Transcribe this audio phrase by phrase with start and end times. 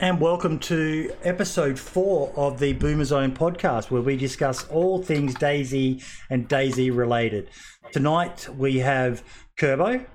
[0.00, 5.34] and welcome to episode four of the Boomer Zone podcast, where we discuss all things
[5.34, 7.50] DayZ and DayZ related.
[7.92, 9.24] Tonight we have
[9.58, 10.06] Kerbo,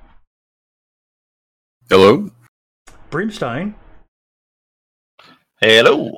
[1.90, 2.30] Hello.
[3.10, 3.76] Brimstone,
[5.60, 6.18] Hello.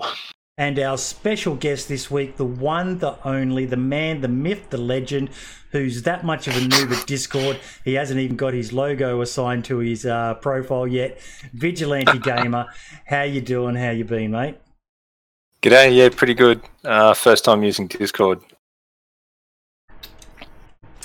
[0.58, 4.78] And our special guest this week, the one, the only, the man, the myth, the
[4.78, 5.30] legend,
[5.72, 7.60] who's that much of a noob at Discord.
[7.84, 11.20] He hasn't even got his logo assigned to his uh, profile yet.
[11.54, 12.68] Vigilante Gamer,
[13.06, 13.76] how you doing?
[13.76, 14.58] How you been, mate?
[15.62, 15.94] G'day.
[15.94, 16.62] Yeah, pretty good.
[16.86, 18.40] Uh, first time using Discord.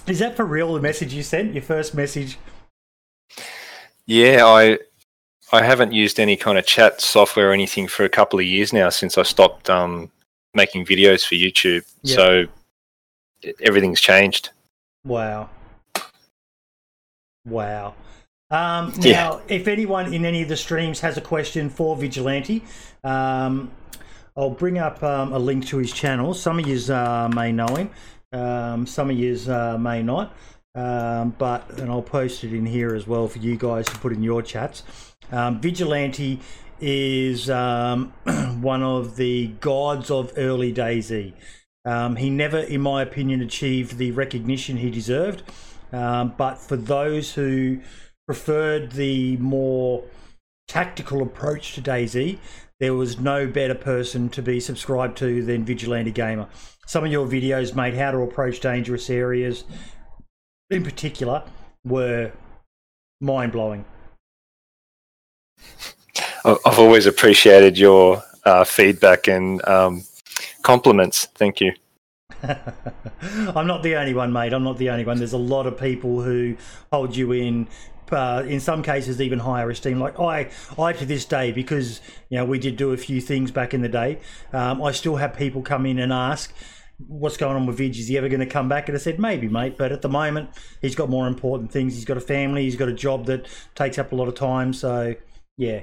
[0.07, 0.75] Is that for real?
[0.75, 2.39] The message you sent, your first message?
[4.07, 4.79] Yeah, I
[5.53, 8.73] I haven't used any kind of chat software or anything for a couple of years
[8.73, 10.11] now since I stopped um,
[10.55, 11.85] making videos for YouTube.
[12.03, 12.15] Yeah.
[12.15, 12.47] So
[13.61, 14.51] everything's changed.
[15.05, 15.51] Wow.
[17.47, 17.95] Wow.
[18.51, 19.39] Um, now, Yeah.
[19.49, 22.63] if anyone in any of the streams has a question for Vigilante,
[23.05, 23.71] um,
[24.37, 26.35] I'll bring up um, a link to his channel.
[26.35, 27.91] Some of you uh, may know him,
[28.33, 30.37] um, some of you uh, may not.
[30.73, 34.13] Um, but and I'll post it in here as well for you guys to put
[34.13, 34.85] in your chats.
[35.33, 36.41] Um, Vigilante
[36.81, 38.13] is um,
[38.61, 41.33] one of the gods of early DayZ.
[41.85, 45.43] Um, he never, in my opinion, achieved the recognition he deserved.
[45.93, 47.81] Um, but for those who
[48.27, 50.05] preferred the more
[50.69, 52.39] tactical approach to DayZ,
[52.79, 56.49] there was no better person to be subscribed to than Vigilante Gamer.
[56.87, 59.65] Some of your videos, mate, how to approach dangerous areas,
[60.71, 61.45] in particular,
[61.85, 62.33] were
[63.21, 63.85] mind blowing.
[66.45, 70.05] I've always appreciated your uh, feedback and um,
[70.63, 71.27] compliments.
[71.35, 71.73] Thank you.
[72.43, 74.53] I'm not the only one, mate.
[74.53, 75.19] I'm not the only one.
[75.19, 76.57] There's a lot of people who
[76.91, 77.69] hold you in,
[78.11, 80.01] uh, in some cases, even higher esteem.
[80.01, 83.51] Like I, I to this day, because you know we did do a few things
[83.51, 84.21] back in the day.
[84.53, 86.53] Um, I still have people come in and ask,
[87.07, 87.99] "What's going on with Vidge?
[87.99, 90.09] Is he ever going to come back?" And I said, "Maybe, mate." But at the
[90.09, 90.51] moment,
[90.81, 91.95] he's got more important things.
[91.95, 92.65] He's got a family.
[92.65, 94.73] He's got a job that takes up a lot of time.
[94.73, 95.15] So,
[95.57, 95.81] yeah,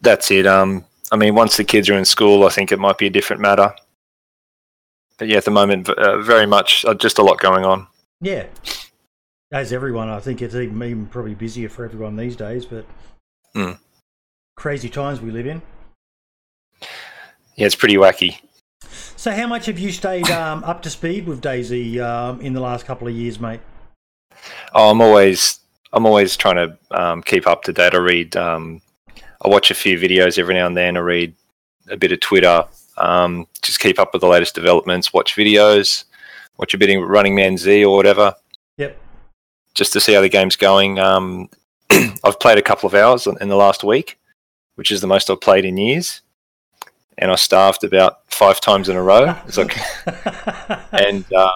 [0.00, 0.46] That's it.
[0.46, 3.10] Um, I mean, once the kids are in school, I think it might be a
[3.10, 3.74] different matter.
[5.18, 7.86] But yeah, at the moment, uh, very much uh, just a lot going on.
[8.20, 8.46] yeah.
[9.50, 12.66] As everyone, I think it's even, even probably busier for everyone these days.
[12.66, 12.84] But
[13.54, 13.72] Hmm.
[14.56, 15.62] crazy times we live in.
[17.56, 18.40] Yeah, it's pretty wacky.
[19.16, 22.60] So, how much have you stayed um, up to speed with DayZ um, in the
[22.60, 23.60] last couple of years, mate?
[24.74, 25.60] Oh, I'm always
[25.92, 27.94] I'm always trying to um, keep up to date.
[27.94, 28.80] I read, um,
[29.42, 30.96] I watch a few videos every now and then.
[30.96, 31.34] I read
[31.88, 32.64] a bit of Twitter.
[32.98, 35.12] Um, just keep up with the latest developments.
[35.12, 36.04] Watch videos.
[36.58, 38.34] Watch a bit of Running Man Z or whatever,
[38.78, 38.98] Yep.
[39.74, 40.98] just to see how the game's going.
[40.98, 41.48] Um,
[41.90, 44.18] I've played a couple of hours in in the last week,
[44.74, 46.20] which is the most I've played in years,
[47.16, 49.36] and I starved about five times in a row.
[49.46, 49.78] It's like
[50.92, 51.50] and uh,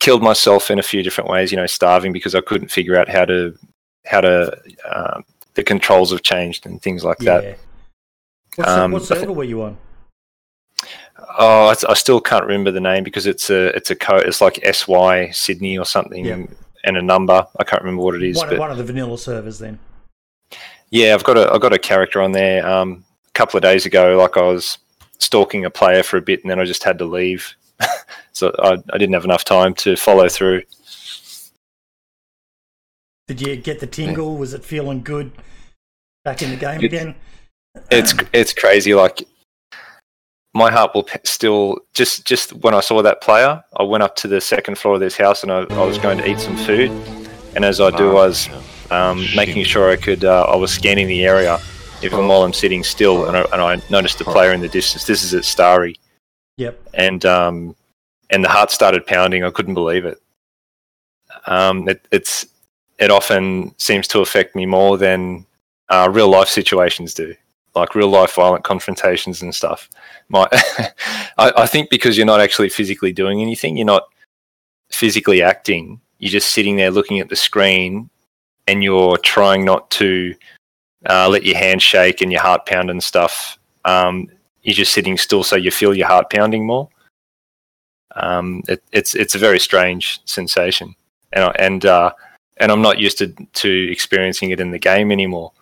[0.00, 1.50] killed myself in a few different ways.
[1.50, 3.56] You know, starving because I couldn't figure out how to
[4.04, 4.56] how to
[4.90, 5.20] uh,
[5.54, 7.44] the controls have changed and things like that.
[7.44, 7.54] yeah.
[8.56, 9.76] What, ser- Um, what server were you on?
[11.38, 14.24] Oh, I, I still can't remember the name because it's a it's a code.
[14.24, 16.26] It's like SY Sydney or something,
[16.84, 17.46] and a number.
[17.58, 19.78] I can't remember what it is, One, but one of the vanilla servers, then.
[20.90, 22.66] yeah, I've got a I've got a character on there.
[22.66, 24.78] Um, a couple of days ago, like I was
[25.18, 27.54] stalking a player for a bit, and then I just had to leave.
[28.32, 30.62] so I, I didn't have enough time to follow through.
[33.28, 34.36] Did you get the tingle?
[34.36, 35.32] Was it feeling good
[36.24, 37.14] back in the game It's- again?
[37.90, 38.94] it's it's crazy.
[38.94, 39.22] Like
[40.54, 44.28] my heart will still just just when I saw that player, I went up to
[44.28, 46.90] the second floor of this house and I, I was going to eat some food,
[47.54, 48.48] and as I do, I was
[48.90, 50.24] um, making sure I could.
[50.24, 51.58] Uh, I was scanning the area
[52.02, 55.04] even while I'm sitting still, and I, and I noticed the player in the distance.
[55.04, 55.96] This is at Stary,
[56.56, 56.88] Yep.
[56.94, 57.76] and um,
[58.30, 59.44] and the heart started pounding.
[59.44, 60.20] I couldn't believe it.
[61.46, 62.46] Um, it it's
[62.98, 65.46] it often seems to affect me more than
[65.88, 67.34] uh, real life situations do,
[67.74, 69.88] like real life violent confrontations and stuff.
[70.28, 70.48] My,
[71.38, 74.08] I, I think because you're not actually physically doing anything, you're not
[74.90, 76.00] physically acting.
[76.18, 78.08] You're just sitting there looking at the screen,
[78.66, 80.34] and you're trying not to
[81.08, 83.58] uh, let your hand shake and your heart pound and stuff.
[83.84, 84.28] Um,
[84.66, 86.88] you're just sitting still, so you feel your heart pounding more.
[88.16, 90.96] Um, it, it's it's a very strange sensation,
[91.32, 92.12] and I- and uh,
[92.56, 95.52] and I'm not used to to experiencing it in the game anymore.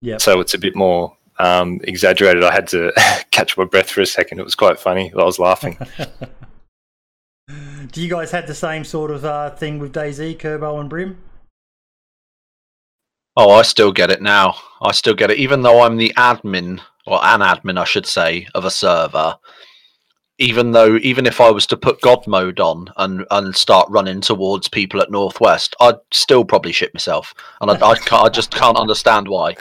[0.00, 0.20] Yep.
[0.22, 2.42] So it's a bit more um, exaggerated.
[2.42, 2.90] I had to
[3.30, 4.38] catch my breath for a second.
[4.38, 5.12] It was quite funny.
[5.12, 5.76] I was laughing.
[7.92, 11.18] Do you guys have the same sort of uh, thing with DayZ, Kerbo, and Brim?
[13.36, 14.56] Oh, I still get it now.
[14.80, 18.46] I still get it, even though I'm the admin or an admin, I should say,
[18.54, 19.36] of a server.
[20.38, 24.20] Even though, even if I was to put God mode on and and start running
[24.20, 28.50] towards people at Northwest, I'd still probably shit myself, and I, I, can't, I just
[28.50, 29.54] can't understand why.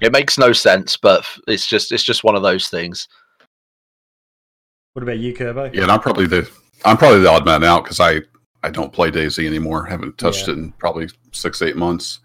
[0.00, 3.06] It makes no sense, but it's just it's just one of those things.
[4.94, 5.72] What about you, Kerbo?
[5.72, 6.50] Yeah, and I'm probably the
[6.84, 8.22] I'm probably the odd man out because I
[8.64, 9.86] I don't play DayZ anymore.
[9.86, 10.54] I Haven't touched Yeah.
[10.54, 12.18] it in probably six eight months.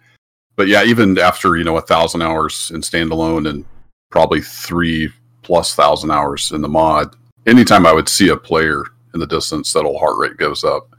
[0.56, 3.64] But yeah, even after you know a thousand hours in standalone and
[4.12, 5.10] probably three
[5.42, 7.16] plus thousand hours in the mod,
[7.48, 10.96] anytime I would see a player in the distance, that old heart rate goes up.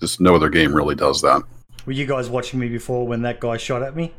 [0.00, 1.42] Just no other game really does that.
[1.86, 4.12] Were you guys watching me before when that guy shot at me?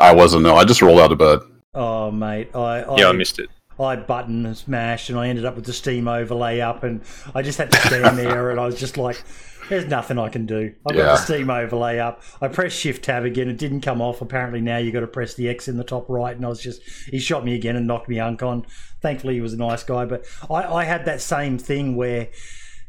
[0.00, 0.42] I wasn't.
[0.42, 1.40] No, I just rolled out of bed.
[1.74, 3.48] Oh, mate, I, I Yeah, I missed it.
[3.80, 7.02] I button and smashed, and I ended up with the Steam overlay up, and
[7.34, 9.22] I just had to stand there, and I was just like,
[9.68, 11.04] "There's nothing I can do." I got Yeah.
[11.06, 12.22] the Steam overlay up.
[12.40, 13.48] I pressed Shift Tab again.
[13.48, 14.20] It didn't come off.
[14.20, 16.60] Apparently now you got to press the X in the top right, and I was
[16.62, 18.64] just he shot me again and knocked me uncon.
[19.00, 22.28] Thankfully he was a nice guy, but I, I had that same thing where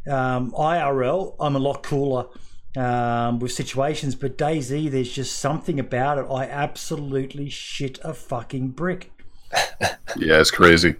[0.09, 2.25] um, IRL I'm a lot cooler.
[2.77, 6.27] Um, with situations, but DayZ, there's just something about it.
[6.31, 9.11] I absolutely shit a fucking brick.
[10.15, 10.95] Yeah, it's crazy.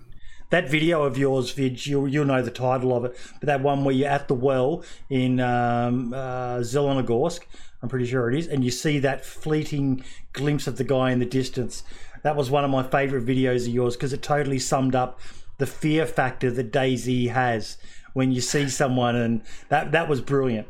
[0.49, 3.83] That video of yours, Vidge, you'll, you'll know the title of it, but that one
[3.83, 7.41] where you're at the well in um, uh, Zelenogorsk,
[7.81, 10.03] I'm pretty sure it is, and you see that fleeting
[10.33, 11.83] glimpse of the guy in the distance.
[12.23, 15.19] That was one of my favourite videos of yours because it totally summed up
[15.59, 17.77] the fear factor that DayZ has
[18.13, 20.67] when you see someone, and that that was brilliant.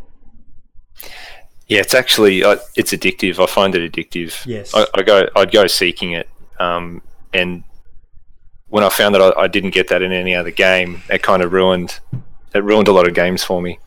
[1.68, 3.42] Yeah, it's actually uh, it's addictive.
[3.42, 4.46] I find it addictive.
[4.46, 4.74] Yes.
[4.76, 6.28] I, I go I'd go seeking it,
[6.60, 7.02] um,
[7.34, 7.64] and
[8.70, 11.42] when I found that I, I didn't get that in any other game, it kind
[11.42, 12.00] of ruined
[12.54, 13.80] it ruined a lot of games for me.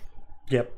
[0.49, 0.71] Yep.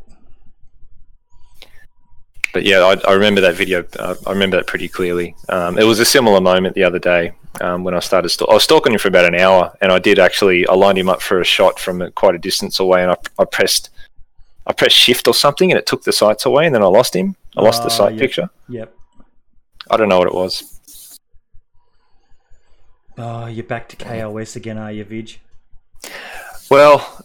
[2.52, 3.84] But yeah, I, I remember that video.
[3.98, 5.34] Uh, I remember that pretty clearly.
[5.48, 8.28] Um, it was a similar moment the other day um, when I started.
[8.28, 10.66] St- I was stalking him for about an hour, and I did actually.
[10.68, 13.16] I lined him up for a shot from a, quite a distance away, and I,
[13.40, 13.90] I pressed,
[14.68, 17.16] I pressed shift or something, and it took the sights away, and then I lost
[17.16, 17.34] him.
[17.56, 18.20] I lost the Ah, sight yep.
[18.20, 18.50] picture.
[18.68, 18.94] Yep.
[19.90, 20.73] I don't know what it was.
[23.16, 25.38] Oh, you're back to KOS again, are you, Vidge?
[26.70, 27.24] Well,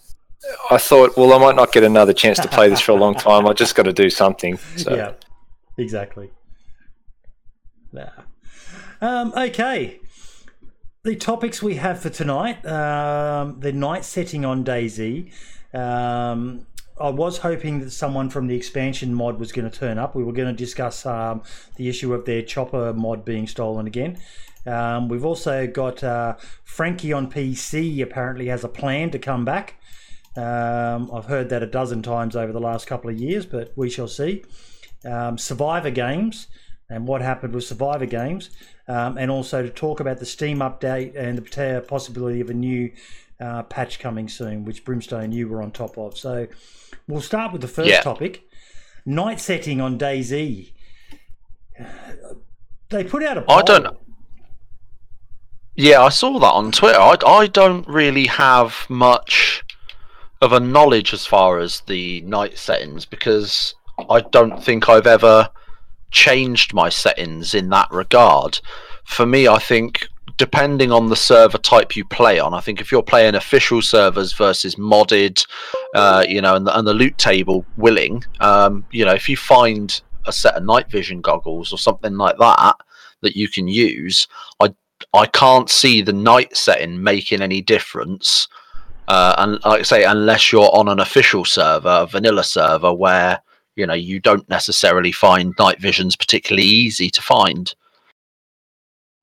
[0.70, 3.16] I thought, well, I might not get another chance to play this for a long
[3.16, 3.48] time.
[3.48, 4.60] I just got to do something.
[4.78, 4.96] So.
[4.96, 5.14] Yeah,
[5.78, 6.32] exactly.
[7.92, 8.12] Yeah.
[9.02, 10.00] Um, okay.
[11.04, 15.32] The topics we have for tonight um, the night setting on DayZ.
[15.74, 16.68] Um,
[17.00, 20.16] I was hoping that someone from the expansion mod was going to turn up.
[20.16, 21.42] We were going to discuss um,
[21.78, 24.18] the issue of their chopper mod being stolen again.
[24.66, 29.76] Um, we've also got uh, Frankie on PC apparently has a plan to come back.
[30.36, 33.90] Um, I've heard that a dozen times over the last couple of years, but we
[33.90, 34.44] shall see.
[35.06, 36.48] Um, Survivor games
[36.90, 38.50] and what happened with Survivor games,
[38.88, 42.92] um, and also to talk about the Steam update and the possibility of a new
[43.40, 46.18] uh, patch coming soon, which Brimstone you were on top of.
[46.18, 46.48] So
[47.08, 48.02] we'll start with the first Yeah.
[48.02, 48.44] topic:
[49.06, 50.74] night setting on DayZ.
[52.90, 53.58] They put out a poll.
[53.60, 53.98] I don't-
[55.80, 57.00] Yeah, I saw that on Twitter.
[57.00, 59.64] I, I don't really have much
[60.42, 63.76] of a knowledge as far as the night settings because
[64.10, 65.50] I don't think I've ever
[66.12, 68.60] changed my settings in that regard.
[69.06, 70.06] For me, I think
[70.36, 74.34] depending on the server type you play on, I think if you're playing official servers
[74.34, 75.48] versus modded,
[75.96, 79.38] uh, you know, and the, and the loot table willing, um, you know, if you
[79.38, 82.76] find a set of night vision goggles or something like that
[83.22, 84.28] that you can use,
[84.60, 84.74] I
[85.14, 88.48] I can't see the night setting making any difference.
[89.08, 93.42] Uh, and like I say, unless you're on an official server, a vanilla server, where
[93.76, 97.74] you know you don't necessarily find night visions particularly easy to find.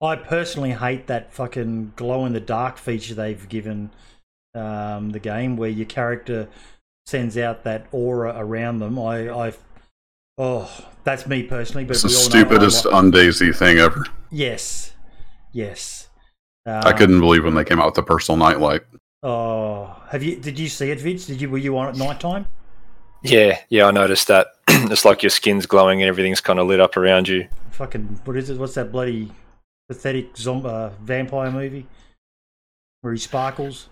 [0.03, 3.91] I personally hate that fucking glow in the dark feature they've given
[4.55, 6.49] um, the game, where your character
[7.07, 8.99] sends out that aura around them.
[8.99, 9.53] I, I,
[10.37, 11.85] oh, that's me personally.
[11.85, 14.05] But It's the we all know I stupidest undaisy thing ever.
[14.31, 14.93] yes,
[15.57, 16.09] yes.
[16.67, 18.83] I Um, couldn't believe when they came out with the personal nightlight.
[19.23, 20.37] Oh, have you?
[20.37, 21.27] Did you see it, Vince?
[21.27, 21.49] Did you?
[21.51, 22.47] Were you on at night time?
[23.23, 24.49] Yeah, yeah, I noticed that.
[24.69, 27.49] it's like your skin's glowing and everything's kind of lit up around you.
[27.71, 28.59] Fucking what is it?
[28.59, 29.33] What's that bloody
[29.89, 31.87] pathetic zombie uh, vampire movie
[33.01, 33.89] where he sparkles?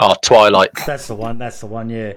[0.00, 0.70] Oh, Twilight.
[0.86, 1.38] That's the one.
[1.38, 1.90] That's the one.
[1.90, 2.12] Yeah.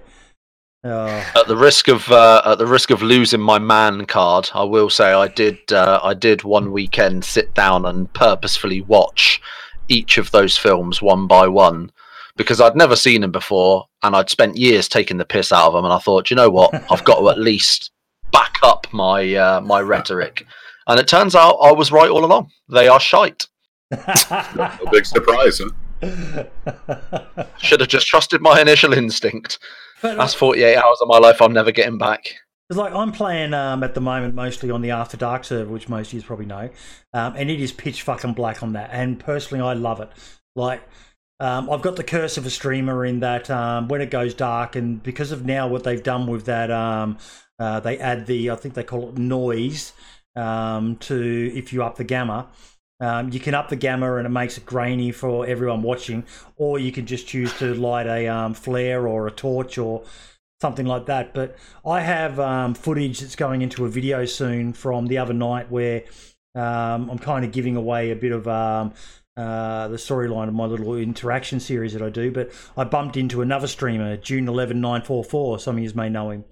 [0.84, 4.64] Oh, At the risk of uh, at the risk of losing my man card, I
[4.64, 9.40] will say I did uh, I did one weekend sit down and purposefully watch
[9.90, 11.92] each of those films one by one
[12.36, 15.74] because I'd never seen them before and I'd spent years taking the piss out of
[15.74, 17.92] them and I thought, you know what, I've got to at least
[18.32, 20.48] back up my uh, my rhetoric.
[20.88, 22.50] And it turns out I was right all along.
[22.70, 23.48] They are shite.
[23.92, 26.46] A big surprise, huh?
[27.60, 29.60] Should have just trusted my initial instinct.
[30.02, 32.36] But, That's 48 hours of my life I'm never getting back.
[32.70, 35.90] It's like I'm playing um, at the moment mostly on the After Dark server, which
[35.90, 36.70] most of you probably know,
[37.14, 38.90] um, and it is pitch fucking black on that.
[38.94, 40.10] And personally, I love it.
[40.56, 40.82] Like
[41.42, 44.78] um, I've got the curse of a streamer in that um, when it goes dark,
[44.78, 47.18] and because of now what they've done with that, um,
[47.60, 49.92] uh, they add the I think they call it noise
[50.36, 52.48] um, to if you up the gamma.
[53.02, 56.24] Um, you can up the gamma and it makes it grainy for everyone watching,
[56.56, 60.04] or you can just choose to light a um, flare or a torch or
[60.62, 61.34] something like that.
[61.34, 65.72] But I have um, footage that's going into a video soon from the other night
[65.72, 66.04] where
[66.56, 68.94] um, I'm kind of giving away a bit of um,
[69.36, 72.32] uh, the storyline of my little interaction series that I do.
[72.32, 75.60] But I bumped into another streamer, June 11944.
[75.60, 76.46] Some of you may know him.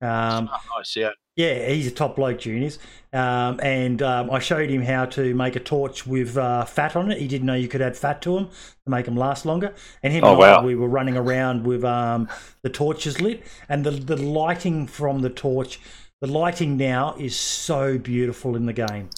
[0.00, 1.10] Um, Oh, nice, yeah.
[1.36, 2.78] Yeah, he's a top bloke, Juniors.
[3.12, 7.10] Um, and um, I showed him how to make a torch with uh, fat on
[7.10, 7.18] it.
[7.18, 9.74] He didn't know you could add fat to them to make them last longer.
[10.02, 12.28] And him Oh, and I, we were running around with um,
[12.62, 15.80] the torches lit, and the the lighting from the torch.
[16.20, 19.10] The lighting now is so beautiful in the game.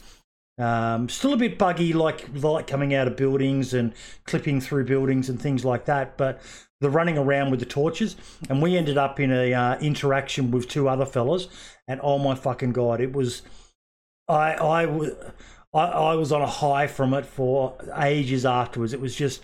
[0.57, 3.93] Um, still a bit buggy, like light coming out of buildings and
[4.25, 6.17] clipping through buildings and things like that.
[6.17, 6.41] But
[6.85, 8.15] the running around with the torches,
[8.49, 11.49] and we ended up in a uh, interaction with two other fellas,
[11.89, 13.43] and oh my fucking god, it was,
[14.29, 15.11] I I was
[15.73, 18.93] I, I was on a high from it for ages afterwards.
[18.93, 19.43] It was just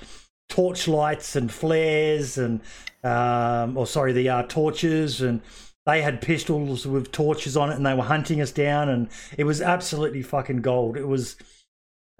[0.49, 2.61] torch lights and flares and
[3.03, 5.41] um, or sorry, the uh, torches and
[5.87, 9.45] they had pistols with torches on it and they were hunting us down and it
[9.45, 10.97] was absolutely fucking gold.
[10.97, 11.37] It was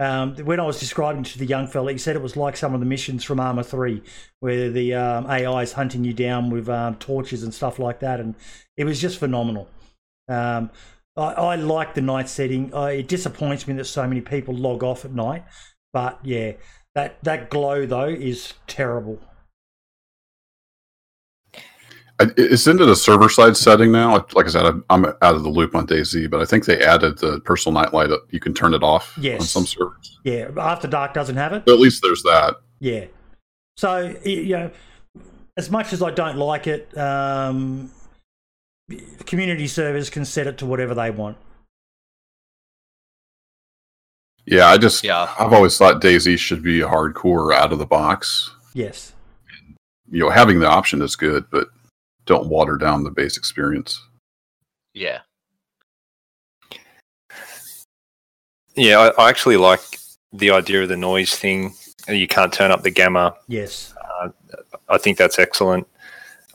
[0.01, 2.73] um, when I was describing to the young fella, he said it was like some
[2.73, 4.03] of the missions from Arma 3
[4.41, 8.19] where the um, AI is hunting you down with um, torches and stuff like that.
[8.19, 8.35] And
[8.79, 9.69] it was just phenomenal.
[10.27, 10.71] Um,
[11.19, 12.73] I, I like the night setting.
[12.73, 15.45] It disappoints me that so many people log off at night.
[15.93, 16.53] But yeah,
[16.95, 19.21] that, that glow though is terrible.
[22.21, 24.13] I- It's into the server side setting now.
[24.13, 26.67] Like- Like I said, I'm- I'm out of the loop on DayZ, but I think
[26.67, 28.11] they added the personal nightlight.
[28.13, 28.23] Up.
[28.31, 29.41] You can turn it off yes.
[29.41, 30.19] on some servers.
[30.25, 31.65] Yeah, After Dark doesn't have it.
[31.65, 32.57] But at least there's that.
[32.79, 33.07] Yeah.
[33.79, 34.71] So y- you know,
[35.57, 37.91] as much as I don't like it, um,
[39.27, 41.37] community servers can set it to whatever they want.
[44.47, 45.29] Yeah, I just Yeah.
[45.39, 48.51] I've always thought DayZ should be hardcore out of the box.
[48.75, 49.13] Yes.
[50.11, 51.69] You know, having the option is good, but
[52.31, 54.01] don't water down the base experience.
[54.95, 55.19] Yeah.
[58.77, 59.81] Yeah, I, I actually like
[60.33, 61.75] the idea of the noise thing.
[62.09, 63.35] You can't turn up the gamma.
[63.49, 63.93] Yes.
[64.23, 64.29] Uh,
[64.89, 65.89] I think that's excellent.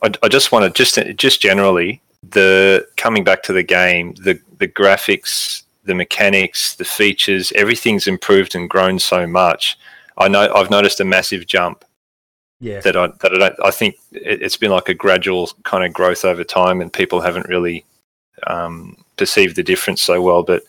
[0.01, 4.39] I, I just want to just just generally the coming back to the game, the
[4.58, 9.77] the graphics, the mechanics, the features, everything's improved and grown so much.
[10.17, 11.85] I know I've noticed a massive jump
[12.65, 12.79] Yeah.
[12.81, 13.55] that I that I don't.
[13.63, 17.22] I think it, it's been like a gradual kind of growth over time, and people
[17.22, 17.86] haven't really
[18.48, 20.41] um, perceived the difference so well.
[20.43, 20.63] But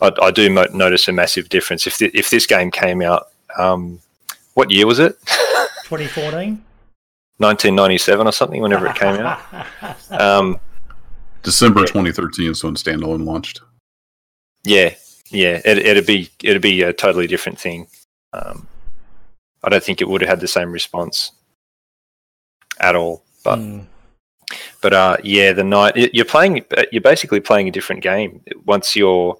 [0.00, 1.86] I, I do mo- notice a massive difference.
[1.86, 4.00] If th- if this game came out, um,
[4.54, 5.16] what year was it?
[5.84, 6.62] 2014.
[7.38, 8.60] 1997 or something.
[8.62, 9.40] Whenever it came out.
[10.10, 10.58] Um,
[11.42, 11.86] December Yeah.
[11.86, 13.60] 2013 is when standalone launched.
[14.64, 14.94] yeah,
[15.30, 15.60] yeah.
[15.64, 17.86] It, it'd be it'd be a totally different thing.
[18.32, 18.66] Um,
[19.62, 21.30] I don't think it would have had the same response
[22.80, 23.22] at all.
[23.44, 23.80] But Hmm.
[24.80, 29.36] but uh, yeah, the night you're playing, you're basically playing a different game once you're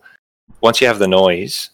[0.60, 1.70] once you have the noise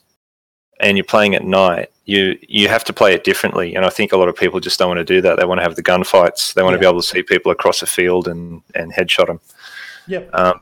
[0.80, 1.90] and you're playing at night.
[2.04, 4.78] You you have to play it differently, and I think a lot of people just
[4.78, 5.38] don't want to do that.
[5.38, 6.54] They want to have the gunfights.
[6.54, 9.40] They want to be able to see people across a field and and headshot them.
[10.08, 10.30] Yep.
[10.32, 10.60] Um,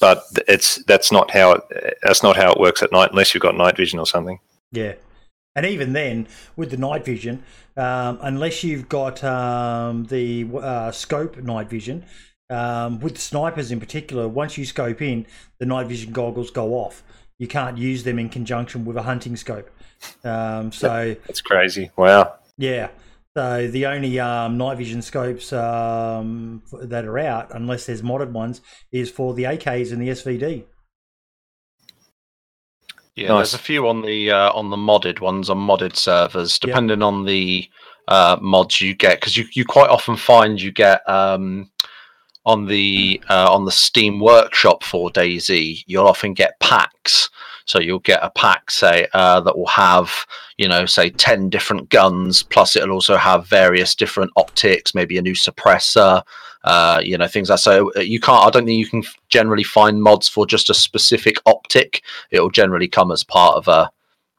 [0.00, 3.42] but it's that's not how it that's not how it works at night unless you've
[3.42, 4.40] got night vision or something.
[4.72, 4.94] Yeah.
[5.54, 7.42] And even then, with the night vision,
[7.78, 12.04] um, unless you've got um, the uh, scope night vision,
[12.50, 15.26] um, with snipers in particular, once you scope in,
[15.58, 17.02] the night vision goggles go off.
[17.38, 19.70] You can't use them in conjunction with a hunting scope.
[20.24, 21.90] Um, so, It's crazy.
[21.96, 22.34] Wow.
[22.56, 22.88] yeah.
[23.36, 28.60] So the only um, night vision scopes um, that are out, unless there's modded ones,
[28.90, 30.64] is for the AKs and the SVD.
[33.18, 33.50] Yeah, Nice.
[33.50, 36.68] there's a few on the uh, on the modded ones on modded servers, Yeah.
[36.68, 37.68] depending on the
[38.06, 41.70] uh, mods you get, because you, you quite often find you get um,
[42.46, 47.28] on the uh, on the Steam Workshop for DayZ, you'll often get packs.
[47.66, 50.24] So you'll get a pack, say, uh, that will have,
[50.56, 55.22] you know, say 10 different guns, plus it'll also have various different optics, maybe a
[55.22, 56.22] new suppressor,
[56.64, 57.92] uh, you know, things like so.
[57.96, 61.36] uh, You can't, I don't think you can generally find mods for just a specific
[61.46, 62.02] optic.
[62.30, 63.90] It'll generally come as part of a,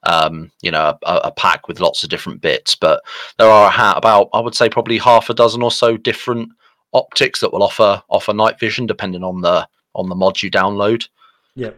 [0.04, 2.76] um, you know, a, a pack with lots of different bits.
[2.76, 3.02] But
[3.38, 6.50] there are ha- about, I would say, probably half a dozen or so different
[6.94, 11.08] optics that will offer offer night vision depending on the on the mods you download.
[11.56, 11.78] Yep.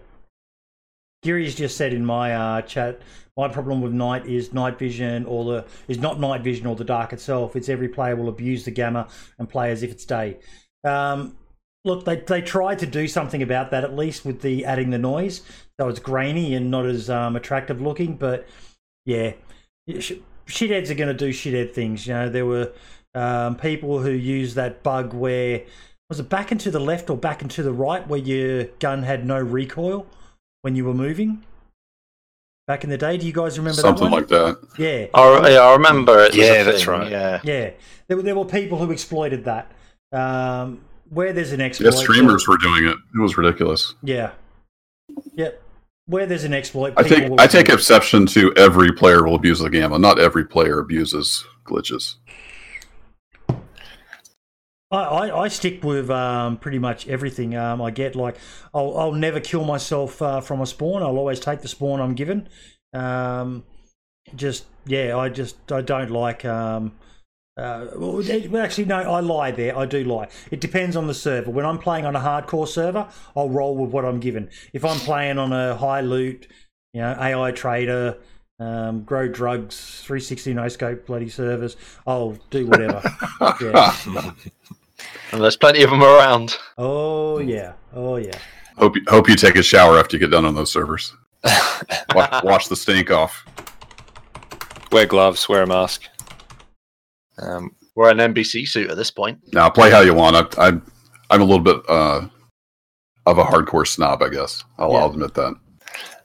[1.24, 3.00] Gary's just said in my uh, chat,
[3.42, 6.84] my problem with night is night vision or the is not night vision or the
[6.84, 7.56] dark itself.
[7.56, 9.08] It's every player will abuse the gamma
[9.40, 10.38] and play as if it's day.
[10.84, 11.36] Um,
[11.84, 15.00] look, they they tried to do something about that at least with the adding the
[15.00, 15.42] noise,
[15.80, 18.16] so it's grainy and not as um, attractive looking.
[18.16, 18.48] But
[19.06, 19.32] yeah,
[20.00, 22.06] sh- shitheads are going to do shithead things.
[22.06, 22.72] You know, there were
[23.16, 25.64] um, people who used that bug where
[26.10, 28.66] was it back and to the left or back and to the right where your
[28.80, 30.06] gun had no recoil
[30.62, 31.44] when you were moving
[32.72, 33.18] back in the day.
[33.18, 34.22] Do you guys remember Something that one?
[34.22, 34.58] like that.
[34.78, 36.34] yeah, I, yeah, I remember it.
[36.34, 37.12] Yeah, that's thing, right.
[37.12, 37.72] Yeah, yeah.
[38.08, 39.70] There, were- there were people who exploited that.
[40.14, 42.96] Um, where there's an exploit, Yeah, streamers were doing it.
[43.16, 43.94] It was ridiculous.
[44.04, 44.32] Yeah,
[45.34, 45.62] yep.
[46.06, 47.74] Where there's an exploit, I take will I take it.
[47.76, 50.00] exception to every player will abuse the gamma.
[50.00, 52.16] Not every player abuses glitches.
[54.92, 57.56] I, I, I stick with um, pretty much everything.
[57.56, 58.38] Um, I get like
[58.74, 61.02] I'll, I'll never kill myself uh, from a spawn.
[61.02, 62.50] I'll always take the spawn I'm given.
[62.94, 63.64] Um,
[64.36, 66.46] just yeah, I just I don't like.
[66.46, 66.94] Um,
[67.58, 69.78] uh, well, well, actually, no, I lie there.
[69.78, 70.30] I do lie.
[70.52, 71.52] It depends on the server.
[71.52, 74.50] When I'm playing on a hardcore server, I'll roll with what I'm given.
[74.74, 76.48] If I'm playing on a high loot,
[76.94, 78.18] you know, AI trader,
[78.60, 81.76] um, grow drugs, 360 no scope bloody servers,
[82.08, 83.02] I'll do whatever.
[83.62, 84.32] Yeah.
[85.32, 86.58] And there's plenty of them around.
[86.78, 87.74] Oh yeah.
[87.94, 88.38] Oh yeah.
[88.78, 91.14] Hope you, hope you take a shower after you get done on those servers.
[92.16, 93.46] Wash, wash the stink off.
[94.92, 96.04] wear gloves, wear a mask.
[97.40, 99.40] Um, We're an NBC suit at this point.
[99.52, 100.36] Now play how you want.
[100.58, 100.86] I, I'm
[101.32, 102.28] I'm a little bit uh,
[103.26, 104.64] of a hardcore snob, I guess.
[104.78, 105.56] I'll, I'll admit that.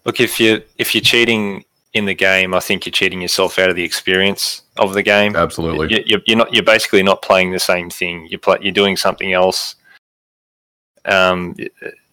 [0.04, 1.64] look, if you if you're cheating
[1.94, 5.36] in the game, I think you're cheating yourself out of the experience of the game.
[5.36, 5.94] Absolutely.
[5.94, 6.52] You, you're, you're not.
[6.52, 8.26] You're basically not playing the same thing.
[8.28, 9.76] You're play, You're doing something else.
[11.04, 11.54] Um,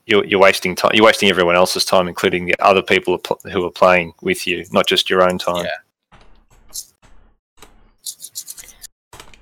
[0.06, 0.92] you're, you're wasting time.
[0.94, 4.46] You're wasting everyone else's time, including the other people who are who are playing with
[4.46, 5.66] you, not just your own time.
[5.66, 6.18] Yeah.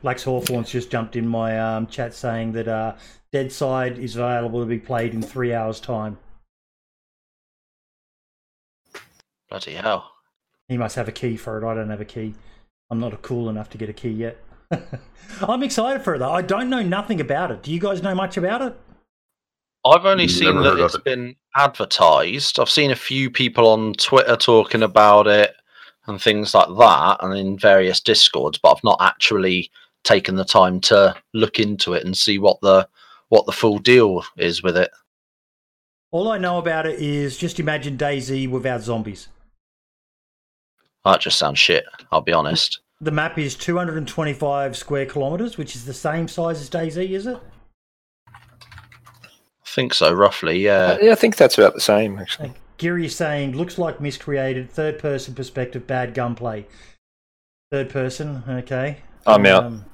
[0.03, 2.95] Lex Hawthorne's just jumped in my um, chat saying that uh,
[3.31, 6.17] Deadside is available to be played in three hours' time.
[9.49, 10.11] Bloody hell.
[10.67, 11.67] He must have a key for it.
[11.67, 12.33] I don't have a key.
[12.91, 14.37] I'm not cool enough to get a key yet.
[15.41, 16.31] I'm excited for it though.
[16.31, 17.63] I don't know nothing about it.
[17.63, 18.77] Do you guys know much about it?
[19.85, 21.03] I've only Never seen that of it's it.
[21.05, 22.59] been advertised.
[22.59, 25.55] I've seen a few people on Twitter talking about it
[26.05, 29.71] and things like that, and in various discords, but I've not actually
[30.03, 32.87] taken the time to look into it and see what the
[33.29, 34.91] what the full deal is with it.
[36.11, 39.29] All I know about it is just imagine DayZ without zombies.
[41.05, 41.85] That just sounds shit.
[42.11, 42.79] I'll be honest.
[42.99, 47.39] The map is 225 square kilometers, which is the same size as DayZ, is it?
[48.33, 50.59] I think so, roughly.
[50.59, 50.97] Yeah.
[51.01, 52.53] yeah, I think that's about the same actually.
[52.77, 56.65] Giri is saying looks like miscreated, third person perspective, bad gunplay.
[57.71, 58.97] Third person, okay.
[59.25, 59.63] I'm out.
[59.65, 59.85] Um,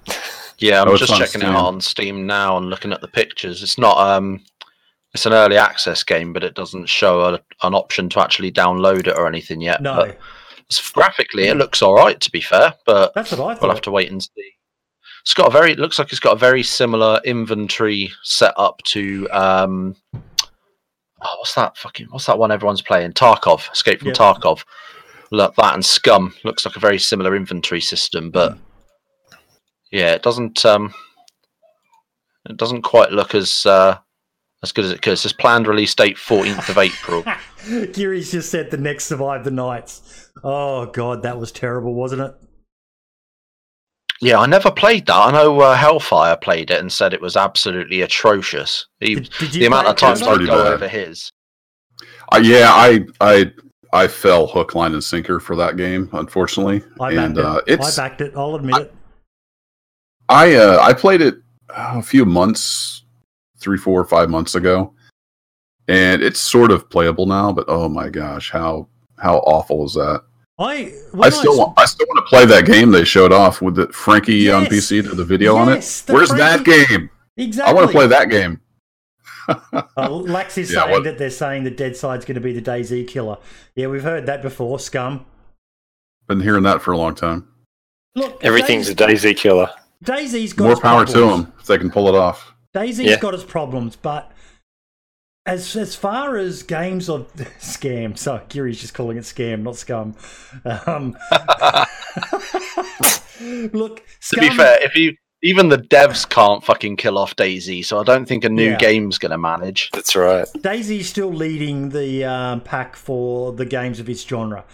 [0.57, 1.51] Yeah, I'm Oh, just checking Steam.
[1.51, 3.61] out on Steam now and looking at the pictures.
[3.61, 4.41] It's not um
[5.13, 9.07] it's an early access game, but it doesn't show a, an option to actually download
[9.07, 9.81] it or anything yet.
[9.81, 10.23] no, But it's-
[10.93, 13.91] graphically, it looks all right to be fair, but that's what I we'll have to
[13.91, 14.51] wait and see.
[15.23, 19.27] It's got a very it looks like it's got a very similar inventory setup to
[19.31, 23.13] um oh, what's that fucking what's that one everyone's playing?
[23.13, 24.13] Tarkov, Escape from Yeah.
[24.15, 24.63] Tarkov.
[25.31, 28.59] Look that and Scum looks like a very similar inventory system, but Hmm.
[29.91, 30.93] yeah, it doesn't um
[32.49, 33.97] it doesn't quite look as uh
[34.63, 35.13] as good as it could.
[35.13, 37.23] It says planned release date 14th of April.
[37.67, 40.31] Giri's just said the next survive the nights.
[40.43, 42.33] Oh god, that was terrible, wasn't it?
[44.19, 45.15] Yeah, I never played that.
[45.15, 48.87] I know uh, Hellfire played it and said it was absolutely atrocious.
[48.99, 50.73] He, Did, did you the amount of times I Pretty go bad.
[50.73, 51.31] over his.
[52.31, 53.51] Uh, yeah, I I
[53.93, 56.83] I fell hook, line, and sinker for that game, unfortunately.
[56.99, 57.79] I and backed uh, it.
[57.79, 58.33] it's I backed it.
[58.35, 58.93] I'll admit it.
[60.29, 61.35] I uh, I played it
[61.69, 63.03] uh, a few months,
[63.59, 64.93] three, four, five months ago,
[65.87, 67.51] and it's sort of playable now.
[67.51, 68.87] But oh my gosh, how
[69.19, 70.23] how awful is that?
[70.59, 70.91] I
[71.21, 73.75] I still s- want I still want to play that game they showed off with
[73.75, 75.07] the Frankie on PC.
[75.07, 75.75] to the video on it?
[75.75, 77.09] Yes, the Where's that game?
[77.37, 77.71] exactly.
[77.71, 78.59] I want to play that game.
[79.49, 82.61] Uh, Lax is Yeah, saying what- that they're saying the Deadside's going to be the
[82.61, 83.37] DayZ killer.
[83.75, 84.77] Yeah, we've heard that before.
[84.79, 85.25] Scum.
[86.27, 87.47] Been hearing that for a long time.
[88.15, 89.69] Look, Everything's DayZ- a DayZ killer.
[90.03, 92.51] DayZ's got More its power to them if they can pull it off.
[92.77, 93.19] DayZ's Yeah.
[93.19, 94.31] got its problems, but
[95.45, 100.15] as as far as games of scam, so Kiri's just calling it scam, not scum.
[100.85, 101.17] Um,
[103.73, 107.99] look, To be fair, if you even the devs can't fucking kill off DayZ, so
[107.99, 108.77] I don't think a new Yeah.
[108.77, 109.89] game's gonna manage.
[109.93, 110.47] That's right.
[110.57, 114.65] DayZ's still leading the um, pack for the games of its genre.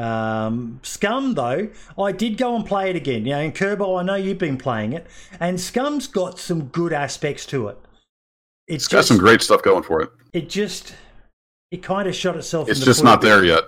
[0.00, 3.26] Um, Scum, though, I did go and play it again.
[3.26, 5.06] You know, and Kerbo, I know you've been playing it,
[5.38, 7.78] and Scum's got some good aspects to it.
[8.66, 10.10] It's It's got some great stuff going for it.
[10.32, 10.94] it just
[11.70, 12.68] it kind of shot itself.
[12.68, 13.64] It's in the just not there yet.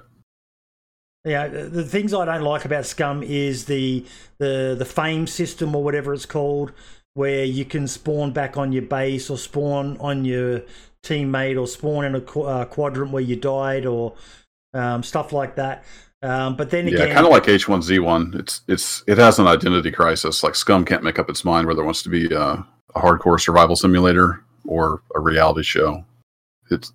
[1.24, 4.04] Yeah, the the things I don't like about Scum is the
[4.38, 6.72] the the fame system or whatever it's called,
[7.14, 10.62] where you can spawn back on your base or spawn on your
[11.04, 14.14] teammate or spawn in a qu- uh, quadrant where you died or
[14.74, 15.84] um, stuff like that.
[16.22, 18.38] Um, but then again, Yeah, kind of like H1Z1.
[18.38, 20.42] It's it's it has an identity crisis.
[20.42, 22.58] Like Scum can't make up its mind whether it wants to be uh,
[22.94, 26.04] a hardcore survival simulator or a reality show.
[26.70, 26.92] It's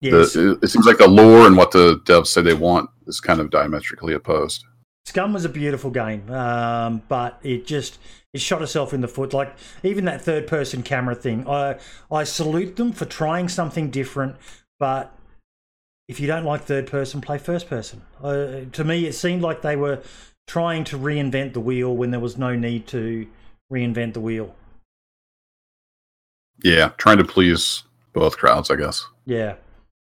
[0.00, 2.88] yes, the, it, it seems like the lore and what the devs say they want
[3.06, 4.64] is kind of diametrically opposed.
[5.04, 7.98] Scum was a beautiful game, um, but it just
[8.32, 9.34] it shot itself in the foot.
[9.34, 11.76] Like even that third person camera thing, I
[12.10, 14.36] I salute them for trying something different.
[14.78, 15.13] But
[16.08, 18.02] if you don't like third person, play first person.
[18.22, 20.02] Uh, to me, it seemed like they were
[20.46, 23.26] trying to reinvent the wheel when there was no need to
[23.72, 24.54] reinvent the wheel.
[26.62, 29.06] Yeah, trying to please both crowds, I guess.
[29.24, 29.56] Yeah.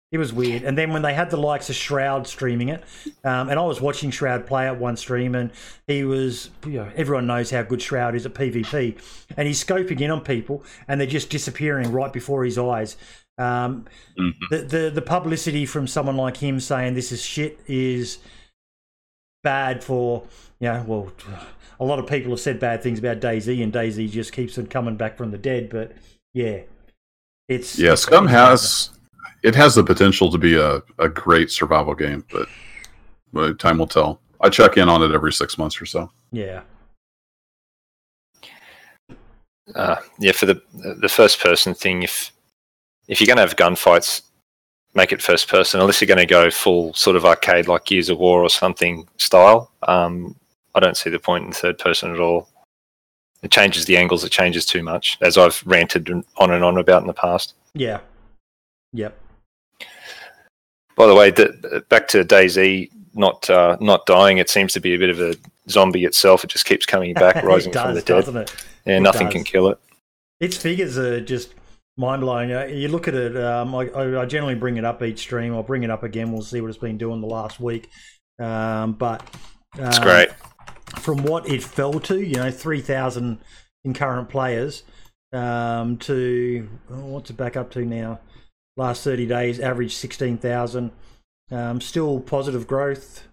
[0.09, 0.63] It was weird.
[0.63, 2.81] And then when they had the likes of Shroud streaming it,
[3.25, 5.51] um, and I was watching Shroud play at one stream, and
[5.85, 8.97] he was, you know, everyone knows how good Shroud is at PvP,
[9.35, 12.95] and he's scoping in on people, and they're just disappearing right before his eyes.
[13.39, 13.85] Um,
[14.17, 14.33] Mhm.
[14.49, 18.17] the, the the publicity from someone like him saying this is shit is
[19.43, 20.23] bad for,
[20.59, 21.11] you know, well,
[21.79, 24.65] a lot of people have said bad things about DayZ, and DayZ just keeps on
[24.67, 25.69] coming back from the dead.
[25.69, 25.91] But
[26.33, 26.61] yeah,
[27.47, 28.89] it's Yeah, it's- Scum it's has
[29.43, 32.49] it has the potential to be a, a great survival game, but,
[33.31, 34.19] but time will tell.
[34.41, 36.11] I check in on it every six months or so.
[36.31, 36.61] yeah.
[39.75, 40.61] Uh, yeah, for the
[41.01, 42.31] the first person thing, if
[43.07, 44.21] if you're going to have gunfights,
[44.93, 45.79] make it first person.
[45.79, 49.07] Unless you're going to go full sort of arcade like Gears of War or something
[49.17, 50.35] style, um,
[50.75, 52.47] I don't see the point in third person at all.
[53.43, 54.23] It changes the angles.
[54.23, 57.53] It changes too much, as I've ranted on and on about in the past.
[57.73, 57.99] Yeah.
[58.93, 59.17] Yep.
[60.95, 64.37] By the way, the, back to DayZ not uh, not dying.
[64.39, 65.35] It seems to be a bit of a
[65.69, 66.43] zombie itself.
[66.43, 68.15] It just keeps coming back, rising it does, from the dead.
[68.25, 68.55] doesn't it?
[68.85, 69.33] Yeah, It nothing does.
[69.33, 69.79] can kill it.
[70.39, 71.53] Its figures are just
[71.97, 72.49] mind blowing.
[72.49, 73.35] You look at it.
[73.35, 75.53] Um, I, I I generally bring it up each stream.
[75.53, 76.31] I'll bring it up again.
[76.31, 77.89] We'll see what it's been doing the last week.
[78.39, 79.27] Um, but
[79.77, 80.29] It's um, great.
[80.99, 82.19] from what it fell to.
[82.21, 83.39] You know, three thousand
[83.83, 84.83] concurrent players
[85.33, 88.19] um, to oh, what's it back up to now?
[88.77, 90.91] Last thirty days, average sixteen thousand.
[91.49, 93.23] Um, still positive growth.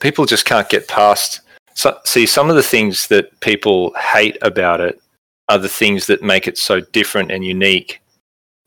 [0.00, 1.40] people just can't get past.
[1.74, 5.00] So, see, some of the things that people hate about it
[5.50, 8.00] are the things that make it so different and unique,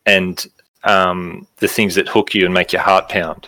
[0.05, 0.45] and
[0.83, 3.47] um, the things that hook you and make your heart pound.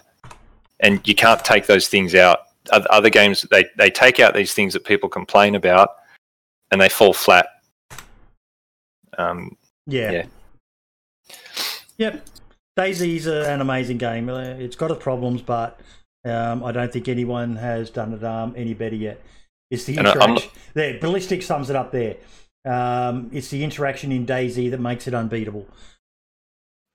[0.79, 2.39] And you can't take those things out.
[2.71, 5.89] Other games, they they take out these things that people complain about,
[6.71, 7.47] and they fall flat.
[9.17, 9.55] Um,
[9.87, 10.11] Yeah.
[10.11, 10.25] Yeah.
[11.97, 12.25] Yep.
[12.77, 14.27] DayZ's an amazing game.
[14.29, 15.79] Uh, It's got its problems, but
[16.25, 19.21] um, I don't think anyone has done it um, any better yet.
[19.71, 20.37] It's the And I- I'm-
[20.73, 22.15] There, Ballistic sums it up there.
[22.65, 25.67] Um, it's the interaction in DayZ that makes it unbeatable.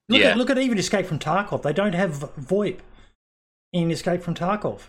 [0.08, 0.30] Look, Yeah.
[0.30, 1.62] at, look at even Escape from Tarkov.
[1.62, 2.78] They don't have VoIP
[3.72, 4.82] in Escape from Tarkov,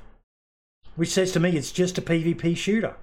[0.95, 2.95] which says to me it's just a PvP shooter.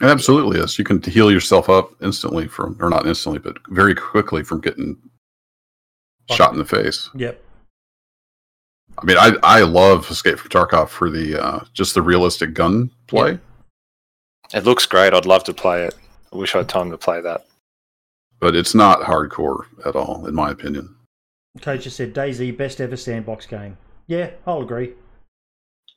[0.00, 0.76] It absolutely is.
[0.78, 4.96] You can heal yourself up instantly from, or not instantly, but very quickly from getting
[6.30, 7.08] shot in the face.
[7.14, 7.40] Yep.
[8.98, 12.90] I mean, I I love Escape from Tarkov for the uh, just the realistic gun
[13.06, 13.38] play,
[14.54, 15.12] it looks great.
[15.12, 15.94] I'd love to play it.
[16.32, 17.44] I wish I had time to play that.
[18.40, 20.94] but it's not hardcore at all, in my opinion.
[21.60, 23.78] Coach just said DayZ best ever sandbox game.
[24.06, 24.92] Yeah, I'll agree.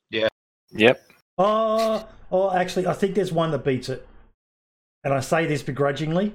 [0.09, 0.29] Yeah.
[0.71, 1.09] Yep.
[1.37, 4.07] Oh, oh, actually, I think there's one that beats it.
[5.03, 6.33] And I say this begrudgingly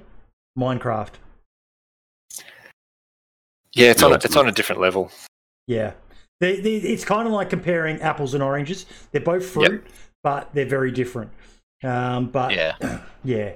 [0.57, 1.13] Minecraft.
[3.73, 5.11] Yeah, it's on a, it's it's on a different level.
[5.67, 5.93] Yeah.
[6.39, 8.85] They, they, it's kind of like comparing apples and oranges.
[9.11, 9.85] They're both fruit,
[10.21, 11.31] but they're very different.
[11.83, 12.99] Um, but Yeah.
[13.23, 13.53] yeah.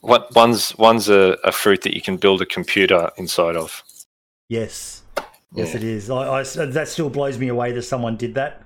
[0.00, 3.82] What one's one's a, a fruit that you can build a computer inside of.
[4.48, 5.02] Yes,
[5.54, 5.76] yes, Yeah.
[5.76, 6.10] it is.
[6.10, 8.62] I, I- that still blows me away that someone did that.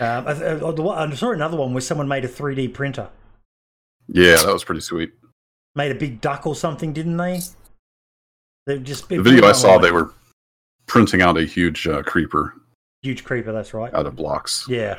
[0.00, 0.34] Um, I, I,
[0.72, 3.08] the one- I saw another one where someone made a 3D printer,
[4.08, 5.12] Yeah, that was pretty sweet.
[5.74, 7.40] made a big duck or something, didn't they?
[8.66, 10.12] They just The video I saw, they were
[10.86, 12.54] printing out a huge uh, creeper
[13.02, 13.50] huge creeper.
[13.52, 13.92] That's right.
[13.94, 14.64] out of blocks.
[14.68, 14.96] Yeah,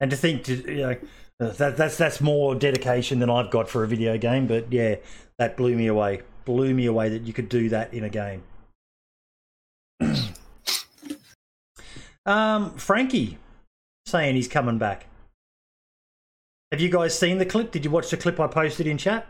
[0.00, 0.96] and to think, to, you know,
[1.38, 4.46] that that's that's more dedication than I've got for a video game.
[4.46, 4.96] But yeah,
[5.38, 6.22] that blew me away.
[6.44, 8.42] Blew me away that you could do that in a game.
[12.26, 13.38] um, Frankie
[14.06, 15.06] saying he's coming back.
[16.72, 17.72] Have you guys seen the clip?
[17.72, 19.26] Did you watch the clip I posted in chat?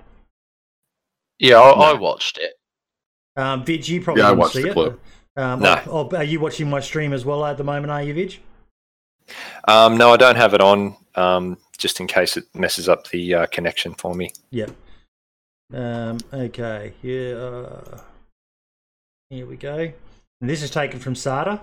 [1.38, 2.52] Yeah, I, I watched it.
[3.37, 4.74] Um, Vid, you probably Yeah, I didn't watched see the it.
[4.74, 5.00] clip.
[5.37, 5.80] Um, No.
[5.87, 7.90] oh, oh, are you watching my stream as well at the moment?
[7.90, 8.37] Are you, Vid?
[9.69, 13.35] Um, no, I don't have it on, um, just in case it messes up the
[13.35, 14.33] uh, connection for me.
[14.51, 14.71] Yep.
[15.73, 16.93] Um, okay.
[17.03, 17.33] Yeah.
[17.35, 18.01] Uh,
[19.31, 19.93] here we go.
[20.40, 21.62] And this is taken from Sada.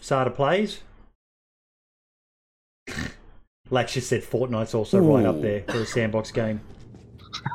[0.00, 0.80] Sada plays.
[3.70, 6.60] Lax just said Fortnite's also right up there for a sandbox game.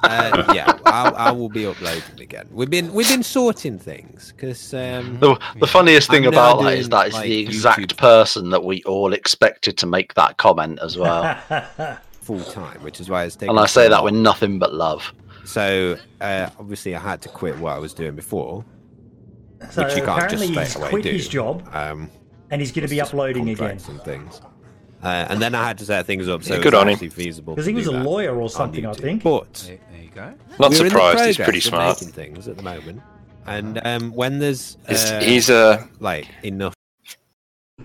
[0.04, 2.48] Uh, yeah, I, I will be uploading again.
[2.52, 6.78] We've been we've been sorting things because um, The, the funniest thing I'm about that
[6.78, 7.98] is doing, that it's like, the exact YouTube.
[7.98, 11.38] person that we all expected to make that comment as well.
[12.22, 13.50] full time, which is why it's taking.
[13.50, 14.06] and I say that long.
[14.06, 15.12] with nothing but love.
[15.46, 18.64] So uh, obviously, I had to quit what I was doing before,
[19.72, 21.12] so which you can't just apparently straight he's away quit do.
[21.12, 22.10] his job Um,
[22.50, 23.56] and he's going to be uploading again.
[23.78, 24.42] contracts and things.
[25.04, 26.88] Uh, and then I had to set things up so Yeah, it good was on
[26.88, 26.94] him.
[26.94, 27.56] actually feasible.
[27.56, 29.22] because he was a that lawyer or something, I think.
[29.24, 30.34] But There, there you go.
[30.60, 31.26] Not we're surprised.
[31.26, 32.00] He's pretty smart.
[32.02, 33.02] making things at the moment,
[33.46, 35.88] and um, when there's He's, uh, he's a.
[36.00, 36.74] like enough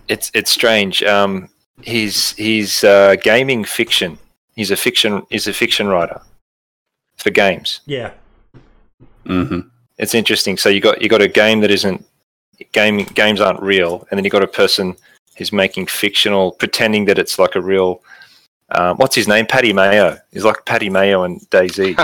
[0.07, 1.03] It's it's strange.
[1.03, 1.49] Um,
[1.83, 4.17] he's he's uh, gaming fiction.
[4.55, 5.23] He's a fiction.
[5.31, 6.21] He's a fiction writer
[7.17, 7.81] for games.
[7.87, 8.13] Yeah.
[9.27, 9.61] hmm
[9.99, 10.57] It's interesting.
[10.57, 12.05] So you got you got a game that isn't
[12.73, 14.95] game games aren't real, and then you got a person
[15.39, 18.03] who's making fictional, pretending that it's like a real.
[18.71, 19.47] Um, what's his name?
[19.47, 20.19] Patty Mayo.
[20.31, 21.97] He's like Patty Mayo and DayZ.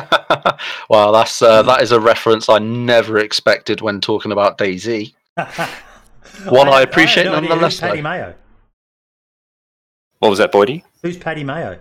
[0.89, 5.13] well, that's uh, that is a reference I never expected when talking about DayZ.
[6.47, 8.01] One I had- appreciate had no nonetheless, Who's Patty.
[8.03, 8.35] Mayo?
[10.21, 10.83] what was that, Boydie?
[11.03, 11.79] Who's Patty Mayo?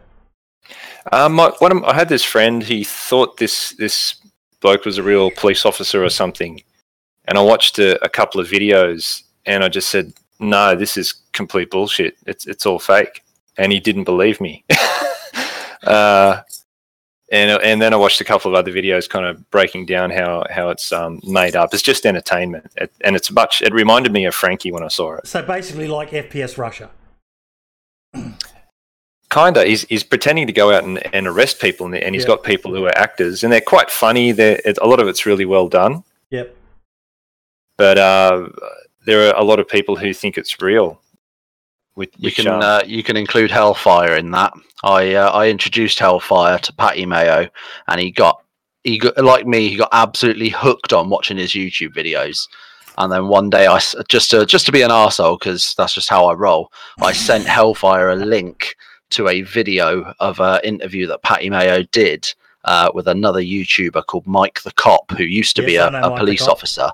[1.11, 2.61] Um, my, one of, I had this friend.
[2.63, 4.15] He thought this this
[4.59, 6.61] bloke was a real police officer or something,
[7.25, 11.13] and I watched a, a couple of videos, and I just said, "No, this is
[11.33, 12.17] complete bullshit.
[12.25, 13.23] It's it's all fake."
[13.57, 14.63] And he didn't believe me.
[15.83, 16.41] uh,
[17.31, 20.43] and and then I watched a couple of other videos, kind of breaking down how
[20.49, 21.73] how it's um, made up.
[21.73, 23.61] It's just entertainment, it, and it's much.
[23.61, 25.27] It reminded me of Frankie when I saw it.
[25.27, 26.89] So basically, like FPS Russia.
[29.29, 32.27] Kinda, he's he's pretending to go out and, and arrest people, and, and he's Yeah.
[32.35, 34.31] got people who are actors, and they're quite funny.
[34.31, 36.55] They're it, a lot of it's really well done, Yep.
[37.77, 38.49] but uh,
[39.05, 41.01] there are a lot of people who think it's real.
[41.95, 44.53] With You can uh, you can include Hellfire in that.
[44.83, 47.47] I uh, I introduced Hellfire to Patty Mayo,
[47.87, 48.41] and he got
[48.83, 49.69] he got like me.
[49.69, 52.47] He got absolutely hooked on watching his YouTube videos.
[52.97, 56.09] And then one day, I just to just to be an arsehole because that's just
[56.09, 56.71] how I roll.
[57.01, 58.75] I sent Hellfire a link
[59.11, 62.33] to a video of an interview that Patty Mayo did
[62.65, 66.01] uh, with another YouTuber called Mike the Cop, who used to be Yes, I a,
[66.01, 66.89] know a police officer.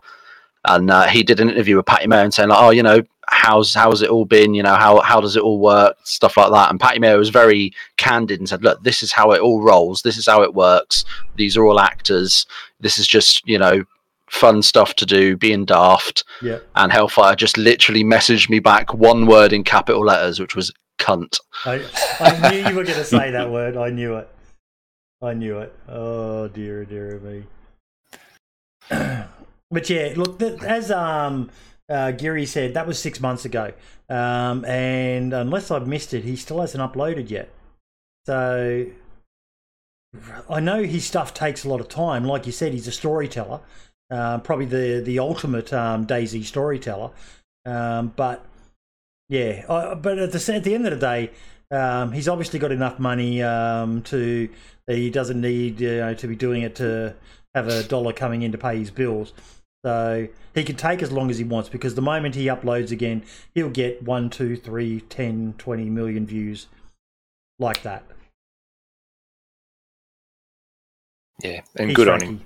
[0.65, 3.01] And uh, he did an interview with Patty Mayo and saying, like, "Oh, you know,
[3.31, 4.53] how's how's it all been?
[4.53, 5.97] You know, how how does it all work?
[6.03, 9.31] Stuff like that." And Patty Mayo was very candid and said, "Look, this is how
[9.31, 10.01] it all rolls.
[10.01, 11.05] This is how it works.
[11.35, 12.45] These are all actors.
[12.79, 13.83] This is just you know."
[14.31, 16.63] Fun stuff to do, being daft, Yep.
[16.75, 21.39] and Hellfire just literally messaged me back one word in capital letters, which was cunt.
[21.65, 21.83] I,
[22.19, 23.75] I knew you were going to say that word.
[23.75, 24.29] I knew it.
[25.19, 25.73] I knew it.
[25.87, 27.43] Oh dear, dear me.
[29.71, 31.49] but yeah, look, as um,
[31.89, 33.73] uh, Gary said, that was six months ago,
[34.09, 37.49] um, and unless I've missed it, he still hasn't uploaded yet.
[38.25, 38.87] So
[40.49, 42.25] I know his stuff takes a lot of time.
[42.25, 43.61] Like you said, he's a storyteller,
[44.11, 47.11] uh, probably the the ultimate um, DayZ storyteller.
[47.65, 48.45] Um, but
[49.29, 51.31] yeah, uh, but at the at the end of the day,
[51.71, 54.49] um, he's obviously got enough money um, to
[54.87, 57.15] he doesn't need you know, to be doing it to
[57.53, 59.33] have a dollar coming in to pay his bills.
[59.85, 63.23] So he can take as long as he wants because the moment he uploads again,
[63.55, 66.67] he'll get one, two, three, 10, 20 million views
[67.59, 68.03] like that.
[71.43, 72.27] yeah, and He's good on Frankie.
[72.27, 72.41] him.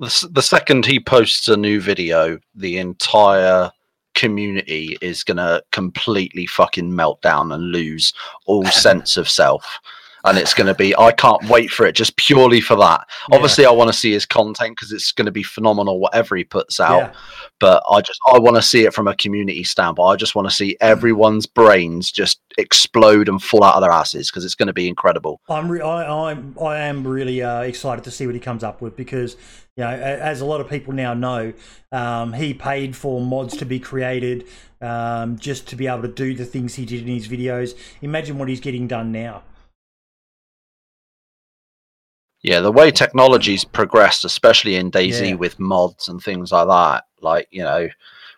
[0.00, 3.70] the, the second he posts a new video, the entire
[4.14, 8.12] community is gonna completely fucking melt down and lose
[8.46, 9.78] all sense of self.
[10.24, 10.96] And it's going to be.
[10.96, 13.06] I can't wait for it just purely for that.
[13.28, 13.36] Yeah.
[13.36, 16.44] Obviously, I want to see his content because it's going to be phenomenal, whatever he
[16.44, 16.98] puts out.
[16.98, 17.12] Yeah.
[17.60, 20.12] But I just I want to see it from a community standpoint.
[20.12, 24.30] I just want to see everyone's brains just explode and fall out of their asses
[24.30, 25.40] because it's going to be incredible.
[25.48, 28.80] I'm re- I, I'm I am really uh, excited to see what he comes up
[28.80, 29.36] with because
[29.76, 31.52] you know as a lot of people now know,
[31.92, 34.46] um, he paid for mods to be created
[34.80, 37.76] um, just to be able to do the things he did in his videos.
[38.02, 39.42] Imagine what he's getting done now.
[42.42, 45.34] Yeah, the way technology's progressed, especially in DayZ Yeah.
[45.34, 47.88] with mods and things like that, like you know,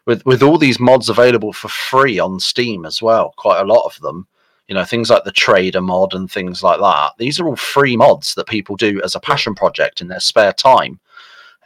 [0.07, 3.85] with with all these mods available for free on Steam as well, quite a lot
[3.85, 4.27] of them.
[4.69, 7.13] You know, things like the Trader mod and things like that.
[7.19, 10.53] These are all free mods that people do as a passion project in their spare
[10.53, 11.01] time.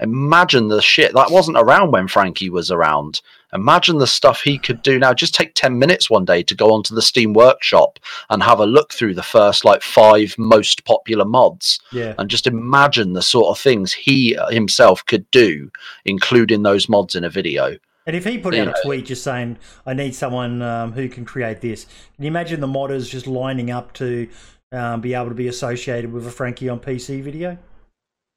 [0.01, 3.21] Imagine the shit that wasn't around when Frankie was around.
[3.53, 5.15] Imagine the stuff he could do now.
[5.15, 8.67] Just take 10 minutes one day to go onto the Steam Workshop and have a
[8.67, 13.47] look through the first like five most popular mods Yeah, and just imagine the sort
[13.47, 15.71] of things he uh, himself could do,
[16.05, 17.77] including those mods in a video.
[18.07, 21.25] and if he put out a tweet just saying I need someone um, who can
[21.25, 21.85] create this,
[22.17, 24.29] can you imagine the modders just lining up to
[24.73, 27.57] um, be able to be associated with a Frankie on PC video?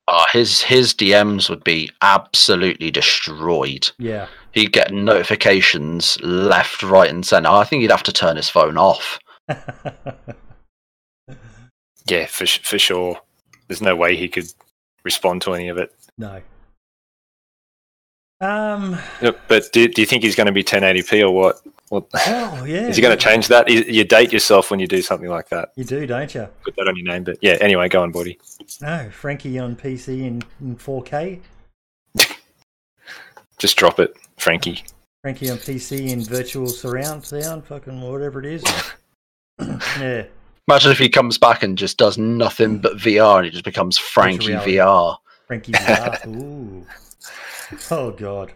[0.10, 3.90] Uh, his his DMs would be absolutely destroyed.
[3.98, 7.50] Yeah, He'd get notifications left, right, and centre.
[7.50, 9.20] I think he'd have to turn his phone off.
[12.10, 13.20] Yeah, for for sure.
[13.68, 14.48] There's no way he could
[15.04, 15.94] respond to any of it.
[16.18, 16.42] no.
[18.40, 18.98] Um.
[19.50, 21.62] But do, do you think he's going to be 1080p or what?
[21.90, 22.88] What Oh yeah.
[22.88, 23.70] is he going to change that?
[23.70, 25.70] You, you date yourself when you do something like that.
[25.76, 26.48] You do, don't you?
[26.64, 27.24] Put that on your name.
[27.24, 28.40] But yeah, anyway, go on, buddy.
[28.82, 31.40] No, Frankie on PC in, in 4K.
[33.58, 34.84] Just drop it, Frankie.
[35.22, 38.64] Frankie on PC in virtual surround sound, fucking whatever it is.
[40.00, 40.24] yeah,
[40.68, 43.98] Imagine if he comes back and just does nothing but VR and he just becomes
[43.98, 44.50] Frankie.
[44.50, 45.16] VR.
[45.48, 46.28] Frankie VR.
[46.28, 46.86] Ooh.
[47.90, 48.52] Oh god.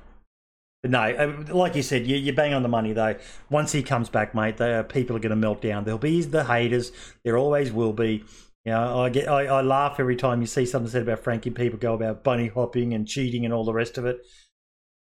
[0.84, 3.16] No, uh, like you said, you, you bang on the money though.
[3.52, 5.84] Once he comes back, mate, they, uh, people are going to melt down.
[5.84, 6.92] There'll be the haters.
[7.24, 8.24] There always will be.
[8.66, 11.50] You know, I get, I, I laugh every time you see something said about Frankie.
[11.52, 14.26] People go about bunny hopping and cheating and all the rest of it.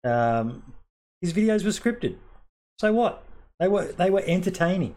[0.03, 0.73] Um,
[1.21, 2.15] his videos were scripted.
[2.79, 3.23] So what?
[3.59, 4.95] They were they were entertaining.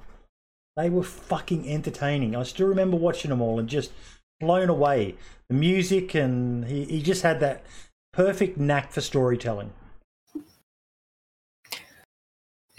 [0.76, 2.34] They were fucking entertaining.
[2.34, 3.92] I still remember watching them all and just
[4.40, 5.16] blown away.
[5.48, 7.64] The music and he, he just had that
[8.12, 9.72] perfect knack for storytelling.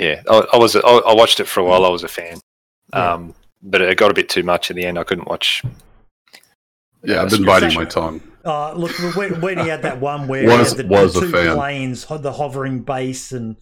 [0.03, 0.75] Yeah, I, I was.
[0.75, 1.85] I, I watched it for a while.
[1.85, 2.39] I was a fan,
[2.93, 3.13] Yeah.
[3.13, 4.99] um, but it got a bit too much in the end.
[4.99, 5.63] I couldn't watch.
[7.03, 8.21] Yeah, I've been your biting my tongue.
[8.45, 11.19] Uh, look, when, when he had that one where Was- he had the, was the
[11.19, 11.55] a two fan.
[11.55, 13.55] planes, the hovering base, and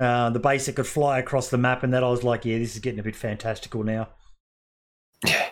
[0.00, 2.58] uh, the base that could fly across the map, and that I was like, yeah,
[2.58, 4.08] this is getting a bit fantastical now.
[5.26, 5.46] Yeah,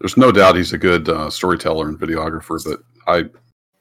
[0.00, 3.28] There's no doubt he's a good uh, storyteller and videographer, but I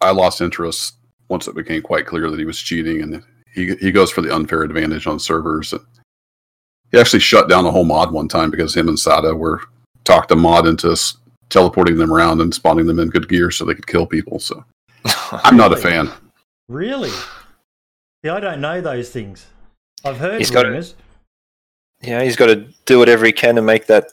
[0.06, 0.98] I lost interest
[1.30, 3.24] once it became quite clear that he was cheating, and
[3.56, 5.74] he he goes for the unfair advantage on servers.
[6.92, 9.62] He actually shut down a whole mod one time because him and Sada were
[10.04, 10.96] talked a mod into
[11.50, 14.40] teleporting them around and spawning them in good gear so they could kill people.
[14.40, 14.64] So
[15.32, 16.12] I'm not a fan.
[16.68, 17.10] Really?
[17.10, 19.46] See, I don't know those things.
[20.04, 20.70] I've heard He's got it.
[20.70, 20.96] rumors.
[22.02, 22.24] yeah.
[22.24, 24.06] He's got to do whatever he can to make that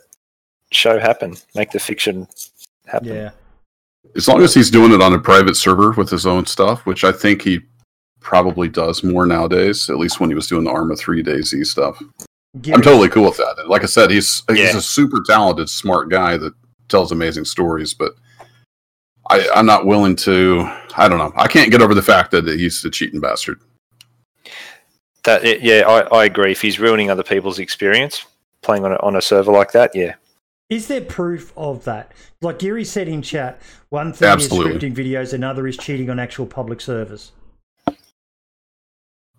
[0.70, 2.26] show happen, make the fiction
[2.87, 3.09] happen.
[3.09, 3.31] Yeah.
[4.16, 7.05] As long as he's doing it on a private server with his own stuff, which
[7.05, 7.61] I think he
[8.22, 12.02] probably does more nowadays, at least when he was doing the Arma 3 DayZ stuff.
[12.61, 13.54] Give I'm it- totally cool with that.
[13.58, 14.76] And like I said, he's he's Yeah.
[14.76, 16.52] a super talented, smart guy that
[16.88, 17.94] tells amazing stories.
[17.94, 18.12] But
[19.30, 20.61] I, I'm not willing to.
[20.96, 21.32] I don't know.
[21.37, 23.61] I can't get over the fact that he's a cheating bastard.
[25.24, 26.52] That it- yeah, I, I agree.
[26.52, 28.26] If he's ruining other people's experience
[28.62, 30.14] playing on a, on a server like that, yeah,
[30.68, 32.12] Is there proof of that?
[32.42, 34.72] Like Gary said in chat, one thing Absolutely.
[34.72, 37.32] is scripting videos, another is cheating on actual public servers.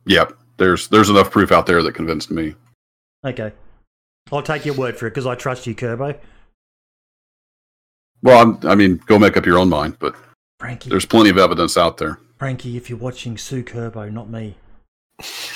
[0.06, 0.34] Yep.
[0.58, 2.56] There's there's enough proof out there that convinced me.
[3.26, 3.52] Okay.
[4.32, 6.18] I'll take your word for it because I trust you, Kerbo.
[8.22, 10.16] Well, I'm, I mean, go make up your own mind, but
[10.60, 12.20] Frankie, there's plenty of evidence out there.
[12.38, 14.56] Frankie, if you're watching Sue Kerbo, not me.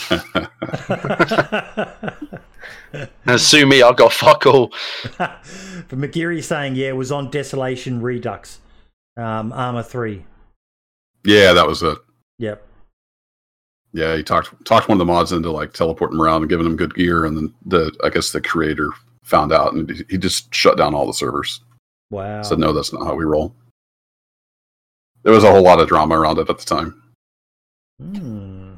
[3.25, 4.71] And sue me, I've got fuck all.
[5.17, 5.41] but
[5.89, 8.59] McGeary saying, yeah, it was on Desolation Redux,
[9.17, 10.25] um, Arma 3.
[11.25, 11.97] yeah, that was it.
[12.39, 12.65] Yep.
[13.97, 16.75] Yeah, he talked talked one of the mods into like teleporting around and giving him
[16.75, 18.91] good gear, and then the I guess the creator
[19.23, 21.61] found out and he- just shut down all the servers.
[22.11, 22.43] Wow.
[22.43, 23.55] Said no, that's not how we roll.
[25.23, 27.01] There was a whole lot of drama around it at the time.
[27.99, 28.73] Hmm.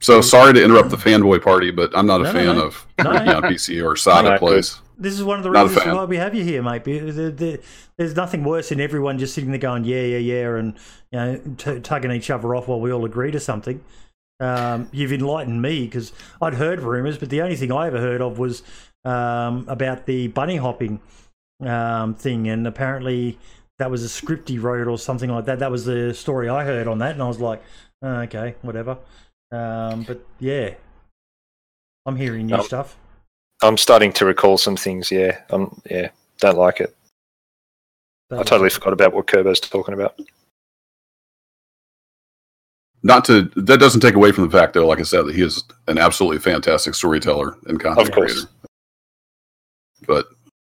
[0.00, 2.62] So sorry to interrupt the fanboy party, but I'm not a No, no, fan no.
[2.64, 3.10] of No.
[3.10, 4.80] On PC or SATA plays.
[5.00, 6.84] This is one of the Not reasons why we have you here, mate.
[6.84, 7.60] Be- the- the-
[7.96, 10.74] There's nothing worse than everyone just sitting there going, yeah, yeah, yeah, and
[11.10, 13.82] you know, t- tugging each other off while we all agree to something.
[14.40, 18.20] Um, you've enlightened me because I'd heard rumours, but the only thing I ever heard
[18.20, 18.62] of was
[19.04, 21.00] um, about the bunny hopping
[21.62, 23.38] um, thing, and apparently
[23.78, 25.58] that was a script he wrote or something like that.
[25.58, 27.62] That was the story I heard on that, and I was like,
[28.02, 28.98] oh, okay, whatever.
[29.52, 30.74] Um, but yeah,
[32.06, 32.96] I'm hearing new stuff.
[33.62, 35.10] I'm starting to recall some things.
[35.10, 36.96] Yeah, I'm yeah, don't like it.
[38.30, 40.18] I totally forgot about what Kerbo's talking about.
[43.02, 44.86] Not to that doesn't take away from the fact, though.
[44.86, 48.32] Like I said, that he is an absolutely fantastic storyteller and content Of course.
[48.32, 48.50] creator.
[50.06, 50.26] But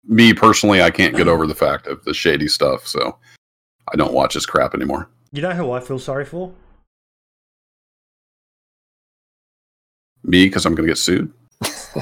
[0.06, 3.18] me personally, I can't get over the fact of the shady stuff, so
[3.92, 5.08] I don't watch his crap anymore.
[5.32, 6.52] You know who I feel sorry for?
[10.22, 11.32] Me, because I'm going to get sued.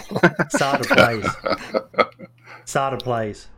[0.50, 1.26] Sada plays.
[2.64, 3.48] Sada plays.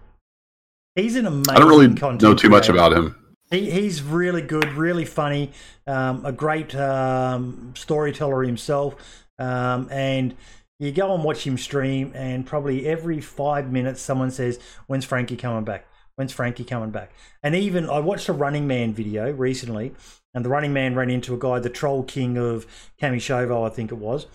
[0.94, 1.56] He's an amazing.
[1.56, 3.16] I don't really content know too much about him.
[3.50, 5.52] He, he's really good, really funny,
[5.86, 8.94] um, a great um, storyteller himself.
[9.38, 10.34] Um, and
[10.78, 15.36] you go and watch him stream, and probably every five minutes, someone says, When's Frankie
[15.36, 15.86] coming back?
[16.16, 17.12] When's Frankie coming back?
[17.42, 19.94] And even I watched a Running Man video recently,
[20.32, 22.66] and the Running Man ran into a guy, the Troll King of
[23.00, 24.26] Kamyshovo, I think it was.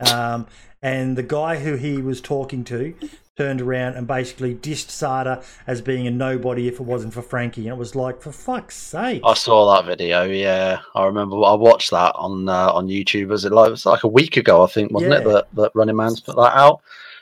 [0.00, 0.46] Um,
[0.82, 2.94] and the guy who he was talking to
[3.36, 7.68] turned around and basically dissed Sada as being a nobody if it wasn't for Frankie.
[7.68, 9.22] And it was like, for fuck's sake.
[9.24, 10.24] I saw that video.
[10.24, 11.36] Yeah, I remember.
[11.44, 13.28] I watched that on uh, on YouTube.
[13.28, 14.62] Was it like it was like a week ago?
[14.62, 16.80] I think wasn't it that that Running Man's put that out?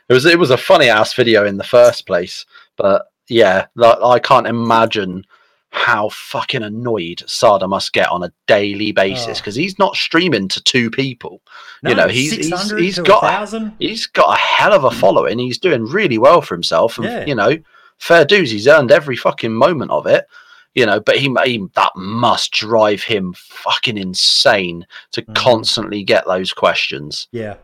[0.08, 2.46] It was it was a funny ass video in the first place,
[2.76, 5.26] but yeah, like, I can't imagine
[5.70, 9.40] how fucking annoyed Sada must get on a daily basis Oh.
[9.40, 11.42] because he's not streaming to two people.
[11.82, 13.72] you know, he's- he's- 600 he's got- 1,000.
[13.78, 15.38] He's got a hell of a following.
[15.38, 17.24] He's doing really well for himself, and Yeah.
[17.26, 17.58] you know,
[17.98, 18.50] fair dues.
[18.50, 20.26] He's earned every fucking moment of it.
[20.74, 25.34] You know, but he, he that must drive him fucking insane to Mhm.
[25.34, 27.28] constantly get those questions.
[27.32, 27.54] Yeah.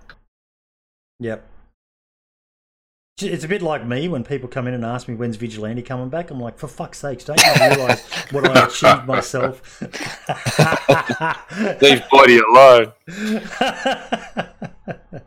[1.21, 1.45] Yep.
[3.21, 6.09] It's a bit like me when people come in and ask me when's Vigilante coming
[6.09, 6.31] back.
[6.31, 8.03] I'm like, for fuck's sakes, don't you realise
[8.33, 9.81] what I achieved myself?
[11.83, 12.93] Leave body alone.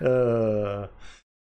[0.00, 0.86] Uh,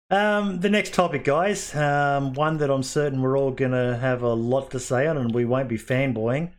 [0.09, 4.21] um, the next topic, guys, um, one that I'm certain we're all going to have
[4.21, 6.51] a lot to say on, and we won't be fanboying.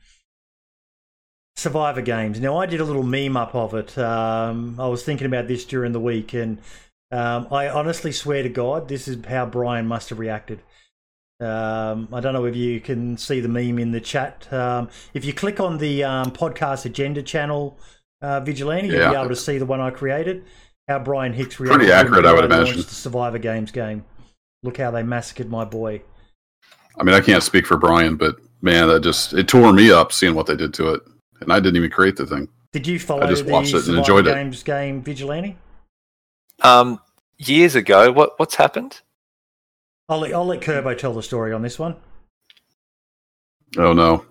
[1.54, 2.40] Survivor games.
[2.40, 3.96] Now, I did a little meme up of it.
[3.96, 6.58] Um, I was thinking about this during the week, and
[7.12, 10.60] um, I honestly swear to God, this is how Brian must have reacted.
[11.38, 14.50] Um, I don't know if you can see the meme in the chat.
[14.52, 17.78] Um, if you click on the um, podcast agenda channel,
[18.22, 20.44] uh, Vigilante, you'll be able to see the one I created.
[20.88, 21.80] How Brian Hicks reacted.
[21.80, 22.76] Pretty accurate, I would imagine.
[22.76, 24.04] The Survivor Games game.
[24.62, 26.02] Look how they massacred my boy.
[26.98, 30.12] I mean, I can't speak for Brian, but man, that just it tore me up
[30.12, 31.02] seeing what they did to it,
[31.40, 32.48] and I didn't even create the thing.
[32.72, 34.34] Did you follow I just the watched it and enjoyed it.
[34.34, 35.56] Games game Vigilante?
[36.62, 37.00] Um,
[37.38, 39.00] years ago, what what's happened?
[40.08, 41.96] I'll let, I'll let Kerbo tell the story on this one.
[43.76, 44.24] Oh no.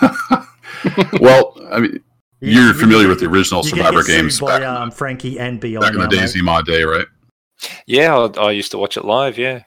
[1.20, 2.00] well, I mean,
[2.40, 5.38] You- you're you- familiar with the original you're Survivor get games by back, um, Frankie
[5.38, 5.82] and Beyond.
[5.82, 6.30] back in the now, mate.
[6.30, 7.06] DayZ Mod day, right?
[7.86, 9.36] Yeah, I, I used to watch it live.
[9.38, 9.62] Yeah,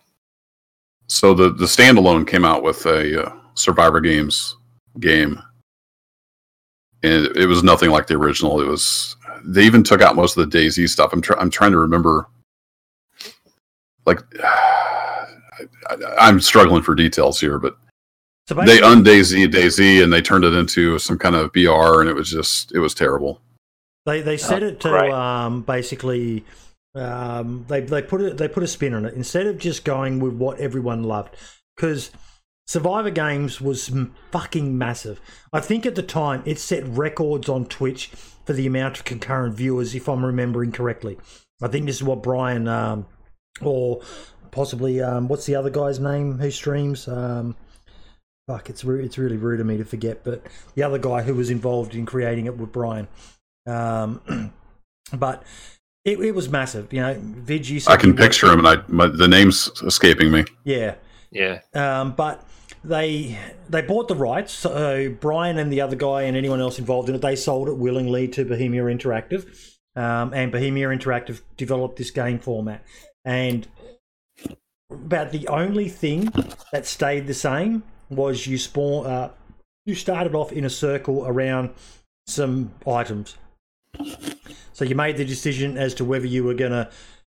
[1.08, 4.56] So the the standalone came out with a uh, Survivor Games
[5.00, 5.42] game,
[7.04, 8.62] and it, it was nothing like the original.
[8.62, 11.12] It was they even took out most of the DayZ stuff.
[11.14, 12.28] I'm try, I'm trying to remember.
[14.06, 15.66] Like, I,
[16.20, 17.78] I'm struggling for details here, but
[18.48, 22.10] So they basically, undaisy DayZ and they turned it into some kind of BR, and
[22.10, 23.42] it was just it was terrible.
[24.06, 25.12] They they set Oh, it to great.
[25.12, 26.46] um, basically
[26.96, 30.20] um, they they put it they put a spin on it instead of just going
[30.20, 31.36] with what everyone loved
[31.76, 32.12] because
[32.68, 33.92] Survivor Games was
[34.32, 35.20] fucking massive.
[35.52, 38.12] I think at the time it set records on Twitch
[38.50, 41.20] for the amount of concurrent viewers, if I'm remembering correctly.
[41.62, 43.06] I think this is what Brian um,
[43.62, 44.02] or
[44.50, 47.08] possibly um, what's the other guy's name who streams.
[47.08, 47.56] Um,
[48.48, 51.36] fuck, it's re- it's really rude of me to forget, but the other guy who
[51.36, 53.08] was involved in creating it with Brian.
[53.68, 54.52] Um,
[55.14, 55.44] but
[56.04, 56.92] it, it was massive.
[56.92, 60.46] You know, Vid, you I can picture him, and I my, the name's escaping me.
[60.64, 60.96] Yeah,
[61.30, 61.60] yeah.
[61.76, 62.44] um, but
[62.84, 63.38] they
[63.70, 64.54] they bought the rights.
[64.54, 67.78] So Brian and the other guy and anyone else involved in it, they sold it
[67.78, 72.84] willingly to Bohemia Interactive, um, and Bohemia Interactive developed this game format.
[73.26, 73.68] And
[74.92, 76.32] about the only thing
[76.72, 79.06] that stayed the same was you spawn.
[79.06, 79.32] Uh,
[79.86, 81.72] you started off in a circle around
[82.28, 83.36] some items.
[84.74, 86.90] So you made the decision as to whether you were going to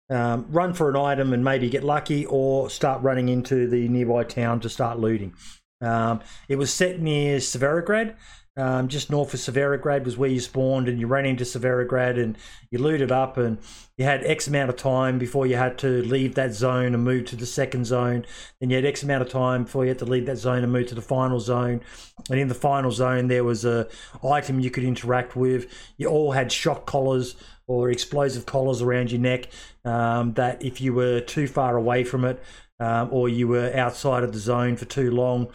[0.09, 4.23] um, run for an item and maybe get lucky, or start running into the nearby
[4.23, 5.33] town to start looting.
[5.81, 8.15] Um, it was set near Severograd,
[8.59, 12.37] um, just north of Severograd was where you spawned, and you ran into Severograd and
[12.71, 13.59] you looted up, and
[13.97, 17.25] you had X amount of time before you had to leave that zone and move
[17.25, 18.25] to the second zone.
[18.59, 20.71] Then you had X amount of time before you had to leave that zone and
[20.71, 21.81] move to the final zone.
[22.29, 23.87] And in the final zone, there was a
[24.23, 25.67] item you could interact with.
[25.97, 27.35] You all had shock collars
[27.67, 29.47] or explosive collars around your neck.
[29.85, 32.43] Um, that if you were too far away from it,
[32.79, 35.47] um, or you were outside of the zone for too long,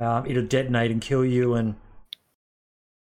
[0.00, 1.54] um, it'll detonate and kill you.
[1.54, 1.76] And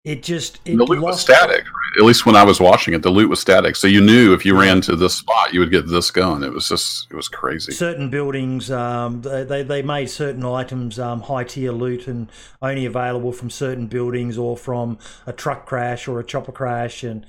[0.03, 1.63] it just it the loot was static.
[1.63, 1.99] Right?
[1.99, 3.75] At least when I was watching it, the loot was static.
[3.75, 6.43] So you knew if you ran to this spot, you would get this gun.
[6.43, 7.71] It was just, it was crazy.
[7.73, 12.31] certain buildings um, they, they they made certain items um, high tier loot and
[12.61, 14.97] only available from certain buildings or from
[15.27, 17.25] a truck crash or a chopper crash and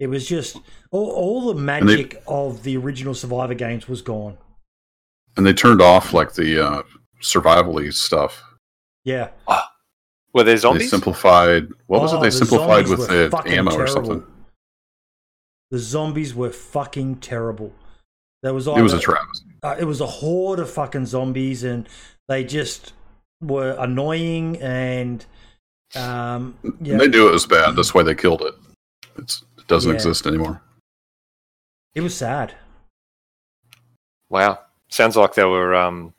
[0.00, 0.56] it was just
[0.90, 4.38] all, all the they- magic of the original survivor games was gone
[5.36, 6.82] And they turned off like the uh,
[7.20, 8.42] survivally stuff.
[9.04, 9.28] yeah
[10.34, 10.90] Were there They zombies?
[10.90, 11.68] simplified.
[11.86, 12.20] What was Oh, it?
[12.22, 14.26] They the simplified with the fucking ammo or something.
[15.70, 17.72] the zombies were fucking terrible
[18.42, 19.46] there was It was a either- travesty.
[19.62, 21.88] uh, it was a horde of fucking zombies and
[22.28, 22.92] they just
[23.40, 25.24] were annoying and
[25.96, 27.74] um yeah They knew it was bad.
[27.76, 28.54] That's why they killed it.
[29.16, 29.94] It's, it doesn't Yeah.
[29.94, 30.60] exist anymore.
[31.94, 32.54] it was sad
[34.30, 34.58] Wow.
[34.88, 36.12] Sounds like they were um,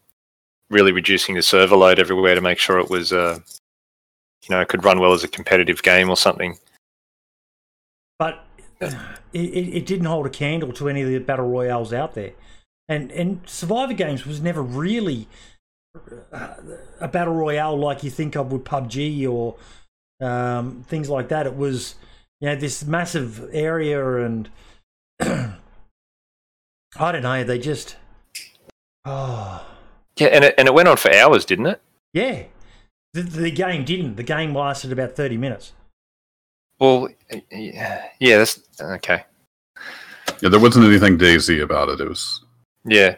[0.70, 3.40] really reducing the server load everywhere to make sure it was, uh,
[4.44, 6.58] you know, it could run well as a competitive game or something.
[8.20, 8.46] but
[8.82, 8.96] it,
[9.34, 12.32] it, didn't hold a candle to any of the battle royales out there.
[12.88, 15.28] And and Survivor Games was never really
[16.32, 16.56] uh,
[17.00, 19.56] a battle royale like you think of with PUBG or
[20.22, 21.48] um, things like that.
[21.48, 21.96] It was
[22.40, 24.50] you know this massive area and
[25.22, 27.44] I don't know.
[27.44, 27.96] They just
[29.06, 29.66] oh
[30.18, 31.82] Yeah, and it, and it went on for hours, didn't it?
[32.14, 32.44] yeah.
[33.16, 34.18] The, the game didn't.
[34.18, 35.72] The game lasted about thirty minutes.
[36.80, 37.08] Well,
[37.50, 39.24] yeah, yeah, that's okay.
[40.42, 42.02] Yeah, there wasn't anything DayZ about it.
[42.02, 42.44] It was
[42.84, 43.16] Yeah,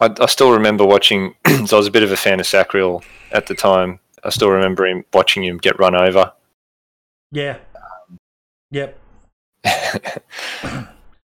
[0.00, 1.36] I, I still remember watching.
[1.66, 4.00] so I was a bit of a fan of Sacriel at the time.
[4.24, 6.32] I still remember him watching him get run over.
[7.30, 7.58] Yeah.
[8.72, 8.98] Yep.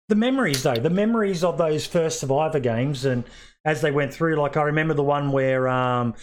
[0.08, 3.24] the memories though the memories of those first survivor games and
[3.64, 6.14] as they went through like i remember the one where um,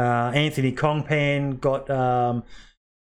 [0.00, 2.42] uh, anthony kongphan got um,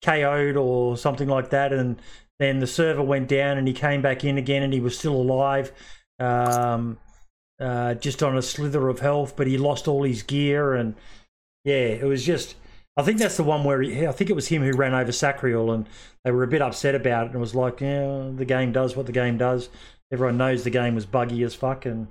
[0.03, 2.01] ko'd or something like that and
[2.39, 5.15] then the server went down and he came back in again and he was still
[5.15, 5.71] alive
[6.19, 6.97] um,
[7.59, 10.95] uh, just on a slither of health but he lost all his gear and
[11.63, 12.55] yeah it was just
[12.95, 15.11] i think that's the one where he, i think it was him who ran over
[15.11, 15.87] sacriel and
[16.23, 18.95] they were a bit upset about it and it was like yeah the game does
[18.95, 19.69] what the game does
[20.11, 22.07] everyone knows the game was buggy as fuck and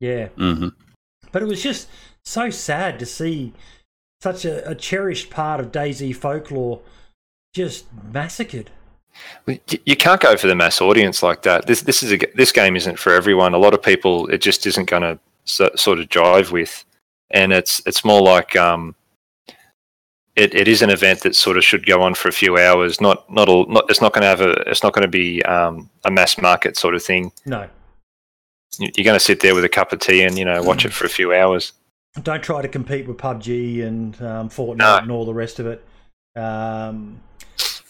[0.00, 0.72] yeah mhm.
[1.32, 1.88] but it was just
[2.24, 3.52] so sad to see
[4.20, 6.80] such a, a cherished part of DayZ folklore
[7.54, 8.70] just massacred
[9.46, 11.66] you can't go for the mass audience like that.
[11.66, 13.54] This this is a, this game isn't for everyone.
[13.54, 16.84] A lot of people it just isn't going to so, sort of jive with,
[17.30, 18.94] and it's it's more like um,
[20.34, 23.00] it, it is an event that sort of should go on for a few hours.
[23.00, 23.64] Not not all.
[23.66, 24.50] Not, it's not going to have a.
[24.68, 27.32] It's not going to be um, a mass market sort of thing.
[27.46, 27.66] no
[28.78, 30.84] You- You're going to sit there with a cup of tea and you know watch
[30.84, 31.72] it for a few hours.
[32.22, 34.96] Don't try to compete with PUBG and um, Fortnite No.
[34.98, 35.84] and all the rest of it.
[36.34, 37.20] Um,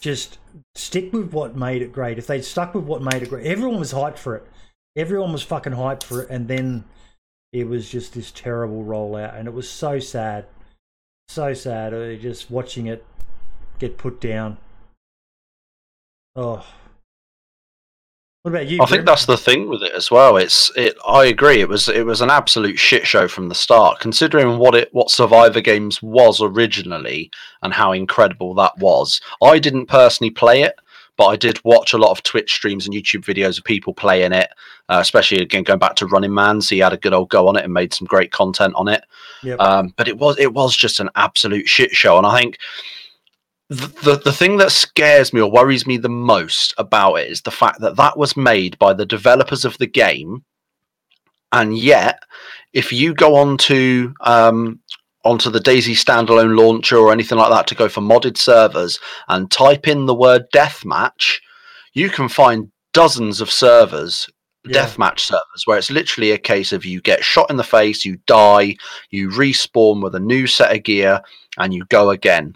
[0.01, 0.39] just
[0.75, 2.19] stick with what made it great.
[2.19, 4.47] If they'd stuck with what made it great, everyone was hyped for it.
[4.97, 6.85] Everyone was fucking hyped for it, and then
[7.53, 10.47] it was just this terrible rollout, and it was so sad,
[11.29, 11.93] so sad.
[11.93, 13.05] uh, Just watching it
[13.79, 14.59] get put down.
[16.35, 16.65] Oh,
[18.47, 18.79] what about you?
[18.81, 20.37] I think that's the thing with it as well.
[20.37, 20.97] It's it.
[21.05, 21.61] I agree.
[21.61, 25.11] It was it was an absolute shit show from the start, considering what it what
[25.11, 27.29] Survivor Games was originally
[27.63, 29.21] and how incredible that was.
[29.43, 30.79] I didn't personally play it,
[31.17, 34.33] but I did watch a lot of Twitch streams and YouTube videos of people playing
[34.33, 34.49] it.
[34.89, 37.49] Uh, especially again going back to Running Man, so he had a good old go
[37.49, 39.03] on it and made some great content on it.
[39.43, 39.59] Yep.
[39.59, 42.59] Um, but it was it was just an absolute shit show, and I think
[43.69, 47.43] the, the the thing that scares me or worries me the most about it is
[47.43, 50.45] the fact that that was made by the developers of the game,
[51.53, 52.21] and yet
[52.73, 54.79] if you go on to um,
[55.25, 58.99] onto the DayZ standalone launcher or anything like that to go for modded servers
[59.29, 61.37] and type in the word deathmatch,
[61.95, 64.29] you can find dozens of servers
[64.65, 64.85] Yeah.
[64.85, 68.19] deathmatch servers where it's literally a case of you get shot in the face, you
[68.27, 68.77] die,
[69.11, 71.21] you respawn with a new set of gear,
[71.59, 72.55] and you go again.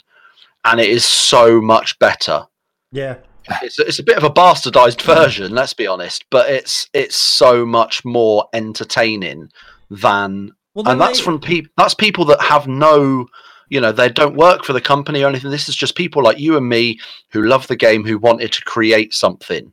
[0.64, 2.46] And it is so much better.
[2.92, 3.16] yeah,
[3.62, 7.64] it's it's a bit of a bastardized version, let's be honest, but it's it's so
[7.64, 9.50] much more entertaining
[9.90, 13.26] than Well, and that's they- from people that's people that have no
[13.68, 16.38] you know they don't work for the company or anything this is just people like
[16.38, 16.98] you and me
[17.30, 19.72] who love the game who wanted to create something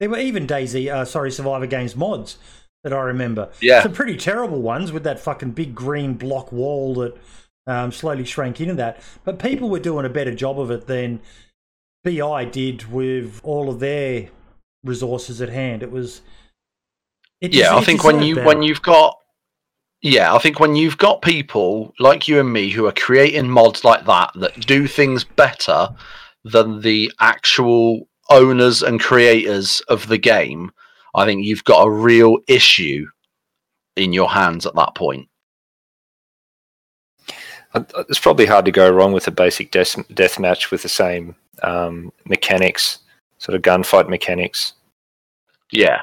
[0.00, 2.38] There were even DayZ, uh, sorry, Survivor Games mods
[2.84, 3.48] that I remember.
[3.60, 3.82] Yeah.
[3.82, 7.16] Some pretty terrible ones with that fucking big green block wall that
[7.68, 9.00] um, slowly shrank into that.
[9.24, 11.20] But people were doing a better job of it than
[12.02, 14.30] BI did with all of their
[14.82, 15.82] resources at hand.
[15.82, 16.22] It was.
[17.40, 18.46] It yeah des- i think when you better.
[18.48, 19.16] when you've got
[20.02, 23.84] yeah i think when you've got people like you and me who are creating mods
[23.84, 25.88] like that that do things better
[26.42, 30.72] than the actual owners and creators of the game
[31.14, 33.06] i think you've got a real issue
[33.94, 35.28] in your hands at that point
[37.74, 41.34] It's probably hard to go wrong with a basic death, death match with the same
[41.62, 42.98] um, mechanics,
[43.38, 44.72] sort of gunfight mechanics.
[45.70, 46.02] yeah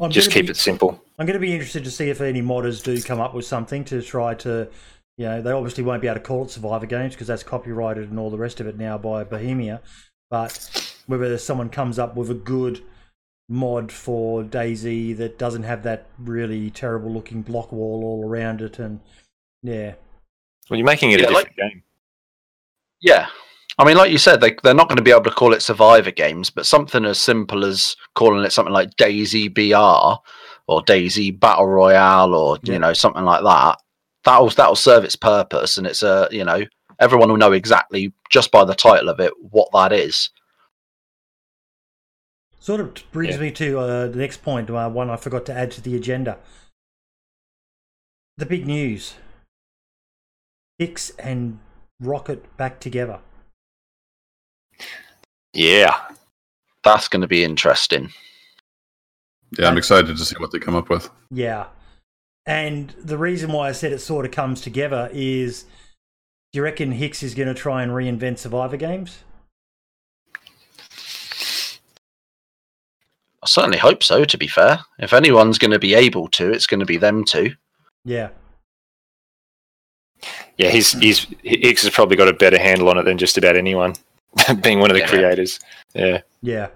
[0.00, 1.00] I'm Just keep be- it simple.
[1.18, 3.84] I'm going to be interested to see if any modders do come up with something
[3.84, 4.68] to try to,
[5.16, 8.10] you know, they obviously won't be able to call it Survivor Games because that's copyrighted
[8.10, 9.80] and all the rest of it now by Bohemia.
[10.28, 12.82] But whether someone comes up with a good
[13.48, 18.78] mod for DayZ that doesn't have that really terrible looking block wall all around it,
[18.78, 19.00] and
[19.62, 19.94] yeah,
[20.68, 21.82] Well, you're making it Yeah, a like- different game.
[23.00, 23.28] Yeah.
[23.78, 25.60] I mean, like you said, they, they're not going to be able to call it
[25.60, 30.18] Survivor games, but something as simple as calling it something like DayZ BR
[30.66, 32.72] or DayZ Battle Royale or, Yeah.
[32.74, 33.78] you know, something like that,
[34.24, 35.76] that'll, that'll serve its purpose.
[35.76, 36.62] And it's a, you know,
[36.98, 40.30] everyone will know exactly just by the title of it what that is.
[42.58, 43.40] sort of brings Yeah.
[43.42, 46.38] me to uh, the next point, uh, one I forgot to add to the agenda.
[48.38, 49.14] The big news:
[50.78, 51.58] Hicks and
[52.00, 53.20] Rocket back together.
[55.52, 55.96] Yeah.
[56.84, 58.12] That's going to be interesting.
[59.58, 61.08] Yeah, I'm excited to see what they come up with.
[61.30, 61.66] Yeah.
[62.44, 65.64] And the reason why I said it sort of comes together is
[66.52, 69.18] do you reckon Hicks is going to try and reinvent Survivor games?
[73.42, 74.80] I certainly hope so, to be fair.
[74.98, 77.54] If anyone's going to be able to, it's going to be them two.
[78.04, 78.30] Yeah.
[80.56, 83.56] Yeah, he's he's Hicks has probably got a better handle on it than just about
[83.56, 83.94] anyone,
[84.62, 85.08] being one of the Yeah.
[85.08, 85.60] creators.
[85.94, 86.20] Yeah.
[86.42, 86.68] Yeah.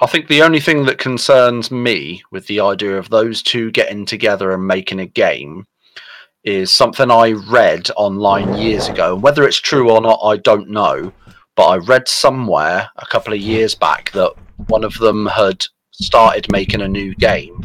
[0.00, 4.04] I think the only thing that concerns me with the idea of those two getting
[4.04, 5.66] together and making a game
[6.44, 9.14] is something I read online years ago.
[9.14, 11.12] And Whether it's true or not, I don't know.
[11.56, 14.32] But I read somewhere a couple of years back that
[14.68, 17.64] one of them had started making a new game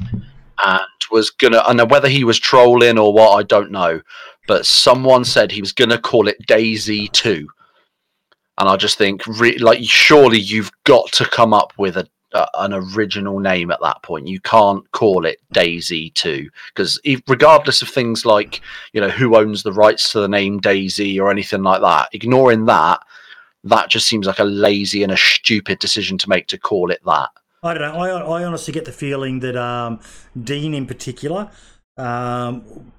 [0.65, 1.59] and was gonna.
[1.65, 4.01] I know whether he was trolling or what, I don't know.
[4.47, 7.47] But someone said he was gonna call it DayZ Two.
[8.57, 12.45] And I just think, re- like, surely you've got to come up with a uh,
[12.55, 14.27] an original name at that point.
[14.27, 18.61] You can't call it DayZ 2 because regardless of things like,
[18.93, 22.65] you know, who owns the rights to the name DayZ or anything like that, ignoring
[22.65, 22.99] that,
[23.63, 27.01] that just seems like a lazy and a stupid decision to make to call it
[27.05, 27.29] that.
[27.63, 27.99] I don't know.
[27.99, 29.99] I, I honestly get the feeling that um,
[30.41, 31.51] Dean, in particular,
[31.97, 32.91] um,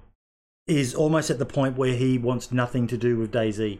[0.67, 3.79] is almost at the point where he wants nothing to do with DayZ.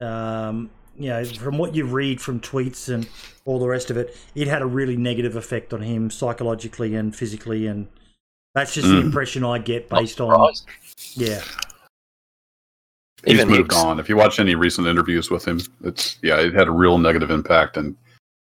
[0.00, 3.08] Um, you know, from what you read from tweets and
[3.44, 7.14] all the rest of it, it had a really negative effect on him psychologically and
[7.14, 7.86] physically, and
[8.54, 9.02] that's just the Mm.
[9.04, 10.52] impression I get based on.
[11.14, 11.42] Yeah,
[13.24, 13.76] He's Even moved Hicks.
[13.76, 13.98] on.
[13.98, 17.30] If you watch any recent interviews with him, it's yeah, it had a real negative
[17.32, 17.96] impact, and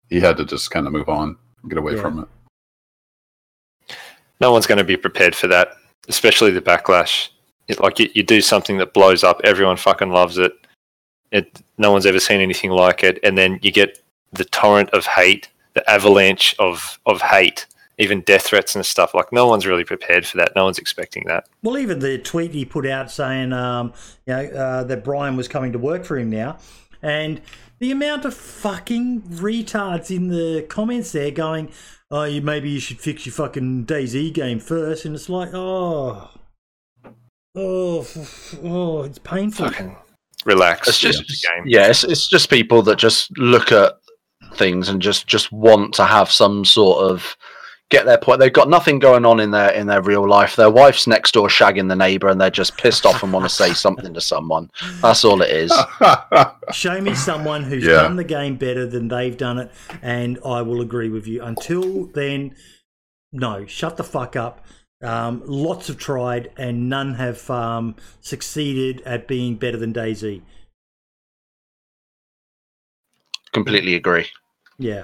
[0.09, 1.37] he had to just kind of move on,
[1.68, 2.03] get away Yeah.
[2.03, 3.97] from it.
[4.41, 5.72] No one's going to be prepared for that,
[6.09, 7.28] especially the backlash.
[7.71, 10.53] It, like you, you do something that blows up, everyone fucking loves it.
[11.31, 14.03] It no one's ever seen anything like it, and then you get
[14.33, 17.66] the torrent of hate, the avalanche of of hate,
[17.99, 19.14] even death threats and stuff.
[19.14, 20.53] Like no one's really prepared for that.
[20.57, 21.47] No one's expecting that.
[21.62, 23.93] Well, even the tweet he put out saying, um,
[24.27, 26.59] you know, uh, that Brian was coming to work for him now,
[27.01, 27.41] and
[27.79, 31.71] the amount of fucking retards in the comments there going,
[32.11, 35.05] "Oh, you maybe you should fix your fucking DayZ game first.
[35.05, 36.29] and it's like, oh,
[37.57, 39.66] oh, f- f- oh, it's painful.
[39.70, 39.96] Fucking
[40.44, 40.88] relax.
[40.88, 41.64] It's just, It's a game.
[41.66, 43.94] yeah, it's, it's just people that just look at
[44.55, 47.36] things and just just want to have some sort of
[47.90, 48.38] get their point.
[48.40, 50.57] They've got nothing going on in their in their real life.
[50.57, 53.48] Their wife's next door shagging the neighbor, and they're just pissed off and want to
[53.55, 54.70] say something to someone.
[55.03, 55.72] That's all it is.
[56.72, 58.03] Show me someone who's Yeah.
[58.03, 59.70] done the game better than they've done it,
[60.03, 61.42] and I will agree with you.
[61.42, 62.55] Until then,
[63.32, 64.64] no, shut the fuck up.
[65.03, 70.42] Um, lots have tried, and none have um, succeeded at being better than DayZ.
[73.53, 74.26] completely agree.
[74.78, 75.03] Yeah.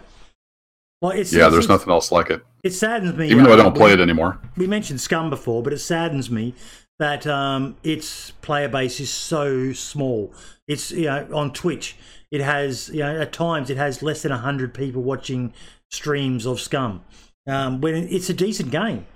[1.03, 2.45] Well, it's, Yeah, it's- there's it's- nothing else like it.
[2.63, 3.29] It saddens me.
[3.31, 4.39] Even though I don't play we- it anymore.
[4.57, 6.55] we mentioned Scum before, but it saddens me
[7.01, 10.33] that um, its player base is so small.
[10.69, 11.97] It's you know on Twitch,
[12.31, 15.53] it has you know at times it has less than hundred people watching
[15.91, 17.03] streams of Scum.
[17.49, 19.07] Um, when it's a decent game,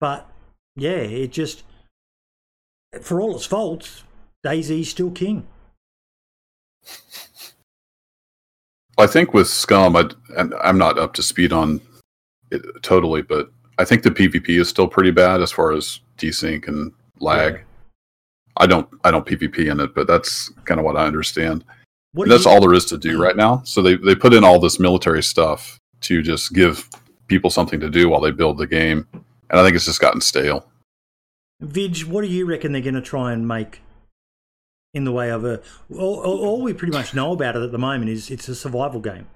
[0.00, 0.28] but
[0.76, 1.62] yeah, it just
[3.00, 4.04] for all its faults,
[4.44, 5.46] DayZ's still king.
[8.98, 11.80] I think with Scum, I, and I'm not up to speed on
[12.50, 16.68] it totally, but I think the PvP is still pretty bad as far as desync
[16.68, 17.54] and lag.
[17.54, 17.60] Yeah.
[18.56, 21.64] I don't I don't PvP in it, but that's kind of what I understand.
[22.12, 23.22] What that's you- all there is to do hmm.
[23.22, 23.62] right now.
[23.64, 26.88] So they they put in all this military stuff to just give
[27.28, 29.06] people something to do while they build the game,
[29.50, 30.66] and I think it's just gotten stale.
[31.62, 33.82] Vidge, what do you reckon they're going to try and make
[34.94, 35.60] in the way of a?
[35.92, 38.54] All, all, all we pretty much know about it at the moment is it's a
[38.54, 39.26] survival game.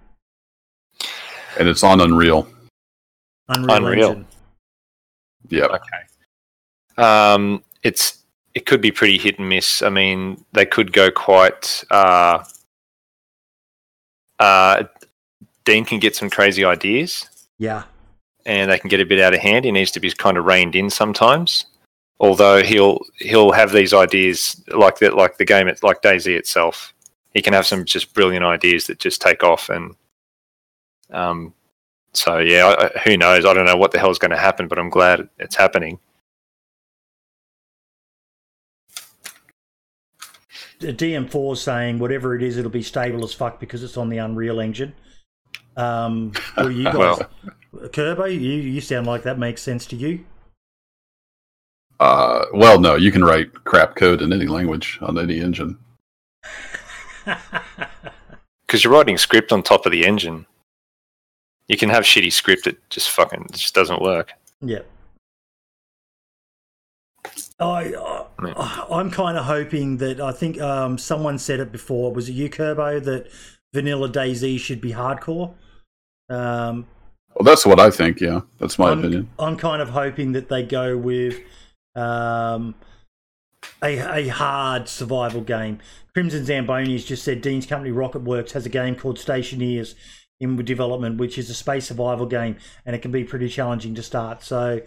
[1.59, 2.49] And it's on Unreal.
[3.49, 3.77] Unreal.
[3.77, 4.09] Unreal.
[4.11, 4.27] Engine.
[5.49, 7.03] Yeah, Okay.
[7.03, 9.83] Um, it's it could be pretty hit and miss.
[9.83, 11.85] I mean, they could go quite.
[11.91, 12.45] Uh,
[14.39, 14.85] uh,
[15.65, 17.85] Dean can get some crazy ideas, Yeah.
[18.47, 19.65] And they can get a bit out of hand.
[19.65, 21.65] He needs to be kind of reined in sometimes.
[22.21, 26.93] Although he'll he'll have these ideas like that, like the game, like DayZ itself.
[27.33, 29.97] He can have some just brilliant ideas that just take off, and
[31.11, 31.53] um,
[32.13, 33.45] so yeah, I, I- who knows?
[33.45, 35.99] I don't know what the hell's going to happen, but I'm glad it's happening.
[40.81, 44.19] DM4 is saying whatever it is, it'll be stable as fuck because it's on the
[44.19, 44.93] Unreal Engine.
[45.77, 46.95] Um, what do you guys?
[46.95, 47.31] Well-
[47.93, 50.25] Kerbo, you you sound like that makes sense to you.
[52.01, 55.79] Uh, well, no, you can write crap code in any language on any engine.
[58.67, 60.47] because you're writing script on top of the engine.
[61.69, 64.33] You can have shitty script that just fucking just doesn't work.
[64.61, 64.81] yeah.
[67.59, 72.13] I, I I'm kind of hoping that I think um, someone said it before.
[72.13, 73.31] Was it you, Kerbo, that
[73.73, 75.55] Vanilla DayZ should be hardcore?
[76.29, 76.87] Um,
[77.35, 78.21] Well, that's what I think.
[78.21, 79.31] Yeah, that's my I'm, opinion.
[79.39, 81.41] I'm kind of hoping that they go with
[81.97, 82.75] um,
[83.83, 85.79] a, a hard survival game.
[86.13, 89.95] Crimson Zamboni has just said Dean's company RocketWerkz has a game called Stationeers
[90.41, 92.57] in development, which is a space survival game,
[92.87, 94.43] and it can be pretty challenging to start.
[94.43, 94.81] So,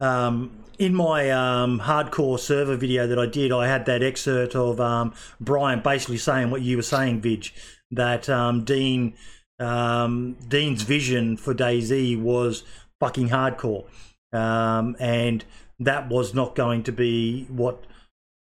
[0.00, 4.80] um, in my um, hardcore server video that I did, I had that excerpt of
[4.80, 7.52] um, Brian basically saying what you were saying, Vidge,
[7.90, 9.14] that um, Dean
[9.58, 12.64] um, Dean's vision for DayZ was
[13.00, 13.84] fucking hardcore,
[14.32, 15.44] um, and
[15.80, 17.84] that was not going to be what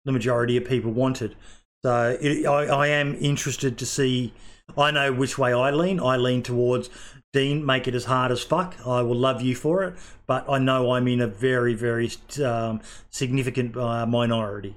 [0.05, 1.37] the majority of people wanted.
[1.85, 4.33] So it, I, I am interested to see.
[4.77, 5.99] I know which way I lean.
[6.01, 6.91] I lean towards
[7.33, 7.65] Dean.
[7.65, 8.77] Make it as hard as fuck.
[8.87, 9.95] I will love you for it,
[10.27, 12.11] but I know I'm in a very, very
[12.45, 12.81] um,
[13.11, 14.77] significant uh, minority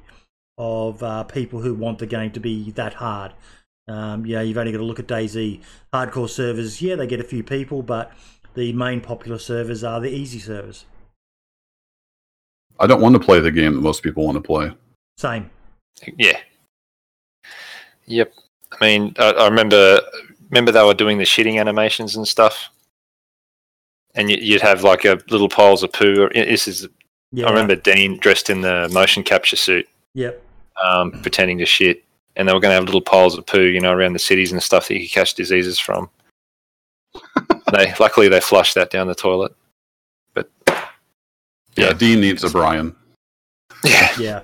[0.58, 3.34] of uh, people who want the game to be that hard.
[3.88, 5.62] Um, yeah, you've only got to look at DayZ.
[5.94, 6.82] hardcore servers.
[6.82, 8.12] Yeah, they get a few people, but
[8.54, 10.86] the main popular servers are the easy servers.
[12.80, 14.72] I don't want to play the game that most people want to play.
[15.18, 15.50] Same.
[16.18, 16.38] Yeah.
[18.06, 18.34] Yep.
[18.80, 20.00] I mean, I, I remember
[20.50, 22.70] remember they were doing the shitting animations and stuff,
[24.16, 26.30] and you, you'd have like a little piles of poo.
[26.34, 26.88] This is
[27.32, 27.46] Yeah.
[27.48, 30.42] I remember Dean dressed in the motion capture suit, Yep.
[30.84, 32.04] um, pretending to shit,
[32.36, 34.52] and they were going to have little piles of poo, you know, around the cities
[34.52, 36.10] and stuff that you could catch diseases from.
[37.72, 39.54] they luckily they flushed that down the toilet.
[40.34, 40.86] But Yeah,
[41.76, 41.94] Yeah.
[41.94, 42.96] Dean needs a Brian.
[43.84, 44.42] yeah, Yeah.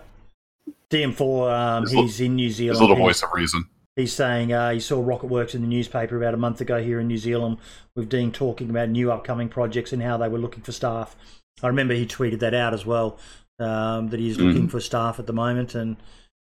[0.90, 2.76] DM4, um, His little- he's in New Zealand.
[2.76, 3.66] His little voice of reason.
[3.96, 7.08] He's saying uh, he saw RocketWerkz in the newspaper about a month ago here in
[7.08, 7.58] New Zealand
[7.96, 11.16] with Dean talking about new upcoming projects and how they were looking for staff.
[11.62, 13.18] I remember he tweeted that out as well,
[13.60, 14.72] um, that he's looking Mhm.
[14.72, 15.76] for staff at the moment.
[15.76, 15.98] And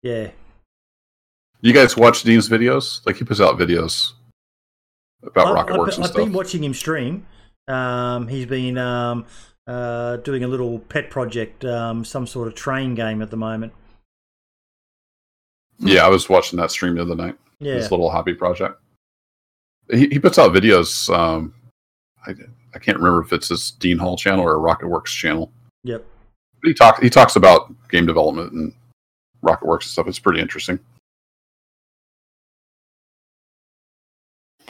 [0.03, 0.32] yeah,
[1.61, 3.05] You guys watch Dean's videos?
[3.07, 4.13] Like he puts out videos
[5.23, 6.17] about I've- Rocket I've, Works and stuff.
[6.17, 6.27] I've stuff.
[6.27, 7.27] been watching him stream.
[7.67, 9.27] Um, he's been um,
[9.67, 13.73] uh, doing a little pet project, um, some sort of train game at the moment.
[15.79, 17.37] yeah, I was watching that stream the other night.
[17.61, 18.81] Yeah, His little hobby project.
[19.91, 21.13] He, he puts out videos.
[21.15, 21.55] Um,
[22.27, 22.35] I,
[22.75, 25.51] I can't remember if it's his Dean Hall channel or RocketWerkz channel.
[25.83, 26.05] yep.
[26.63, 28.73] But he talks he talks about game development and
[29.45, 30.09] RocketWerkz and stuff.
[30.09, 30.79] It's pretty interesting.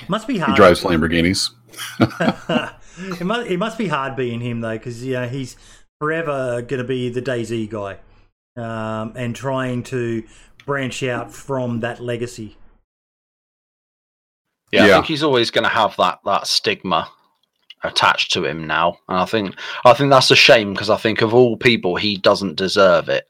[0.08, 0.52] Must be hard.
[0.52, 1.50] He drives Lamborghinis.
[2.00, 5.56] it must it must be hard being him though, because you know he's
[6.00, 7.98] forever going to be the DayZ guy,
[8.56, 10.24] um, and trying to
[10.64, 12.56] branch out from that legacy.
[14.72, 17.10] Yeah, I think he's always going to have that that stigma
[17.84, 19.54] attached to him now, and I think
[19.84, 23.26] I think that's a shame because I think of all people, he doesn't deserve it.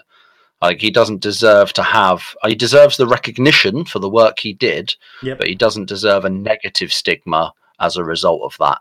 [0.60, 2.22] Like he doesn't deserve to have.
[2.42, 5.38] Uh, he deserves the recognition for the work he did, Yep.
[5.38, 8.80] but he doesn't deserve a negative stigma as a result of that.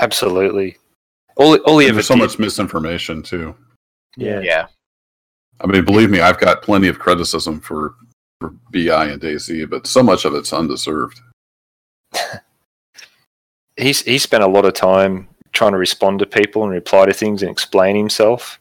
[0.00, 0.76] Absolutely.
[1.36, 3.54] All all he And ever there's so did- much misinformation too.
[4.16, 4.40] Yeah.
[4.40, 4.66] Yeah,
[5.62, 7.94] I mean, believe me, I've got plenty of criticism for
[8.40, 11.20] for BI and DayZ, but so much of it's undeserved.
[13.76, 17.12] he's he spent a lot of time trying to respond to people and reply to
[17.12, 18.58] things and explain himself.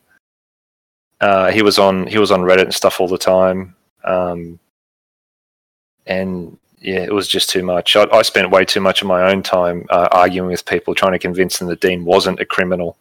[1.22, 4.60] Uh, he was on he was on Reddit and stuff all the time, um,
[6.08, 7.96] and yeah, it was just too much.
[7.96, 11.12] I, I spent way too much of my own time uh, arguing with people, trying
[11.12, 12.98] to convince them that Dean wasn't a criminal.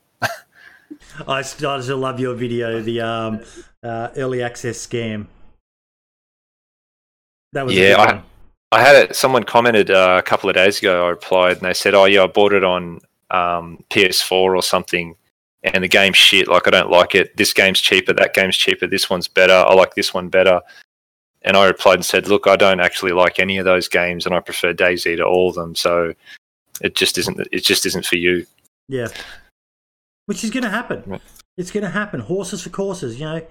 [1.26, 3.40] I started to love your video, the um,
[3.82, 5.26] uh, early access scam.
[7.52, 8.22] That was Yeah, I-
[8.72, 9.16] I had it.
[9.16, 11.06] Someone commented uh, a couple of days ago.
[11.06, 13.00] I replied, and they said, "Oh yeah, I bought it on
[13.32, 15.16] um, PS4 or something,
[15.62, 16.48] and the game's shit.
[16.48, 17.36] Like I don't like it.
[17.36, 18.12] This game's cheaper.
[18.12, 18.86] That game's cheaper.
[18.86, 19.52] This one's better.
[19.52, 20.60] I like this one better."
[21.42, 24.34] And I replied and said, "Look, I don't actually like any of those games, and
[24.34, 25.74] I prefer DayZ to all of them.
[25.74, 26.14] So
[26.80, 27.40] it just isn't.
[27.52, 28.46] It just isn't for you."
[28.88, 29.08] Yeah.
[30.26, 31.20] Which is going to happen.
[31.56, 32.20] It's going to happen.
[32.20, 33.46] Horses for courses, you know.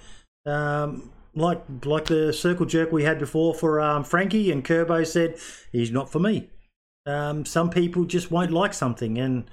[0.45, 5.37] Um, like like the circle jerk we had before for um, Frankie and Kerbo said,
[5.71, 6.49] he's not for me.
[7.05, 9.49] Um, some people just won't like something, and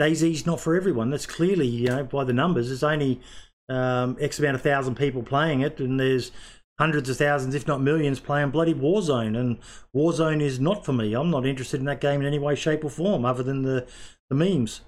[0.00, 1.10] DayZ's not for everyone.
[1.10, 2.68] That's clearly, you know, by the numbers.
[2.68, 3.20] There's only
[3.68, 6.32] um, X amount of thousand people playing it, and there's
[6.78, 9.36] hundreds of thousands, if not millions, playing bloody Warzone.
[9.38, 9.58] And
[9.94, 11.14] Warzone is not for me.
[11.14, 13.86] I'm not interested in that game in any way, shape, or form, other than the,
[14.30, 14.80] the memes.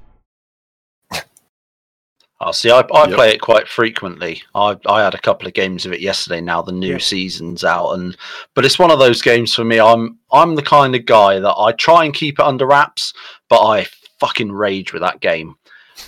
[2.45, 3.15] Oh, see, I, I Yep.
[3.15, 4.43] play it quite frequently.
[4.55, 6.41] I I had a couple of games of it yesterday.
[6.41, 6.99] Now the new Yeah.
[6.99, 8.17] season's out, and
[8.55, 9.79] but it's one of those games for me.
[9.79, 13.13] I'm I'm the kind of guy that I try and keep it under wraps,
[13.49, 13.87] but I
[14.23, 15.57] fucking rage with that game.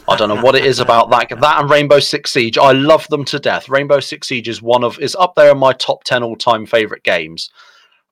[0.08, 2.56] I don't know what it is about that that and Rainbow Six Siege.
[2.56, 3.68] I love them to death.
[3.68, 6.64] Rainbow Six Siege is one of is up there in my top ten all time
[6.64, 7.50] favorite games.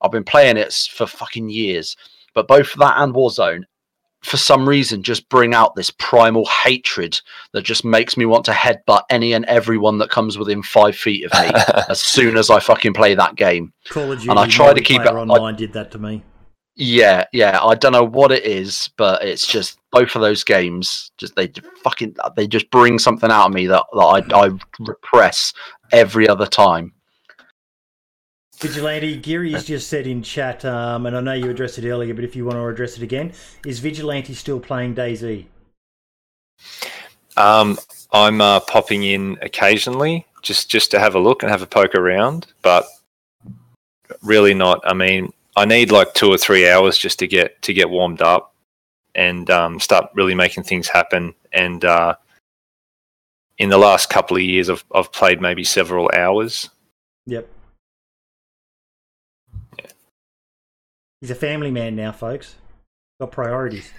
[0.00, 1.96] I've been playing it for fucking years,
[2.34, 3.62] but both that and Warzone,
[4.22, 7.20] for some reason, just bring out this primal hatred
[7.52, 11.24] that just makes me want to headbutt any and everyone that comes within five feet
[11.24, 11.50] of me
[11.88, 13.72] as soon as I fucking play that game.
[13.88, 16.22] Call of Duty And I try to keep it- multiplayer I- did that to me.
[16.74, 17.62] Yeah, yeah.
[17.62, 21.10] I don't know what it is, but it's just both of those games.
[21.18, 21.52] Just they
[21.84, 23.98] fucking they just bring something out of me that, that
[24.32, 24.50] I, I
[24.80, 25.52] repress
[25.92, 26.92] every other time.
[28.56, 32.22] Vigilante, Geary's just said in chat, um, and I know you addressed it earlier, but
[32.22, 33.32] if you want to address it again,
[33.66, 35.46] is Vigilante still playing DayZ?
[37.36, 37.76] Um,
[38.12, 41.94] I'm uh, popping in occasionally just just to have a look and have a poke
[41.94, 42.86] around, but
[44.22, 44.80] really not.
[44.84, 48.22] I mean, I need like two or three hours just to get to get warmed
[48.22, 48.54] up
[49.14, 51.34] and um, start really making things happen.
[51.52, 52.14] And uh,
[53.58, 56.70] in the last couple of years, I've I've played maybe several hours.
[57.26, 57.48] Yep.
[61.20, 62.56] He's a family man now, folks.
[63.20, 63.92] Got priorities.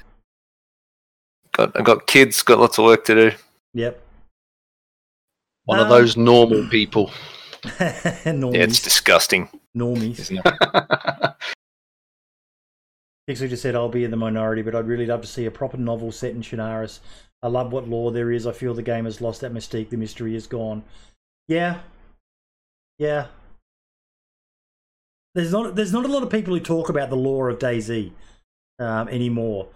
[1.53, 3.37] Got I've got kids, got lots of work to do.
[3.75, 4.01] Yep.
[5.65, 7.11] One Um, of those normal people.
[7.63, 8.55] normies.
[8.55, 9.47] Yeah, it's disgusting.
[9.77, 10.29] Normies.
[13.27, 15.51] Pixel just said, I'll be in the minority, but I'd really love to see a
[15.51, 16.99] proper novel set in Chernarus.
[17.41, 18.47] I love what lore there is.
[18.47, 19.89] I feel the game has lost that mystique.
[19.89, 20.83] The mystery is gone.
[21.47, 21.79] Yeah.
[22.97, 23.27] Yeah.
[25.35, 28.11] There's not there's not a lot of people who talk about the lore of DayZ
[28.79, 29.67] um, anymore.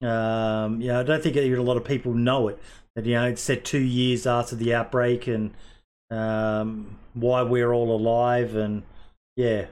[0.00, 2.58] Um, you know, I don't think even a lot of people know it.
[2.94, 5.52] That you know, it's set two years after the outbreak and
[6.10, 8.82] um, why we're all alive and
[9.36, 9.66] yeah,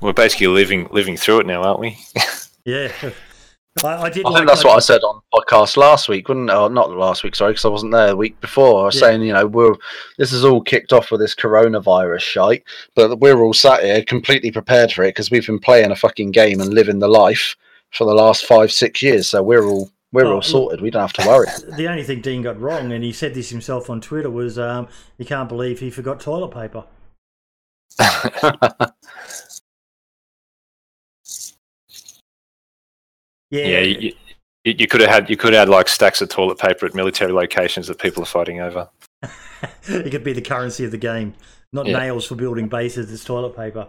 [0.00, 1.98] We're basically living living through it now, aren't we?
[2.64, 2.90] yeah.
[3.84, 4.26] I, I did.
[4.26, 6.54] I like think that's what I said on podcast last week, wasn't it?
[6.54, 8.82] Or not last week, sorry, because I wasn't there the week before.
[8.82, 9.00] I was Yeah.
[9.00, 9.74] saying, you know, we're
[10.18, 12.64] this is all kicked off with this coronavirus shite,
[12.94, 16.32] but we're all sat here completely prepared for it because we've been playing a fucking
[16.32, 17.56] game and living the life
[17.92, 19.26] for the last five, six years.
[19.28, 20.82] So we're all we're Oh, all sorted.
[20.82, 21.46] We don't have to worry.
[21.76, 24.88] The only thing Dean got wrong, and he said this himself on Twitter, was um,
[25.16, 26.84] he can't believe he forgot toilet paper.
[33.50, 34.12] Yeah, yeah, you,
[34.64, 36.94] you, you could have had you could have had like stacks of toilet paper at
[36.94, 38.88] military locations that people are fighting over.
[39.88, 41.34] it could be the currency of the game,
[41.72, 41.98] not Yeah.
[41.98, 43.12] nails for building bases.
[43.12, 43.88] It's toilet paper.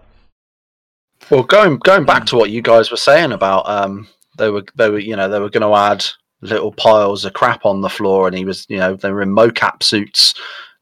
[1.30, 4.90] Well, going going back to what you guys were saying about um, they were they
[4.90, 6.04] were you know they were going to add
[6.42, 9.30] little piles of crap on the floor, and he was you know they were in
[9.30, 10.34] mocap suits,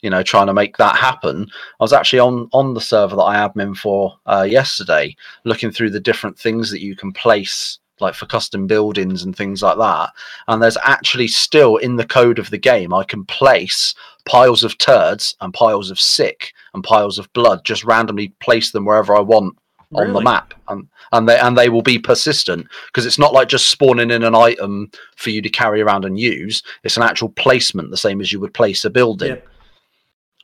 [0.02, 1.48] you know, trying to make that happen.
[1.80, 5.92] I was actually on on the server that I admin for uh, yesterday, looking through
[5.92, 10.10] the different things that you can place, like for custom buildings and things like that.
[10.48, 13.94] And there's actually still in the code of the game, I can place
[14.26, 18.86] piles of turds and piles of sick and piles of blood, just randomly place them
[18.86, 19.58] wherever I want
[19.94, 23.50] on the map, and and they and they will be persistent because it's not like
[23.50, 26.64] just spawning in an item for you to carry around and use.
[26.84, 29.30] It's an actual placement, the same as you would place a building.
[29.30, 29.48] Yep.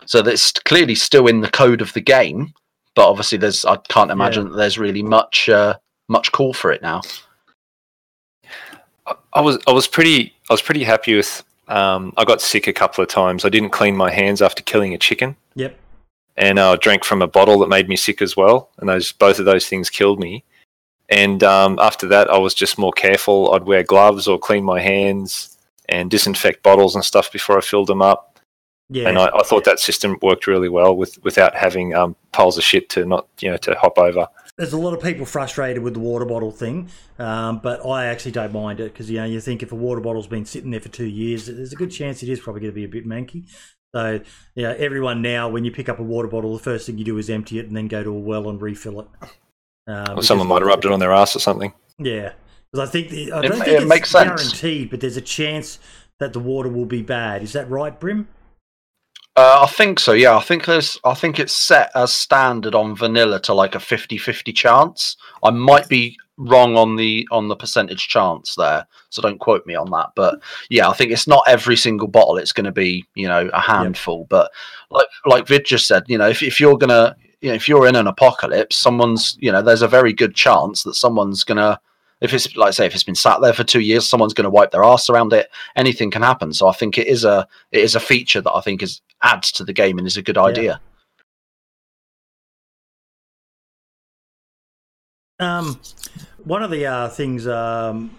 [0.06, 2.54] So that's clearly still in the code of the game,
[2.96, 5.76] but obviously there's I can't imagine that there's really much uh,
[6.08, 7.02] much call for it now.
[9.06, 11.44] I- I was I was pretty I was pretty happy with.
[11.68, 13.44] Um, I got sick a couple of times.
[13.44, 15.78] I didn't clean my hands after killing a chicken, Yep.
[16.38, 18.70] and I drank from a bottle that made me sick as well.
[18.78, 20.46] And those both of those things killed me.
[21.10, 23.54] And um, after that, I was just more careful.
[23.54, 25.58] I'd wear gloves or clean my hands
[25.90, 28.37] and disinfect bottles and stuff before I filled them up.
[28.90, 29.10] Yeah.
[29.10, 32.64] And I, I thought that system worked really well with without having um, piles of
[32.64, 34.28] shit to not you know to hop over.
[34.58, 38.32] There's a lot of people frustrated with the water bottle thing, um, but I actually
[38.32, 40.80] don't mind it because you know you think if a water bottle's been sitting there
[40.80, 43.06] for two years, there's a good chance it is probably going to be a bit
[43.06, 43.44] manky.
[43.94, 44.22] So
[44.56, 47.18] yeah, everyone now when you pick up a water bottle, the first thing you do
[47.18, 49.08] is empty it and then go to a well and refill it.
[49.88, 51.74] Uh, Or someone might have rubbed it on their ass or something.
[52.00, 52.34] Yeah,
[52.72, 54.28] because I think the, I don't ma- think it it's makes sense.
[54.42, 55.80] guaranteed, but there's a chance
[56.20, 57.44] that the water will be bad.
[57.44, 58.28] Is that right, Brim?
[59.38, 60.14] Uh, I think so.
[60.14, 61.00] Yeah, I think there's.
[61.06, 65.16] I think it's set as standard on vanilla to like a 50-50 chance.
[65.44, 69.76] I might be wrong on the on the percentage chance there, so don't quote me
[69.76, 70.10] on that.
[70.16, 70.40] But
[70.72, 72.38] yeah, I think it's not every single bottle.
[72.38, 74.26] It's going to be you know a handful.
[74.28, 74.50] But
[74.90, 77.88] like like Vid just said, you know, if if you're gonna you know if you're
[77.88, 81.80] in an apocalypse, someone's you know there's a very good chance that someone's gonna.
[82.20, 84.46] If it's like I say, if it's been sat there for two years, someone's going
[84.46, 85.50] to wipe their ass around it.
[85.76, 86.54] Anything can happen.
[86.54, 89.52] So I think it is a it is a feature that I think is adds
[89.54, 90.82] to the game and is a good idea.
[95.40, 95.80] Um,
[96.44, 98.12] one of the uh, things um,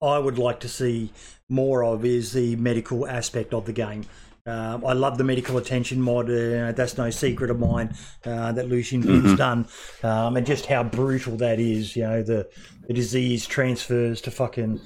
[0.00, 1.10] I would like to see
[1.48, 4.04] more of is the medical aspect of the game.
[4.46, 6.30] Um, I love the medical attention mod.
[6.30, 7.94] Uh, that's no secret of mine
[8.26, 9.66] uh, that Lucian Vin's done,
[10.02, 11.96] um, and just how brutal that is.
[11.96, 12.48] You know, the
[12.86, 14.80] the disease transfers to fucking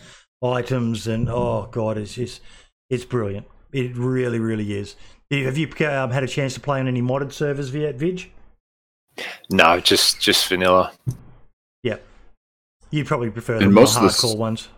[0.45, 2.41] items, and oh god, it's just
[2.89, 3.47] it's brilliant.
[3.73, 4.95] It really, really is.
[5.31, 8.29] Have you um, had a chance to play on any modded servers yet, Vidge?
[9.51, 10.93] No, just just vanilla.
[11.83, 12.05] Yep.
[12.91, 14.69] You probably prefer the more most of this- hardcore ones.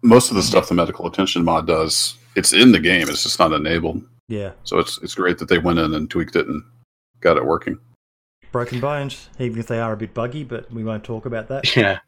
[0.00, 3.08] Most of the stuff the medical attention mod does, it's in the game.
[3.08, 4.02] It's just not enabled.
[4.28, 4.52] Yeah.
[4.64, 6.62] So it's it's great that they went in and tweaked it and
[7.20, 7.78] got it working.
[8.52, 11.76] Broken bones, even if they are a bit buggy, but we won't talk about that.
[11.76, 11.98] Yeah.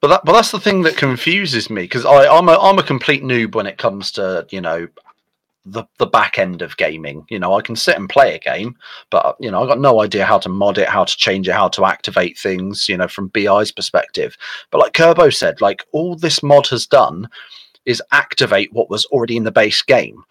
[0.00, 3.22] But that, but that's the thing that confuses me because I'm a I'm a complete
[3.22, 4.86] noob when it comes to you know
[5.64, 7.24] the the back end of gaming.
[7.30, 8.76] You know, I can sit and play a game,
[9.08, 11.54] but you know, I've got no idea how to mod it, how to change it,
[11.54, 12.86] how to activate things.
[12.86, 14.36] You know, from BI's perspective.
[14.70, 17.30] But like Kerbo said, like all this mod has done
[17.86, 20.22] is activate what was already in the base game.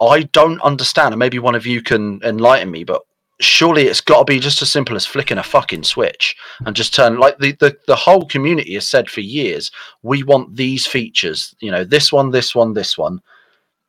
[0.00, 3.02] I don't understand, and maybe one of you can enlighten me, but
[3.40, 6.36] surely it's got to be just as simple as flicking a fucking switch
[6.66, 9.70] and just turn like the, the the whole community has said for years
[10.02, 13.20] we want these features you know this one this one this one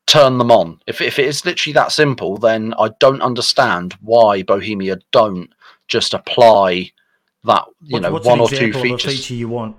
[0.06, 4.44] turn them on if, if it is literally that simple then i don't understand why
[4.44, 5.50] bohemia don't
[5.88, 6.88] just apply
[7.44, 9.76] that you What- know one or two example of a features feature you want?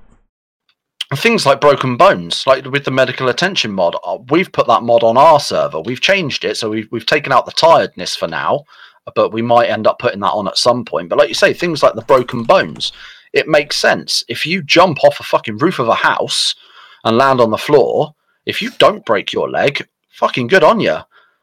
[1.17, 5.03] Things like broken bones like with the medical attention mod uh, we've put that mod
[5.03, 5.81] on our server.
[5.81, 8.65] We've changed it so we've, we've taken out the tiredness for now
[9.17, 11.09] but we might end up putting that on at some point.
[11.09, 12.93] But like you say things like the broken bones
[13.33, 14.25] it makes sense.
[14.29, 16.55] If you jump off a fucking roof of a house
[17.05, 18.15] and land on the floor
[18.47, 20.99] if you don't break your leg fucking good on you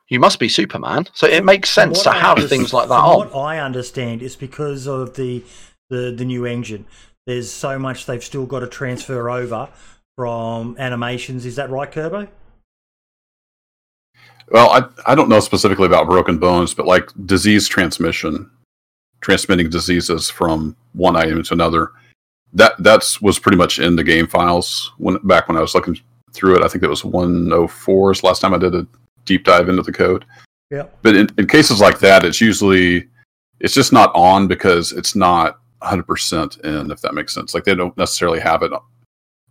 [0.09, 1.07] you must be superman.
[1.13, 3.29] So it makes sense to I have things like that from on.
[3.29, 5.43] What I understand is because of the,
[5.89, 6.85] the the new engine.
[7.27, 9.67] There's so much they've still got to transfer over
[10.15, 11.45] from animations.
[11.45, 12.29] Is that right, Kerbo?
[14.49, 18.49] Well, I I don't know specifically about broken bones, but like disease transmission,
[19.19, 21.91] transmitting diseases from one item to another.
[22.53, 25.99] That that's was pretty much in the game files when back when I was looking
[26.31, 26.63] through it.
[26.63, 28.87] I think it was 104 is last time I did a
[29.25, 30.23] deep dive into the code.
[30.71, 30.83] Yeah.
[31.01, 33.09] But in, in cases like that, it's usually
[33.59, 37.53] it's just not on because it's not 100% in, if that makes sense.
[37.53, 38.71] Like they don't necessarily have it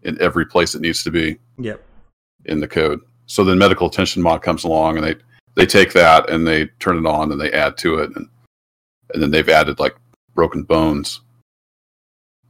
[0.02, 1.82] in every place it needs to be Yep.
[2.46, 3.00] in the code.
[3.26, 5.14] So then medical attention mod comes along and they
[5.54, 8.28] they take that and they turn it on and they add to it and
[9.14, 9.96] and then they've added like
[10.34, 11.20] broken bones.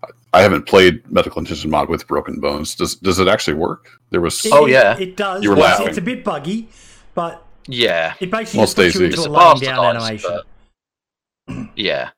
[0.02, 2.74] I- I haven't played medical attention mod with broken bones.
[2.74, 3.88] Does does it actually work?
[4.10, 4.98] There was Oh, yeah.
[4.98, 5.42] it does.
[5.42, 5.88] You were It's- laughing.
[5.88, 6.68] It's a bit buggy,
[7.14, 10.30] but Yeah, It basically Well, puts you into It's a a laying down animation.
[11.48, 12.10] but- yeah.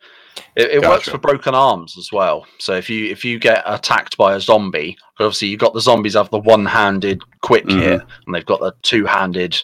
[0.59, 2.45] It, it works for broken arms as well.
[2.59, 6.15] So if you if you get attacked by a zombie, obviously you've got the zombies
[6.15, 7.81] have the one-handed quick Mhm.
[7.81, 9.57] hit, and they've got the two-handed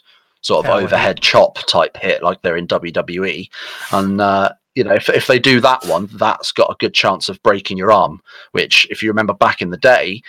[0.43, 0.85] sort of Power hit.
[0.85, 3.49] overhead chop type hit, like they're in WWE.
[3.93, 7.29] And uh, you know, if if they do that one, that's got a good chance
[7.29, 8.23] of breaking your arm.
[8.53, 10.23] Which, if you remember back in the day,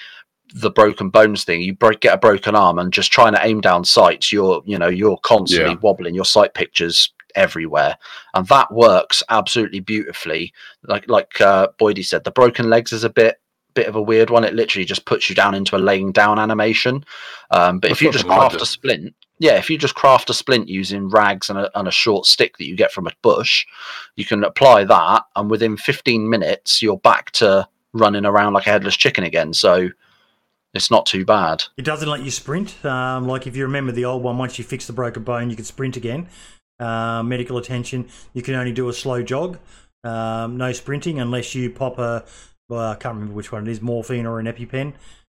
[0.54, 3.60] the broken bones thing, you break, get a broken arm and just trying to aim
[3.62, 5.80] down sights, you're you know you're constantly Yeah.
[5.82, 7.98] wobbling your sight pictures everywhere,
[8.34, 10.54] and that works absolutely beautifully.
[10.84, 13.40] Like like uh, Boydie said, the broken legs is a bit
[13.76, 14.44] bit of a weird one.
[14.44, 17.06] It literally just puts you down into a laying down animation.
[17.52, 20.34] Um, but That's if you just craft a splint, yeah, if you just craft a
[20.34, 23.66] splint using rags and a, and a short stick that you get from a bush,
[24.16, 28.72] you can apply that, and within 15 minutes, you're back to running around like a
[28.72, 29.54] headless chicken again.
[29.54, 29.90] So
[30.74, 31.64] it's not too bad.
[31.78, 32.84] It doesn't let you sprint.
[32.86, 35.56] Um, like if you remember the old one, once you fix the broken bone, you
[35.56, 36.28] can sprint again.
[36.80, 39.58] Uh, medical attention, you can only do a slow jog,
[40.04, 42.26] um, no sprinting unless you pop a.
[42.68, 44.88] Well, I can't remember which one it is, morphine or an EpiPen.
[44.88, 44.94] Um,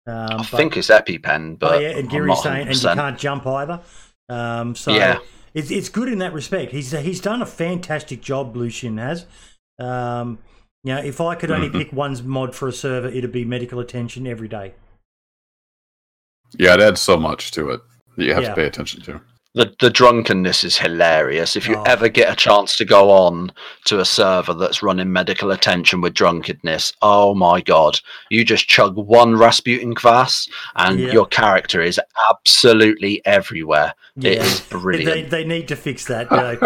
[0.07, 3.45] I but- think it's EpiPen, but oh yeah, and Gary's saying, and you can't jump
[3.45, 3.81] either.
[4.29, 5.19] Um, so Yeah.
[5.53, 6.71] it's it's good in that respect.
[6.71, 8.55] He's he's done a fantastic job.
[8.55, 9.25] Lucian has.
[9.79, 10.39] Um,
[10.83, 11.73] you know, if I could only Mhm.
[11.73, 14.73] pick one's mod for a server, it'd be medical attention every day.
[16.57, 17.81] Yeah, it adds so much to it
[18.15, 18.49] that you have Yeah.
[18.49, 19.21] to pay attention to.
[19.57, 21.55] The the drunkenness is hilarious.
[21.55, 21.83] If you Oh.
[21.83, 23.51] ever get a chance to go on
[23.85, 27.99] to a server that's running medical attention with drunkenness, oh my god,
[28.29, 31.11] you just chug one Rasputin kvass and Yeah.
[31.11, 31.99] your character is
[32.29, 33.93] absolutely everywhere.
[34.21, 34.43] It Yeah.
[34.43, 35.29] is They, brilliant.
[35.29, 36.29] they need to fix that.
[36.31, 36.57] You know.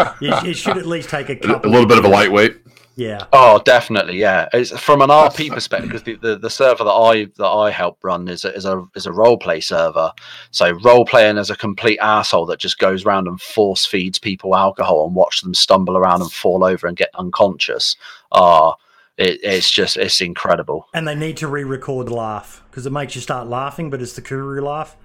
[0.43, 1.69] it, it should at least take a A, couple.
[1.69, 2.57] a little bit of a lightweight.
[2.95, 3.25] Yeah.
[3.31, 4.49] Oh, definitely, yeah.
[4.53, 8.03] It's from an RP perspective because the, the, the server that I that I help
[8.03, 10.11] run is a, is a is a role play server.
[10.51, 14.55] So role playing as a complete asshole that just goes around and force feeds people
[14.55, 17.95] alcohol and watch them stumble around and fall over and get unconscious.
[18.33, 18.75] Ah,
[19.17, 20.87] it, it's just it's incredible.
[20.93, 24.13] And they need to re-record the laugh because it makes you start laughing, but it's
[24.13, 24.97] the Kuru laugh.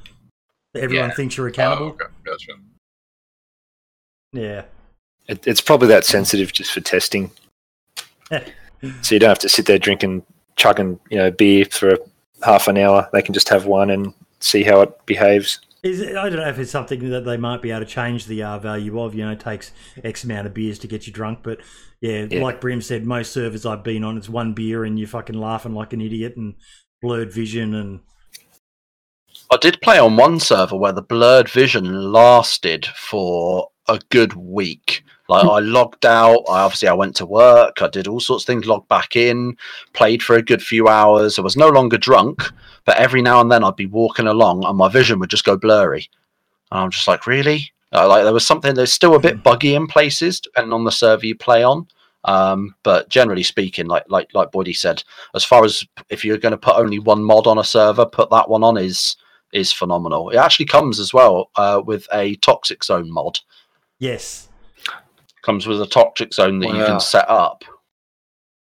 [0.74, 1.14] that Everyone Yeah.
[1.14, 1.86] thinks you're Oh, accountable.
[1.92, 2.52] okay, gotcha.
[4.32, 4.62] Yeah.
[5.28, 7.30] It, it's probably that sensitive just for testing.
[8.30, 10.22] So you don't have to sit there drinking,
[10.56, 11.98] chugging, you know, beer for
[12.42, 13.08] half an hour.
[13.12, 15.60] They can just have one and see how it behaves.
[15.82, 18.26] Is it, I don't know if it's something that they might be able to change
[18.26, 19.14] the R value of.
[19.14, 19.70] You know, it takes
[20.02, 21.60] X amount of beers to get you drunk, but
[22.00, 22.42] yeah, Yeah.
[22.42, 25.74] like Brim said, most servers I've been on, it's one beer and you're fucking laughing
[25.74, 26.54] like an idiot and
[27.00, 28.00] blurred vision and
[29.50, 35.04] I did play on one server where the blurred vision lasted for a good week.
[35.28, 38.46] Like I logged out, I obviously I went to work, I did all sorts of
[38.46, 39.56] things, logged back in,
[39.92, 41.38] played for a good few hours.
[41.38, 42.42] I was no longer drunk,
[42.84, 45.56] but every now and then I'd be walking along and my vision would just go
[45.56, 46.08] blurry.
[46.70, 47.72] And I'm just like, really?
[47.92, 50.92] Uh, like there was something there's still a bit buggy in places depending on the
[50.92, 51.86] server you play on.
[52.24, 55.02] Um, but generally speaking, like like like Boydie said,
[55.34, 58.30] as far as if you're going to put only one mod on a server, put
[58.30, 59.16] that one on is
[59.52, 60.30] is phenomenal.
[60.30, 63.38] It actually comes as well uh, with a toxic zone mod.
[63.98, 64.48] Yes,
[65.42, 67.62] Comes with a toxic zone that you can set up.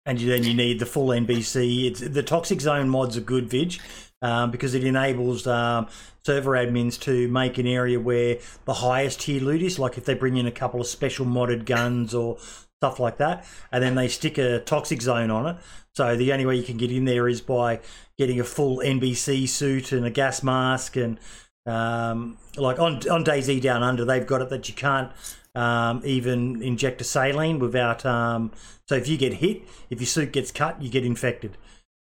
[0.05, 1.85] and you, then you need the full NBC.
[1.85, 3.79] It's the toxic zone mods are good, Vig,
[4.21, 5.87] um, because it enables um,
[6.25, 9.79] server admins to make an area where the highest tier loot is.
[9.79, 12.37] Like if they bring in a couple of special modded guns or
[12.81, 15.61] stuff like that, and then they stick a toxic zone on it.
[15.95, 17.79] So the only way you can get in there is by
[18.17, 21.17] getting a full NBC suit and a gas mask and
[21.65, 25.11] um, like on on DayZ Down Under, they've got it that you can't
[25.55, 28.05] um, even inject a saline without.
[28.05, 28.51] Um,
[28.87, 31.57] so if you get hit, if your suit gets cut, you get infected.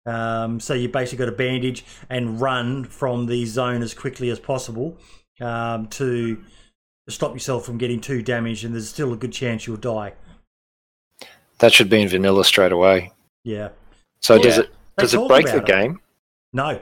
[0.05, 4.39] Um, so you basically got to bandage and run from the zone as quickly as
[4.39, 4.97] possible
[5.41, 6.43] um, to
[7.09, 10.13] stop yourself from getting too damaged, and there's still a good chance you'll die.
[11.59, 13.13] That should be in vanilla straight away.
[13.43, 13.71] Yeah.
[14.21, 15.67] So does it They does it break the it.
[15.67, 16.01] game?
[16.53, 16.81] No.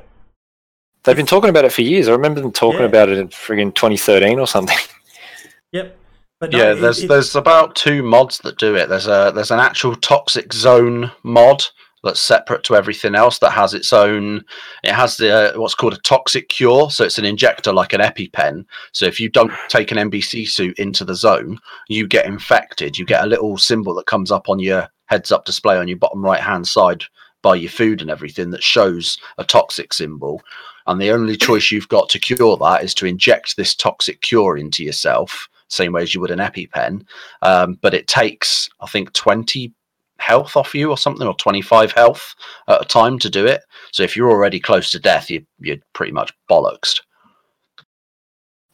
[1.04, 2.08] They've been talking about it for years.
[2.08, 2.86] I remember them talking Yeah.
[2.86, 4.76] about it in friggin' 2013 or something.
[5.72, 5.98] Yep.
[6.38, 8.88] But no, yeah, it- there's it- there's about two mods that do it.
[8.88, 11.64] There's a there's an actual toxic zone mod
[12.04, 14.44] that's separate to everything else that has its own.
[14.84, 18.00] It has the uh, what's called a toxic cure, so it's an injector like an
[18.02, 18.64] EpiPen.
[18.92, 21.58] So if you don't take an NBC suit into the zone,
[21.88, 22.96] you get infected.
[22.96, 25.98] You get a little symbol that comes up on your heads up display on your
[25.98, 27.02] bottom right hand side
[27.42, 30.40] by your food and everything that shows a toxic symbol.
[30.86, 34.56] And the only choice you've got to cure that is to inject this toxic cure
[34.56, 37.06] into yourself, same way as you would an EpiPen.
[37.42, 39.72] Um, but it takes, I think, 20
[40.18, 42.34] health off you or something, or 25 health
[42.68, 43.62] at a time to do it.
[43.92, 47.00] So if you're already close to death, you, you're pretty much bollocksed.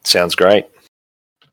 [0.05, 0.67] Sounds great.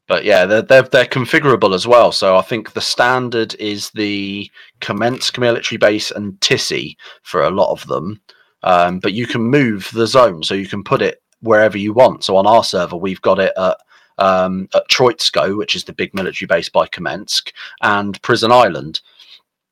[0.07, 2.13] But yeah, they're, they're they're configurable as well.
[2.13, 7.71] So I think the standard is the Kamensk military base and Tisy for a lot
[7.71, 8.21] of them.
[8.63, 12.23] Um, but you can move the zone, so you can put it wherever you want.
[12.23, 13.77] So on our server, we've got it at
[14.17, 17.51] um, at Troitskoe, which is the big military base by Kamensk,
[17.81, 19.01] and Prison Island.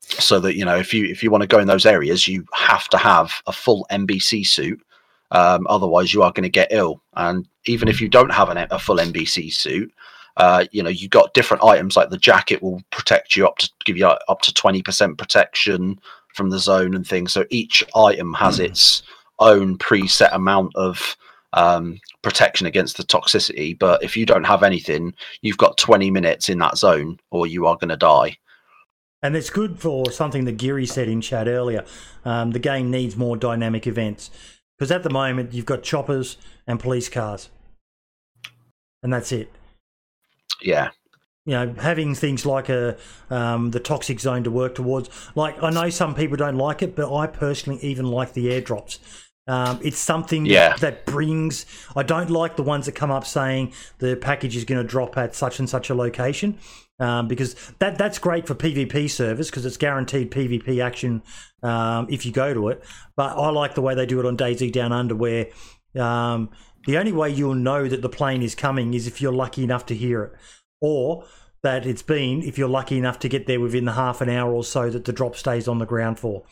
[0.02, 2.46] So that you know, if you if you want to go in those areas, you
[2.54, 4.80] have to have a full NBC suit.
[5.32, 7.02] Um, otherwise, you are going to get ill.
[7.16, 9.92] And even if you don't have an, a full NBC suit,
[10.38, 13.70] uh, you know you got different items like the jacket will protect you up to
[13.84, 16.00] give you up to twenty percent protection
[16.36, 17.32] from the zone and things.
[17.32, 19.04] So each item has its
[19.40, 21.18] own preset amount of
[21.54, 23.78] um, protection against the toxicity.
[23.78, 27.66] But if you don't have anything, you've got 20 minutes in that zone or you
[27.66, 28.38] are going to die.
[29.24, 31.84] And it's good for something that Geary said in chat earlier.
[32.26, 34.30] Um, the game needs more dynamic events
[34.78, 36.38] because at the moment you've got choppers
[36.68, 37.50] and police cars,
[39.02, 39.52] and that's it.
[40.62, 40.90] Yeah.
[41.46, 42.98] You know, having things like a
[43.30, 45.10] um, the toxic zone to work towards.
[45.36, 49.00] Like I know some people don't like it, but I personally even like the airdrops
[49.48, 50.70] um, it's something Yeah.
[50.70, 51.66] that, that brings.
[51.96, 55.18] I don't like the ones that come up saying the package is going to drop
[55.18, 56.58] at such and such a location,
[57.00, 61.22] um, because that that's great for PvP servers because it's guaranteed PvP action
[61.62, 62.84] um, if you go to it.
[63.16, 65.48] But I like the way they do it on DayZ Down Under, where
[65.96, 66.50] um,
[66.88, 69.86] the only way you'll know that the plane is coming is if you're lucky enough
[69.88, 70.34] to hear it,
[70.82, 71.26] or
[71.66, 74.54] that it's been if you're lucky enough to get there within the half an hour
[74.54, 76.44] or so that the drop stays on the ground for.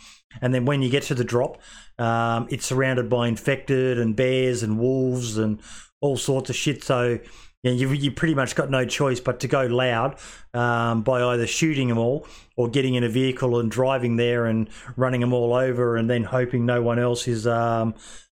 [0.41, 1.61] And then when you get to the drop,
[1.99, 5.61] um, it's surrounded by infected and bears and wolves and
[6.01, 6.83] all sorts of shit.
[6.83, 7.19] So
[7.61, 10.17] you, know, you, you pretty much got no choice but to go loud
[10.55, 12.25] um, by either shooting them all
[12.57, 14.67] or getting in a vehicle and driving there and
[14.97, 17.93] running them all over and then hoping no one else is um,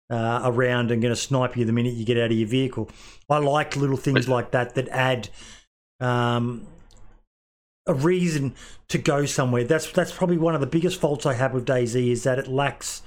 [0.09, 2.89] uh, around and going to snipe you the minute you get out of your vehicle.
[3.29, 5.29] I like little things like that that add
[5.99, 6.67] um,
[7.88, 8.55] a reason
[8.88, 9.63] to go somewhere.
[9.63, 12.47] That's that's probably one of the biggest faults I have with DayZ is that it
[12.47, 13.01] lacks.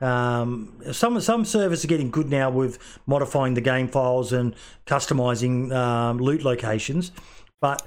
[0.00, 4.54] Um, some some servers are getting good now with modifying the game files and
[4.86, 7.12] customizing um, loot locations,
[7.60, 7.82] but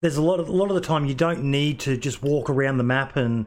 [0.00, 2.48] there's a lot of a lot of the time you don't need to just walk
[2.48, 3.46] around the map and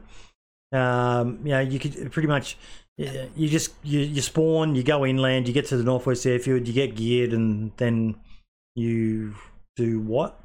[0.72, 2.58] um, you know you could pretty much
[2.96, 6.72] you just you, you spawn, you go inland, you get to the northwest airfield, you
[6.72, 8.14] get geared, and then
[8.76, 9.34] you
[9.76, 10.40] do what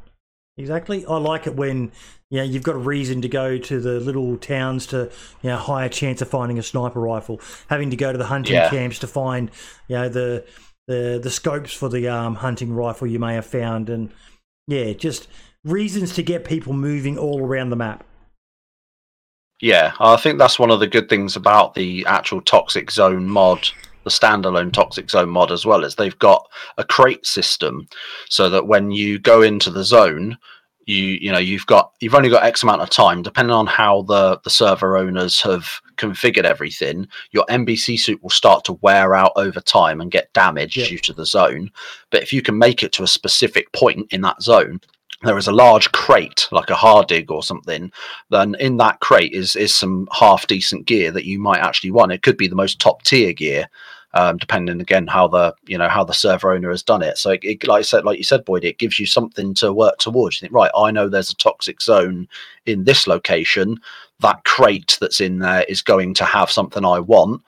[0.57, 1.05] exactly?
[1.05, 1.91] I like it when
[2.29, 5.11] you know, you've got a reason to go to the little towns to
[5.41, 8.55] you know higher chance of finding a sniper rifle, having to go to the hunting
[8.55, 8.69] Yeah.
[8.69, 9.49] camps to find
[9.87, 10.45] you know the
[10.87, 14.11] the the scopes for the um, hunting rifle you may have found, and
[14.67, 15.27] yeah, just
[15.63, 18.03] reasons to get people moving all around the map.
[19.61, 23.67] Yeah, I think that's one of the good things about the actual Toxic Zone mod,
[24.03, 26.47] the standalone Toxic Zone mod as well, is they've got
[26.77, 27.87] a crate system
[28.29, 30.37] so that when you go into the zone,
[30.85, 34.01] you you know you've got you've only got X amount of time, depending on how
[34.03, 37.07] the the server owners have configured everything.
[37.31, 41.13] Your NBC suit will start to wear out over time and get damaged due to
[41.13, 41.69] the zone.
[42.09, 44.81] But if you can make it to a specific point in that zone,
[45.23, 47.91] there is a large crate like a hardig or something
[48.29, 52.11] then in that crate is is some half decent gear that you might actually want.
[52.11, 53.67] It could be the most top tier gear,
[54.13, 57.17] um, depending again how the you know how the server owner has done it.
[57.17, 59.73] So it, it- like I said, like you said, Boyd, it gives you something to
[59.73, 60.37] work towards.
[60.37, 62.27] You think, right, I know there's a toxic zone
[62.65, 63.77] in this location.
[64.21, 67.41] That crate that's in there is going to have something I want,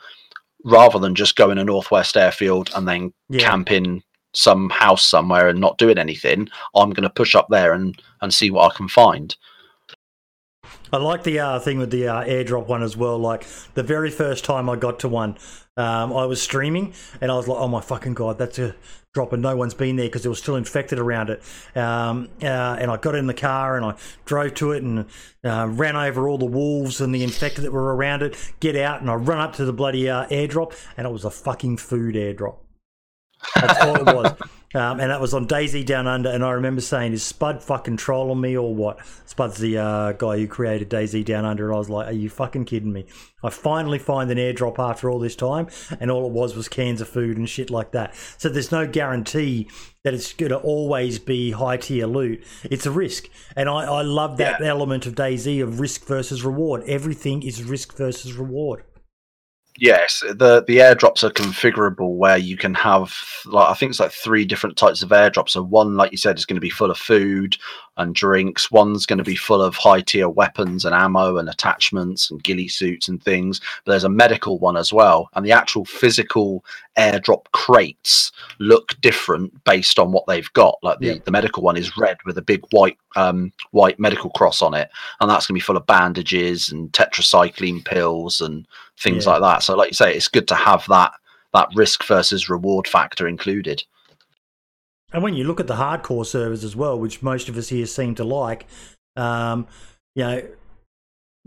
[0.65, 3.49] rather than just going to Northwest Airfield and then Yeah.
[3.49, 4.03] camp in
[4.33, 6.49] some house somewhere and not doing anything.
[6.75, 9.35] I'm going to push up there and and see what I can find.
[10.93, 13.17] I like the uh, thing with the uh, airdrop one as well.
[13.17, 13.45] Like
[13.75, 15.37] the very first time I got to one,
[15.77, 18.75] um, I was streaming and I was like, "Oh my fucking god, that's a
[19.13, 21.41] drop!" And no one's been there because it was still infected around it.
[21.77, 23.95] Um, uh, and I got in the car and I
[24.25, 25.05] drove to it and
[25.45, 28.35] uh, ran over all the wolves and the infected that were around it.
[28.59, 31.31] Get out and I run up to the bloody uh, airdrop and it was a
[31.31, 32.57] fucking food airdrop.
[33.55, 34.33] That's all it was.
[34.73, 36.29] Um, and that was on DayZ Down Under.
[36.29, 38.99] And I remember saying, is Spud fucking trolling me or what?
[39.25, 41.65] Spud's the uh, guy who created DayZ Down Under.
[41.65, 43.05] And I was like, are you fucking kidding me?
[43.43, 45.67] I finally find an airdrop after all this time.
[45.99, 48.15] And all it was was cans of food and shit like that.
[48.37, 49.67] So there's no guarantee
[50.03, 52.43] that it's going to always be high tier loot.
[52.63, 53.27] It's a risk.
[53.57, 56.83] And I, I love that element of DayZ of risk versus reward.
[56.87, 58.83] Everything is risk versus reward.
[59.77, 63.13] Yes, the the airdrops are configurable where you can have
[63.45, 65.51] like I think it's like three different types of airdrops.
[65.51, 67.57] So one, like you said, is going to be full of food
[67.97, 68.69] and drinks.
[68.71, 72.67] One's going to be full of high tier weapons and ammo and attachments and ghillie
[72.67, 73.59] suits and things.
[73.85, 76.65] But there's a medical one as well, and the actual physical
[76.97, 80.75] airdrop crates look different based on what they've got.
[80.83, 81.21] Like the, Yeah.
[81.23, 84.89] the medical one is red with a big white um white medical cross on it,
[85.21, 88.67] and that's going to be full of bandages and tetracycline pills and
[89.01, 89.33] things Yeah.
[89.33, 89.63] like that.
[89.63, 91.13] So, like you say, it's good to have that
[91.53, 93.83] that risk versus reward factor included.
[95.11, 97.85] And when you look at the hardcore servers as well, which most of us here
[97.85, 98.65] seem to like,
[99.17, 99.67] um,
[100.15, 100.47] you know,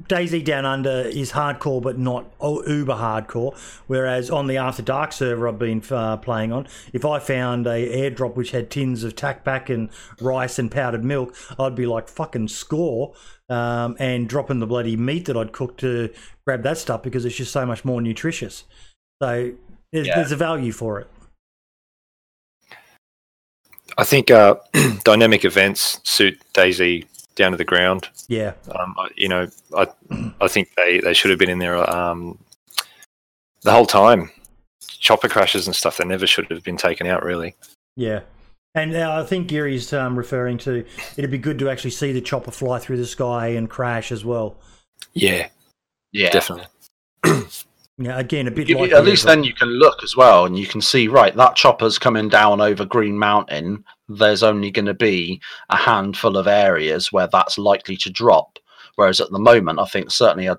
[0.03, 3.57] DayZ Down Under is hardcore, but not uber hardcore.
[3.87, 8.11] Whereas on the After Dark server I've been uh, playing on, if I found a
[8.11, 9.89] airdrop which had tins of tack pack and
[10.21, 13.15] rice and powdered milk, I'd be like fucking score
[13.49, 16.12] um, and dropping the bloody meat that I'd cooked to
[16.45, 18.65] grab that stuff because it's just so much more nutritious.
[19.23, 19.53] So
[19.93, 20.16] there's, Yeah.
[20.16, 21.09] there's a value for it.
[23.97, 24.57] I think uh,
[25.05, 28.09] dynamic events suit Daisy down to the ground.
[28.28, 28.52] Yeah.
[28.78, 29.86] Um, I- you know, I
[30.40, 32.39] I think they, they should have been in there um,
[33.62, 34.31] the whole time.
[35.01, 35.97] Chopper crashes and stuff.
[35.98, 37.23] They never should have been taken out.
[37.23, 37.55] Really.
[37.97, 38.20] Yeah.
[38.77, 40.85] And uh, I think Gary's um, referring to
[41.16, 44.24] it'd be good to actually see the chopper fly through the sky and crash as
[44.24, 44.56] well.
[45.12, 45.48] Yeah,
[46.12, 46.66] Yeah, definitely.
[47.97, 49.27] Yeah, again, a bit You- like at least airdrop.
[49.28, 52.61] then you can look as well, and you can see right that chopper's coming down
[52.61, 53.85] over Green Mountain.
[54.09, 55.40] There's only going to be
[55.70, 58.59] a handful of areas where that's likely to drop.
[58.97, 60.56] Whereas at the moment, I think certainly uh,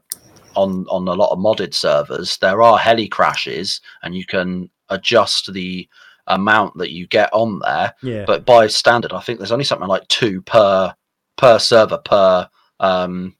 [0.55, 5.53] on on a lot of modded servers, there are heli crashes, and you can adjust
[5.53, 5.87] the
[6.27, 7.93] amount that you get on there.
[8.01, 8.25] Yeah.
[8.25, 10.93] but by standard, I think there's only something like two per
[11.37, 12.49] per server per
[12.79, 13.35] um,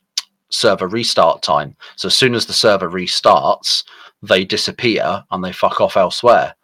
[0.50, 1.76] server restart time.
[1.96, 3.84] So as soon as the server restarts,
[4.22, 6.56] they disappear and they fuck off elsewhere.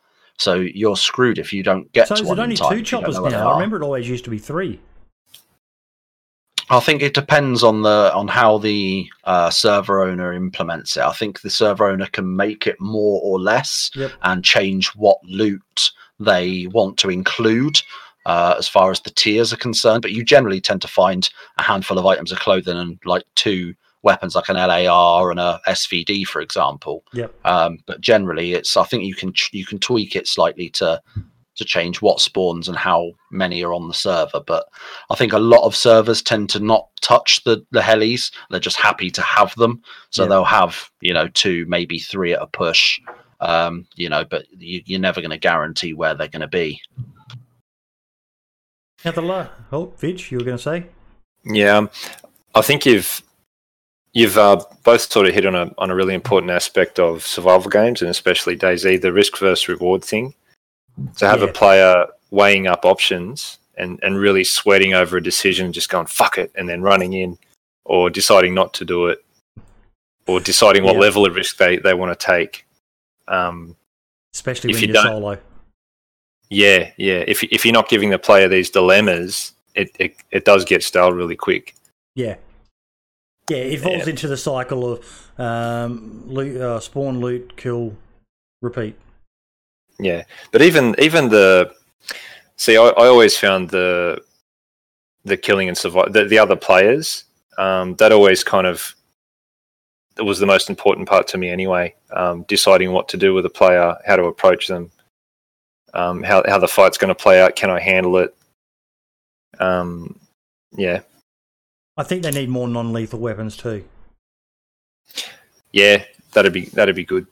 [0.41, 2.73] So you're screwed if you don't get so to is one it only time two
[2.73, 3.51] if you don't choppers know where they now?
[3.51, 4.79] I remember it always used to be three.
[6.71, 11.03] I think it depends on the on how the uh, server owner implements it.
[11.03, 14.11] I think the server owner can make it more or less Yep.
[14.23, 17.79] and change what loot they want to include
[18.25, 20.01] uh, as far as the tiers are concerned.
[20.01, 23.75] But you generally tend to find a handful of items of clothing and like two
[24.03, 27.03] weapons, like an LAR and a SVD, for example.
[27.13, 27.33] Yep.
[27.45, 31.01] Um, but generally, it's I think you can you can tweak it slightly to
[31.57, 34.39] to change what spawns and how many are on the server.
[34.39, 34.65] But
[35.09, 38.31] I think a lot of servers tend to not touch the the helis.
[38.49, 40.29] They're just happy to have them, so Yeah.
[40.29, 42.99] they'll have you know two, maybe three at a push.
[43.41, 46.79] Um, you know, but you, you're never going to guarantee where they're going to be.
[49.03, 50.85] Now the la- oh, Vidge, you were going to say?
[51.43, 51.87] Yeah,
[52.53, 53.21] I think you've
[54.13, 57.69] you've uh, both sort of hit on a on a really important aspect of survival
[57.69, 60.33] games, and especially DayZ, the risk versus reward thing.
[61.17, 61.47] To have Yeah.
[61.47, 66.37] a player weighing up options and and really sweating over a decision, just going fuck
[66.37, 67.37] it, and then running in,
[67.85, 69.23] or deciding not to do it,
[70.27, 71.01] or deciding what Yeah.
[71.01, 72.65] level of risk they they want to take.
[73.27, 73.75] Um,
[74.33, 75.37] Especially If when you you're don't- solo.
[76.49, 77.23] yeah, yeah.
[77.27, 81.11] If if you're not giving the player these dilemmas, it it, it does get stale
[81.11, 81.75] really quick.
[82.15, 82.35] Yeah.
[83.51, 84.11] Yeah, it falls Yeah.
[84.11, 87.93] into the cycle of um, loot, uh, spawn, loot, kill,
[88.61, 88.95] repeat.
[89.99, 91.75] Yeah, but even even the
[92.55, 94.21] see, I, I always found the
[95.25, 97.25] the killing and survive the, the other players
[97.57, 98.95] um, that always kind of
[100.15, 101.93] that was the most important part to me anyway.
[102.13, 104.91] Um, deciding what to do with a player, how to approach them,
[105.93, 107.57] um, how how the fight's going to play out.
[107.57, 108.33] Can I handle it?
[109.59, 110.17] Um,
[110.77, 111.01] yeah,
[111.97, 113.83] I think they need more non-lethal weapons too.
[115.71, 116.03] yeah,
[116.33, 117.27] that'd be that'd be good.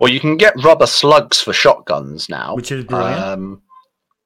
[0.00, 3.20] Well, you can get rubber slugs for shotguns now, Which is brilliant.
[3.20, 3.62] Um,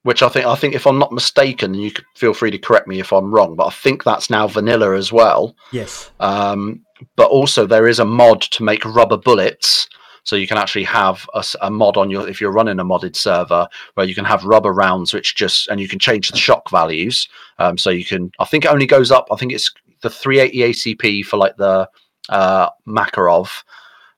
[0.05, 2.59] which I think I think if I'm not mistaken, and you could feel free to
[2.59, 5.55] correct me if I'm wrong, but I think that's now vanilla as well.
[5.73, 6.11] Yes.
[6.21, 6.85] Um,
[7.17, 9.89] but also there is a mod to make rubber bullets,
[10.23, 11.29] so you can actually have
[11.61, 14.73] a mod on your if you're running a modded server where you can have rubber
[14.73, 17.29] rounds, which just and you can change the shock values.
[17.59, 19.29] Um, so you can I think it only goes up.
[19.33, 19.73] I think it's
[20.03, 21.89] the 380 ACP for like the
[22.29, 23.63] uh, Makarov.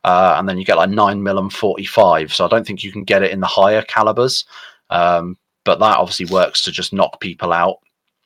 [0.04, 2.92] Uh, and then you get like 9 mil and 45 so i don't think you
[2.92, 4.44] can get it in the higher calibers
[4.90, 7.78] um, but that obviously works to just knock people out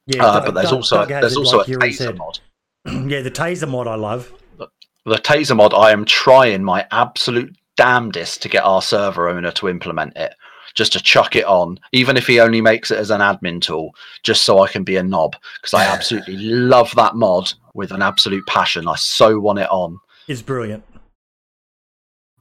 [0.07, 2.19] Yeah, uh, but there's also there's also like a taser said.
[2.19, 2.39] mod
[3.11, 4.31] yeah, the taser mod I love.
[4.59, 9.69] the taser mod i am trying my absolute damnedest to get our server owner to
[9.69, 10.35] implement it
[10.75, 13.95] just to chuck it on even if he only makes it as an admin tool
[14.23, 18.03] just so i can be a knob because i absolutely love that mod with an
[18.03, 20.85] absolute passion i so want it on It's brilliant.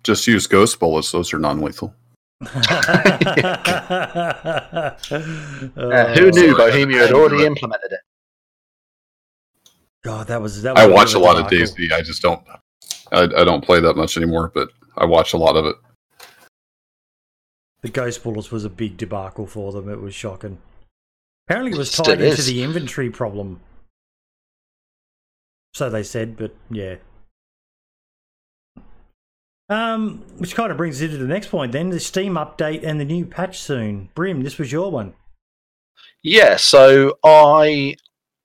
[0.04, 1.94] Just use ghost bullets; those are non-lethal.
[2.42, 2.48] Uh,
[5.12, 8.00] Uh, who knew Bohemia had already implemented it?
[10.04, 10.74] God, that was that.
[10.74, 11.76] Was I watch a lot of debacle.
[11.76, 11.92] DayZ.
[11.92, 12.42] I just don't.
[13.12, 15.76] I, I don't play that much anymore, but I watch a lot of it.
[17.84, 19.90] The Ghost Bullets was a big debacle for them.
[19.90, 20.60] It was shocking.
[21.48, 23.60] Apparently, it was tied into the inventory problem.
[25.74, 26.96] So they said, but yeah.
[29.70, 31.72] Um, which kind of brings us into the next point.
[31.72, 34.10] Then the Steam update and the new patch soon.
[34.16, 35.14] Brim, this was your one.
[36.24, 37.96] Yeah, so I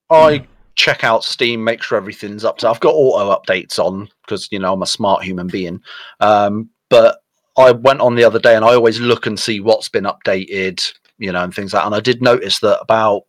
[0.09, 0.47] I
[0.77, 2.69] check out Steam, make sure everything's up to.
[2.69, 5.83] I've got auto updates on because you know I'm a smart human being.
[6.21, 7.19] Um, but
[7.57, 10.93] I went on the other day and I always look and see what's been updated,
[11.19, 11.83] you know, and things like.
[11.83, 11.87] that.
[11.87, 13.23] And I did notice that about.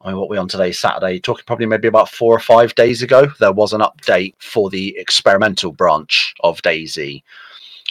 [0.00, 0.70] I mean, what are we on today?
[0.70, 1.18] Saturday.
[1.18, 4.94] Talking probably maybe about four or five days ago, there was an update for the
[4.98, 7.22] experimental branch of DayZ.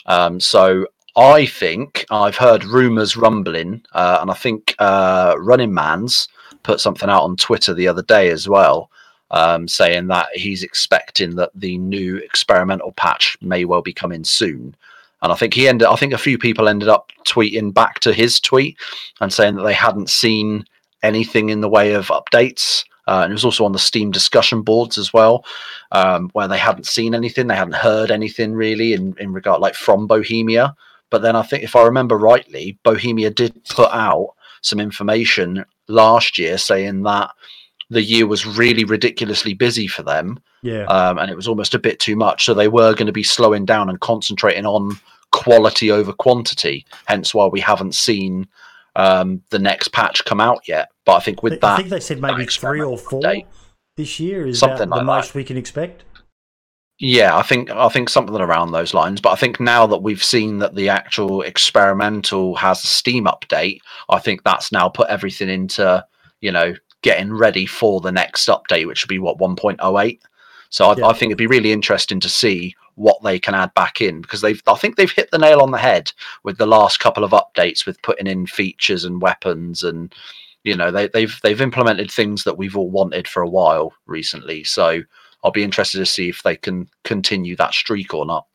[0.05, 6.27] Um, so I think I've heard rumors rumbling, uh, and I think uh, Running Man's
[6.61, 8.91] put something out on Twitter the other day as well,
[9.31, 14.75] um, saying that he's expecting that the new experimental patch may well be coming soon.
[15.23, 15.87] And I think he ended.
[15.87, 18.77] I think a few people ended up tweeting back to his tweet
[19.21, 20.65] and saying that they hadn't seen
[21.01, 22.83] anything in the way of updates.
[23.07, 25.43] Uh, and it was also on the Steam discussion boards as well,
[25.91, 29.75] um, where they hadn't seen anything, they hadn't heard anything really in, in regard like
[29.75, 30.75] from Bohemia.
[31.09, 34.29] But then I think, if I remember rightly, Bohemia did put out
[34.61, 37.31] some information last year saying that
[37.89, 40.85] the year was really ridiculously busy for them, Yeah.
[40.85, 42.45] um, and it was almost a bit too much.
[42.45, 44.97] So they were going to be slowing down and concentrating on
[45.43, 46.85] quality over quantity.
[47.05, 48.47] Hence why we haven't seen
[48.95, 50.89] um, the next patch come out yet.
[51.05, 53.45] But I think with I that, I think they said maybe three or four update.
[53.97, 56.03] this year is Something about the like most we can expect.
[56.99, 59.19] Yeah, I think I think something around those lines.
[59.19, 63.79] But I think now that we've seen that the actual experimental has a Steam update,
[64.09, 66.05] I think that's now put everything into
[66.39, 70.19] you know getting ready for the next update, which would be what 1.08.
[70.69, 71.07] So I, Yeah.
[71.07, 74.41] I think it'd be really interesting to see what they can add back in because
[74.41, 76.11] they've I think they've hit the nail on the head
[76.43, 80.13] with the last couple of updates with putting in features and weapons and
[80.63, 84.63] you know they, they've they've implemented things that we've all wanted for a while recently.
[84.63, 85.01] So
[85.43, 88.47] I'll be interested to see if they can continue that streak or not.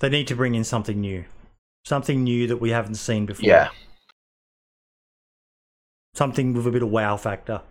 [0.00, 1.24] They need to bring in something new,
[1.84, 3.48] something new that we haven't seen before.
[3.48, 3.70] Yeah,
[6.14, 7.62] something with a bit of wow factor.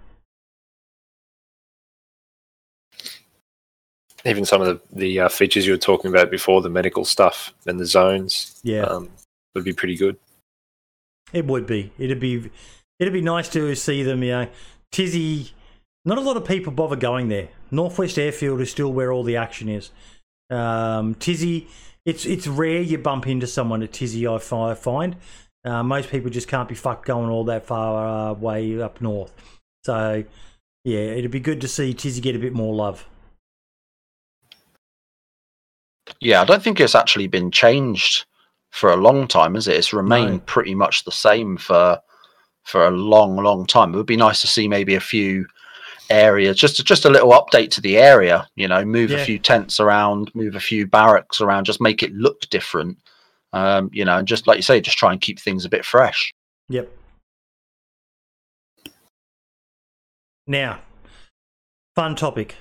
[4.27, 7.53] Even some of the, the uh, features you were talking about before, the medical stuff
[7.65, 9.09] and the zones, Yeah, um,
[9.55, 10.17] would be pretty good.
[11.33, 11.91] it would be.
[11.97, 12.49] It'd be.
[12.99, 14.23] It'd be nice to see them.
[14.23, 14.47] You know,
[14.91, 15.51] Tisy.
[16.05, 17.49] Not a lot of people bother going there.
[17.69, 19.91] Northwest Airfield is still where all the action is.
[20.49, 21.67] Um, Tisy.
[22.05, 24.25] It's it's rare you bump into someone at Tisy.
[24.25, 25.17] I find
[25.65, 29.33] uh, most people just can't be fucked going all that far uh, way up north.
[29.83, 30.23] So
[30.85, 33.05] yeah, it'd be good to see Tisy get a bit more love.
[36.19, 36.41] Yeah.
[36.41, 38.25] I don't think it's actually been changed
[38.71, 39.75] for a long time, is it?
[39.77, 40.39] It's remained No.
[40.45, 41.99] pretty much the same for
[42.63, 43.93] for a long, long time.
[43.93, 45.45] It would be nice to see maybe a few
[46.09, 48.47] areas, just just a little update to the area.
[48.55, 49.17] You know, move Yeah.
[49.17, 52.97] a few tents around, move a few barracks around, just make it look different.
[53.53, 55.85] Um, you know, and just like you say, just try and keep things a bit
[55.85, 56.33] fresh.
[56.69, 56.91] Yep.
[60.45, 60.79] Now,
[61.95, 62.55] fun topic.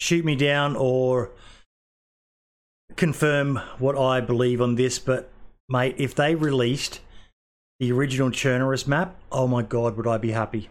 [0.00, 1.30] Shoot me down or
[2.96, 5.30] confirm what I believe on this, but
[5.68, 7.00] mate, if they released
[7.78, 10.68] the original Chernarus map, oh my god, would I be happy?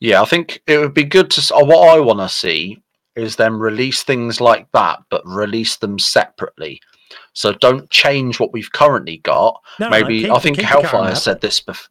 [0.00, 1.54] Yeah, I think it would be good to.
[1.54, 2.82] uh, What I want to see
[3.16, 6.80] is them release things like that, but release them separately.
[7.32, 9.60] So don't change what we've currently got.
[9.80, 11.88] No, no, Maybe keep- I think keep the current Hellfire said this before.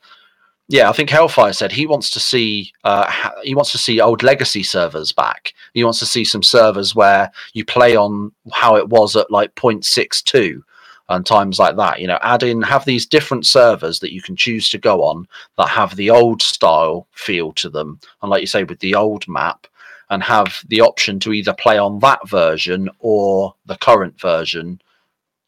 [0.69, 3.11] Yeah, I think Hellfire said he wants to see uh,
[3.43, 5.53] he wants to see old legacy servers back.
[5.73, 9.55] He wants to see some servers where you play on how it was at like
[9.55, 10.61] 0.62
[11.09, 12.01] and times like that.
[12.01, 15.27] You know, add in have these different servers that you can choose to go on
[15.57, 19.25] that have the old style feel to them, and like you say with the old
[19.27, 19.67] map,
[20.09, 24.81] and have the option to either play on that version or the current version.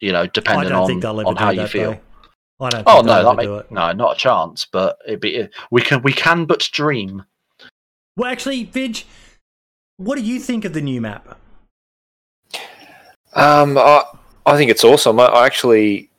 [0.00, 1.92] You know, depending on think they'll ever on how you feel.
[1.92, 2.00] though.
[2.60, 2.84] I don't.
[2.86, 3.70] Oh no, that ever make, do it.
[3.70, 4.66] no, not a chance.
[4.70, 7.24] But it'd be we can we can but dream.
[8.16, 9.04] Well, actually, Vidge,
[9.96, 11.38] what do you think of the new map?
[13.34, 14.02] Um, I,
[14.44, 15.20] I think it's awesome.
[15.20, 16.10] I, I actually,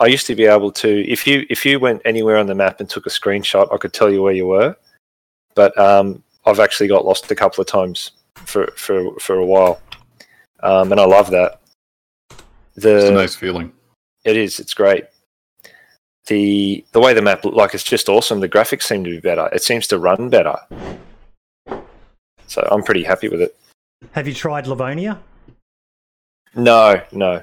[0.00, 2.80] I used to be able to if you if you went anywhere on the map
[2.80, 4.76] and took a screenshot, I could tell you where you were.
[5.54, 9.80] But um, I've actually got lost a couple of times for for for a while,
[10.62, 11.60] um, and I love that.
[12.74, 13.72] The It's a nice feeling.
[14.24, 14.60] it is.
[14.60, 15.04] It's great.
[16.28, 18.40] The the way the map look like it's just awesome.
[18.40, 19.48] The graphics seem to be better.
[19.52, 20.56] It seems to run better.
[22.46, 23.56] So I'm pretty happy with it.
[24.12, 25.20] Have you tried Livonia?
[26.54, 27.42] No, no.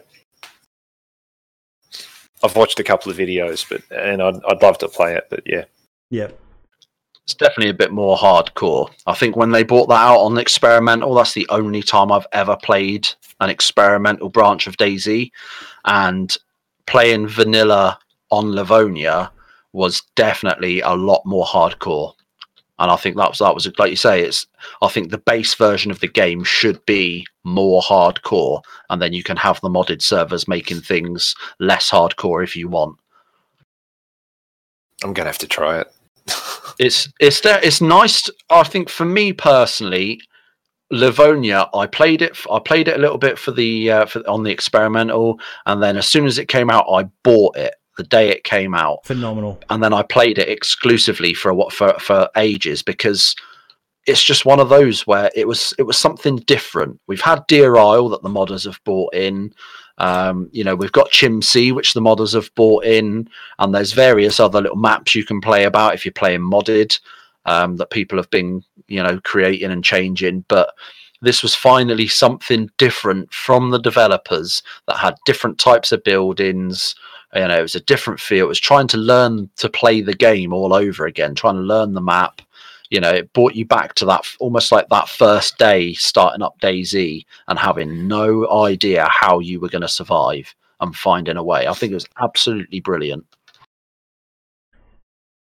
[2.43, 5.41] I've watched a couple of videos, but and I'd I'd love to play it, but
[5.45, 5.65] yeah.
[6.11, 6.39] Yep.
[7.23, 8.91] It's definitely a bit more hardcore.
[9.07, 12.55] I think when they brought that out on experimental, that's the only time I've ever
[12.55, 13.07] played
[13.39, 15.31] an experimental branch of DayZ,
[15.85, 16.37] and
[16.85, 17.97] playing vanilla
[18.35, 19.31] on Livonia
[19.73, 22.13] was definitely a lot more hardcore.
[22.77, 24.45] And I think that was that was like you say, it's
[24.81, 29.23] I think the base version of the game should be more hardcore, and then you
[29.23, 32.97] can have the modded servers making things less hardcore if you want.
[35.03, 35.87] I'm gonna have to try it.
[36.79, 40.19] it's it's there it's nice i think for me personally
[40.91, 44.43] livonia i played it I played it a little bit for the uh, for, on
[44.43, 48.29] the experimental and then as soon as it came out i bought it the day
[48.29, 49.05] it came out.
[49.05, 49.59] Phenomenal.
[49.69, 53.35] and then i played it exclusively for what for for ages because
[54.05, 56.99] it's just one of those where it was it was something different.
[57.07, 59.53] We've had deer isle that the modders have bought in.
[59.97, 63.27] Um, you know we've got Chiemsee which the modders have bought in.
[63.59, 66.99] And there's various other little maps you can play about if you're playing modded
[67.45, 70.45] um, that people have been you know creating and changing.
[70.47, 70.73] But
[71.21, 76.93] this was finally something different from the developers that had different types of buildings
[77.35, 78.45] you know it was a different feel.
[78.45, 81.93] It was trying to learn to play the game all over again trying to learn
[81.93, 82.41] the map.
[82.89, 86.59] You know it brought you back to that almost like that first day starting up
[86.59, 91.67] DayZ and having no idea how you were going to survive and finding a way.
[91.67, 93.25] I think it was absolutely brilliant.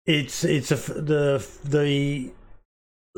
[0.07, 2.33] It's it's a, the the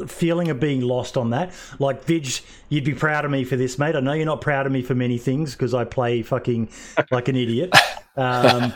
[0.06, 1.52] feeling of being lost on that.
[1.78, 3.96] Like Vidge, you'd be proud of me for this, mate.
[3.96, 6.70] I know you're not proud of me for many things because I play fucking
[7.10, 7.74] like an idiot.
[8.16, 8.72] Um,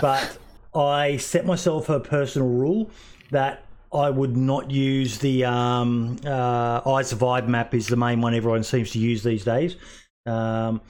[0.00, 0.38] but
[0.74, 2.90] I set myself a personal rule
[3.30, 8.62] that I would not use the um, uh, iZurvive map is the main one everyone
[8.62, 9.76] seems to use these days.
[10.26, 10.80] Um,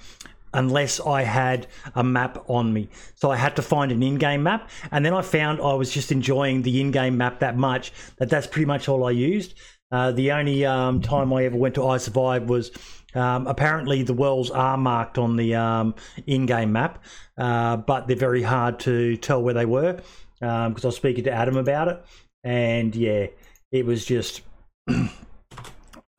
[0.52, 2.88] unless I had a map on me.
[3.14, 6.12] So I had to find an in-game map, and then I found I was just
[6.12, 9.54] enjoying the in-game map that much that that's pretty much all I used.
[9.92, 12.70] Uh, the only um, time I ever went to iZurvive was
[13.14, 15.94] um, apparently the wells are marked on the um,
[16.26, 17.02] in-game map,
[17.38, 20.00] uh, but they're very hard to tell where they were
[20.38, 22.04] because I was speaking to Adam about it,
[22.44, 23.26] and yeah,
[23.72, 24.42] it was just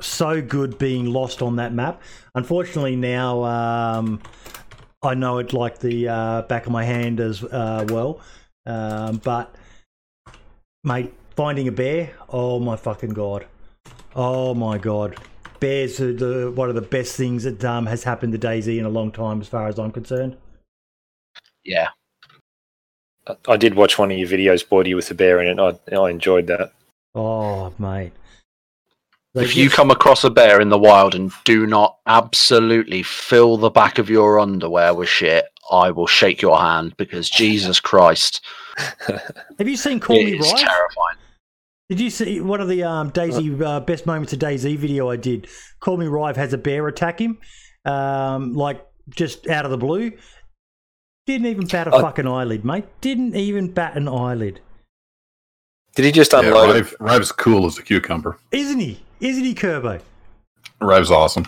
[0.01, 2.01] so good being lost on that map.
[2.35, 4.21] Unfortunately, now um,
[5.01, 8.19] I know it like the uh, back of my hand as uh, well.
[8.65, 9.55] Um, but,
[10.83, 13.45] mate, finding a bear, oh my fucking god.
[14.15, 15.17] Oh my god.
[15.59, 18.85] Bears are the, one of the best things that um, has happened to DayZ in
[18.85, 20.37] a long time, as far as I'm concerned.
[21.63, 21.89] yeah
[23.47, 25.79] I- did watch one of your videos, Boydie, with the bear in it.
[25.91, 26.73] I I enjoyed that.
[27.13, 28.13] Oh, mate.
[29.33, 33.03] They if you just- come across a bear in the wild and do not absolutely
[33.03, 37.79] fill the back of your underwear with shit, I will shake your hand because Jesus
[37.79, 38.43] Christ,
[38.77, 40.57] have you seen Call Me it is Right?
[40.59, 41.17] terrifying.
[41.89, 45.15] Did you see one of the um, DayZ uh, best moments of DayZ video I
[45.17, 45.47] did?
[45.81, 47.37] Call Me Rive has a bear attack him,
[47.85, 50.11] um, like just out of the blue.
[51.25, 52.85] Didn't even bat a I- fucking eyelid, mate.
[53.01, 54.59] Didn't even bat an eyelid.
[55.95, 56.79] Did he just Yeah, unload it?
[56.79, 58.37] Rive, Rive's cool as a cucumber.
[58.51, 59.01] Isn't he?
[59.21, 60.01] Isn't he, Kerbo?
[60.81, 61.45] Rive's awesome.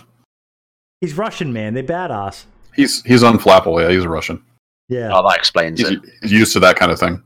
[1.00, 1.74] He's Russian, man.
[1.74, 2.44] They're badass.
[2.74, 3.82] He's he's unflappable.
[3.82, 4.42] Yeah, he's a Russian.
[4.88, 5.10] Yeah.
[5.12, 6.00] Oh, that explains He's, it.
[6.22, 7.22] he's used to that kind of thing.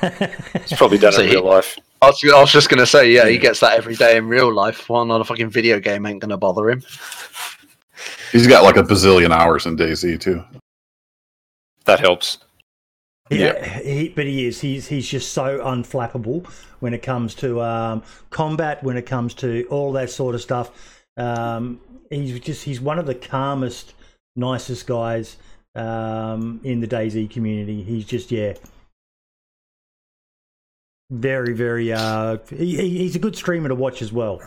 [0.68, 1.76] He's probably done it in he- real life.
[2.02, 4.28] I was, I was just going to say, yeah, he gets that every day in
[4.28, 4.88] real life.
[4.88, 6.82] One on a fucking video game ain't going to bother him.
[8.30, 10.44] He's got like a bazillion hours in DayZ too.
[11.86, 12.38] That helps.
[13.30, 14.60] Yeah, he, but he is.
[14.60, 16.46] He's he's just so unflappable
[16.80, 21.04] when it comes to um, combat, when it comes to all that sort of stuff.
[21.16, 21.80] Um,
[22.10, 23.94] he's just he's one of the calmest,
[24.36, 25.36] nicest guys
[25.74, 27.82] um, in the DayZ community.
[27.82, 28.54] He's just yeah,
[31.10, 31.92] very very.
[31.92, 34.40] Uh, he- he's a good streamer to watch as well.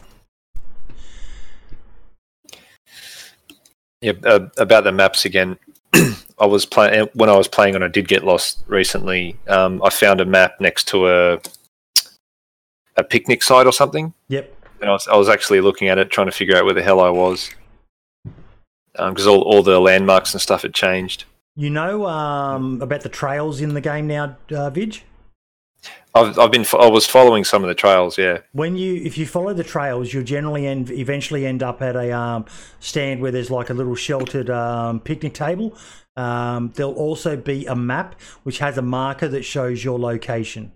[4.01, 5.57] Yeah, uh, about the maps again.
[6.41, 9.37] I was playing when I was playing and I did get lost recently.
[9.47, 11.39] Um, I found a map next to a
[12.97, 14.53] a picnic site or something, Yep.
[14.81, 16.81] and I was I was actually looking at it, trying to figure out where the
[16.81, 17.51] hell I was,
[18.93, 21.25] because all all the landmarks and stuff had changed.
[21.55, 25.01] You know um, about the trails in the game now, uh, Vidge?
[26.13, 28.17] I've, I've been, I was following some of the trails.
[28.17, 28.39] Yeah.
[28.51, 32.11] when you if you follow the trails, you'll generally end, eventually end up at a
[32.11, 32.45] um,
[32.79, 35.77] stand where there's like a little sheltered um, picnic table.
[36.17, 40.71] Um, there'll also be a map which has a marker that shows your location.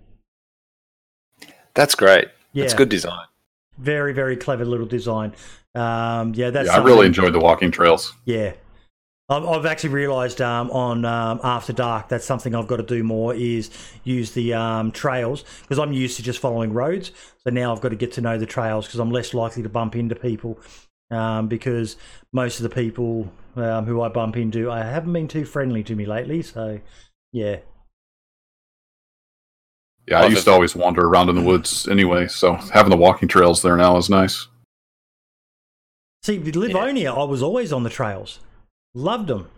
[1.74, 2.28] That's great.
[2.52, 3.26] Yeah, It's good design.
[3.76, 5.34] Very very clever little design.
[5.74, 8.14] Um, yeah, that's yeah, I really enjoyed the walking trails.
[8.24, 8.54] Yeah.
[9.28, 13.02] I've, I've actually realised um, on um, After Dark that's something I've got to do
[13.02, 13.70] more is
[14.04, 17.10] use the um, trails because I'm used to just following roads.
[17.44, 19.68] So now I've got to get to know the trails because I'm less likely to
[19.68, 20.58] bump into people
[21.10, 21.96] um, because
[22.32, 25.94] most of the people um, who I bump into I haven't been too friendly to
[25.94, 26.42] me lately.
[26.42, 26.80] So
[27.32, 27.58] yeah,
[30.08, 33.28] Yeah, I used to always wander around in the woods anyway, so having the walking
[33.28, 34.48] trails there now is nice.
[36.22, 38.40] see with Livonia I was always on the trails,
[38.94, 39.48] loved them.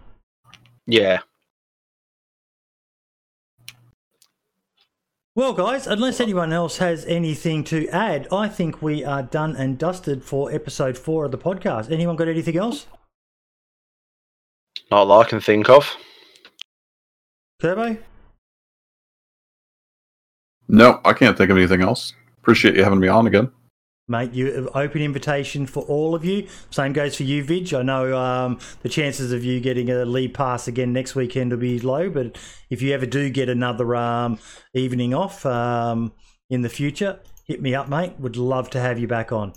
[0.87, 1.21] Yeah.
[5.39, 9.79] Well, guys, unless anyone else has anything to add, I think we are done and
[9.79, 11.93] dusted for episode four of the podcast.
[11.93, 12.89] Anyone got anything else?
[14.91, 15.95] Not that I can think of.
[17.61, 17.99] Turbo?
[20.67, 22.15] No, I can't think of anything else.
[22.39, 23.49] Appreciate you having me on again.
[24.11, 26.49] Mate, you open invitation for all of you.
[26.71, 27.79] Same goes for you, Vidge.
[27.79, 31.59] I know um, the chances of you getting a lead pass again next weekend will
[31.59, 32.39] be low, but
[32.71, 34.39] if you ever do get another um,
[34.73, 36.13] evening off um,
[36.49, 38.15] in the future, hit me up, mate.
[38.19, 39.53] Would love to have you back on.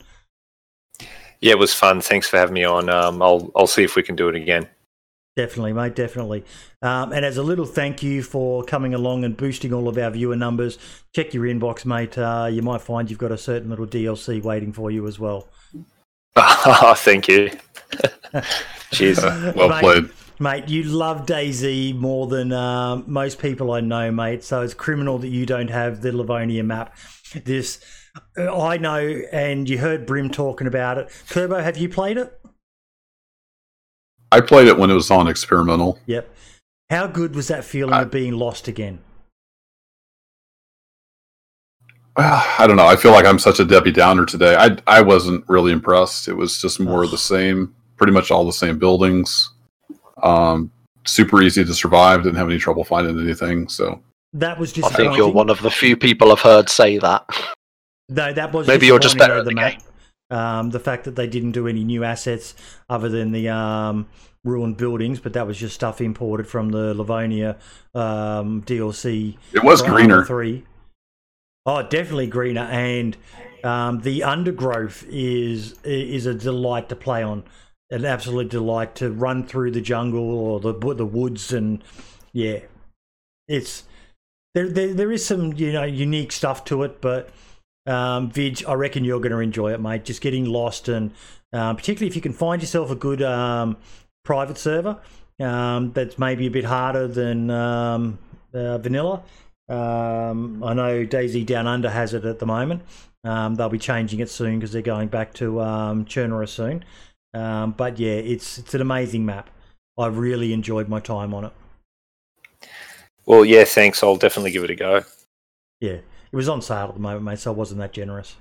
[1.39, 2.01] Yeah, it was fun.
[2.01, 2.89] Thanks for having me on.
[2.89, 4.67] Um, I'll, I'll see if we can do it again.
[5.35, 5.95] Definitely, mate.
[5.95, 6.43] Definitely.
[6.81, 10.11] Um, and as a little thank you for coming along and boosting all of our
[10.11, 10.77] viewer numbers,
[11.15, 12.17] check your inbox, mate.
[12.17, 15.47] Uh, you might find you've got a certain little DLC waiting for you as well.
[16.37, 17.51] Thank you.
[18.91, 19.21] Cheers.
[19.21, 20.09] well Mate, played.
[20.39, 24.43] Mate, you love DayZ more than um, most people I know, mate.
[24.43, 26.97] So it's criminal that you don't have the Livonia map.
[27.45, 27.79] This,
[28.37, 28.99] uh, I know,
[29.31, 31.09] and you heard Brim talking about it.
[31.29, 32.40] Turbo, have you played it?
[34.31, 35.99] I played it when it was on experimental.
[36.05, 36.29] Yep.
[36.89, 38.99] How good was that feeling I- of being lost again?
[42.17, 42.85] I don't know.
[42.87, 44.55] I feel like I'm such a Debbie Downer today.
[44.55, 46.27] I I wasn't really impressed.
[46.27, 49.49] It was just more of the same, pretty much all the same buildings.
[50.21, 50.71] Um,
[51.05, 52.23] super easy to survive.
[52.23, 53.69] Didn't have any trouble finding anything.
[53.69, 54.01] So
[54.33, 57.25] That was I think you're one of the few people I've heard say that.
[58.09, 59.81] No, that was Maybe you're just better though, at the map.
[60.31, 62.55] Um, the fact that they didn't do any new assets
[62.89, 64.07] other than the um,
[64.43, 67.57] ruined buildings, but that was just stuff imported from the Livonia
[67.93, 69.37] um, DLC.
[69.53, 70.25] it was greener.
[70.25, 70.63] Three.
[71.65, 73.15] Oh, definitely greener, and
[73.63, 77.43] um, the undergrowth is is a delight to play on.
[77.91, 81.83] An absolute delight to run through the jungle or the the woods, and
[82.31, 82.59] yeah,
[83.47, 83.83] it's
[84.55, 84.69] there.
[84.69, 87.29] There, there is some you know unique stuff to it, but
[87.85, 90.05] um, Vidge, I reckon you're going to enjoy it, mate.
[90.05, 91.11] Just getting lost, and
[91.53, 93.77] um, particularly if you can find yourself a good um,
[94.23, 94.99] private server
[95.39, 98.19] um, that's maybe a bit harder than um,
[98.53, 99.23] uh, vanilla.
[99.69, 102.83] Um, I know DayZ Down Under has it at the moment.
[103.23, 106.83] Um, they'll be changing it soon because they're going back to um, Chernarus soon.
[107.33, 109.49] Um, but yeah, it's it's an amazing map.
[109.97, 111.53] I really enjoyed my time on it.
[113.25, 114.03] Well, yeah, thanks.
[114.03, 115.03] I'll definitely give it a go.
[115.79, 115.97] Yeah,
[116.31, 118.35] it was on sale at the moment, mate, so I wasn't that generous.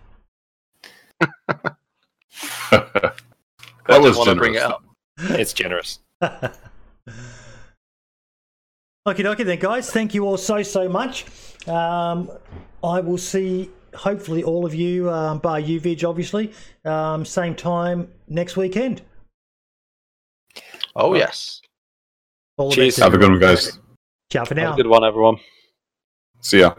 [1.21, 1.77] that
[2.71, 4.73] I was didn't want to bring it generous.
[4.73, 4.85] up.
[5.39, 5.99] It's generous.
[9.07, 9.91] Okay, okay, then, guys.
[9.91, 11.25] Thank you all so so much.
[11.67, 12.31] Um,
[12.85, 16.53] I will see hopefully all of you, um, bar you, Vidge, obviously,
[16.85, 19.01] um, same time next weekend.
[20.95, 21.63] Oh, yes.
[22.59, 22.99] All Cheers.
[22.99, 23.79] Have a good one, guys.
[24.31, 25.39] Ciao for Have a good one, everyone.
[26.41, 26.75] See ya.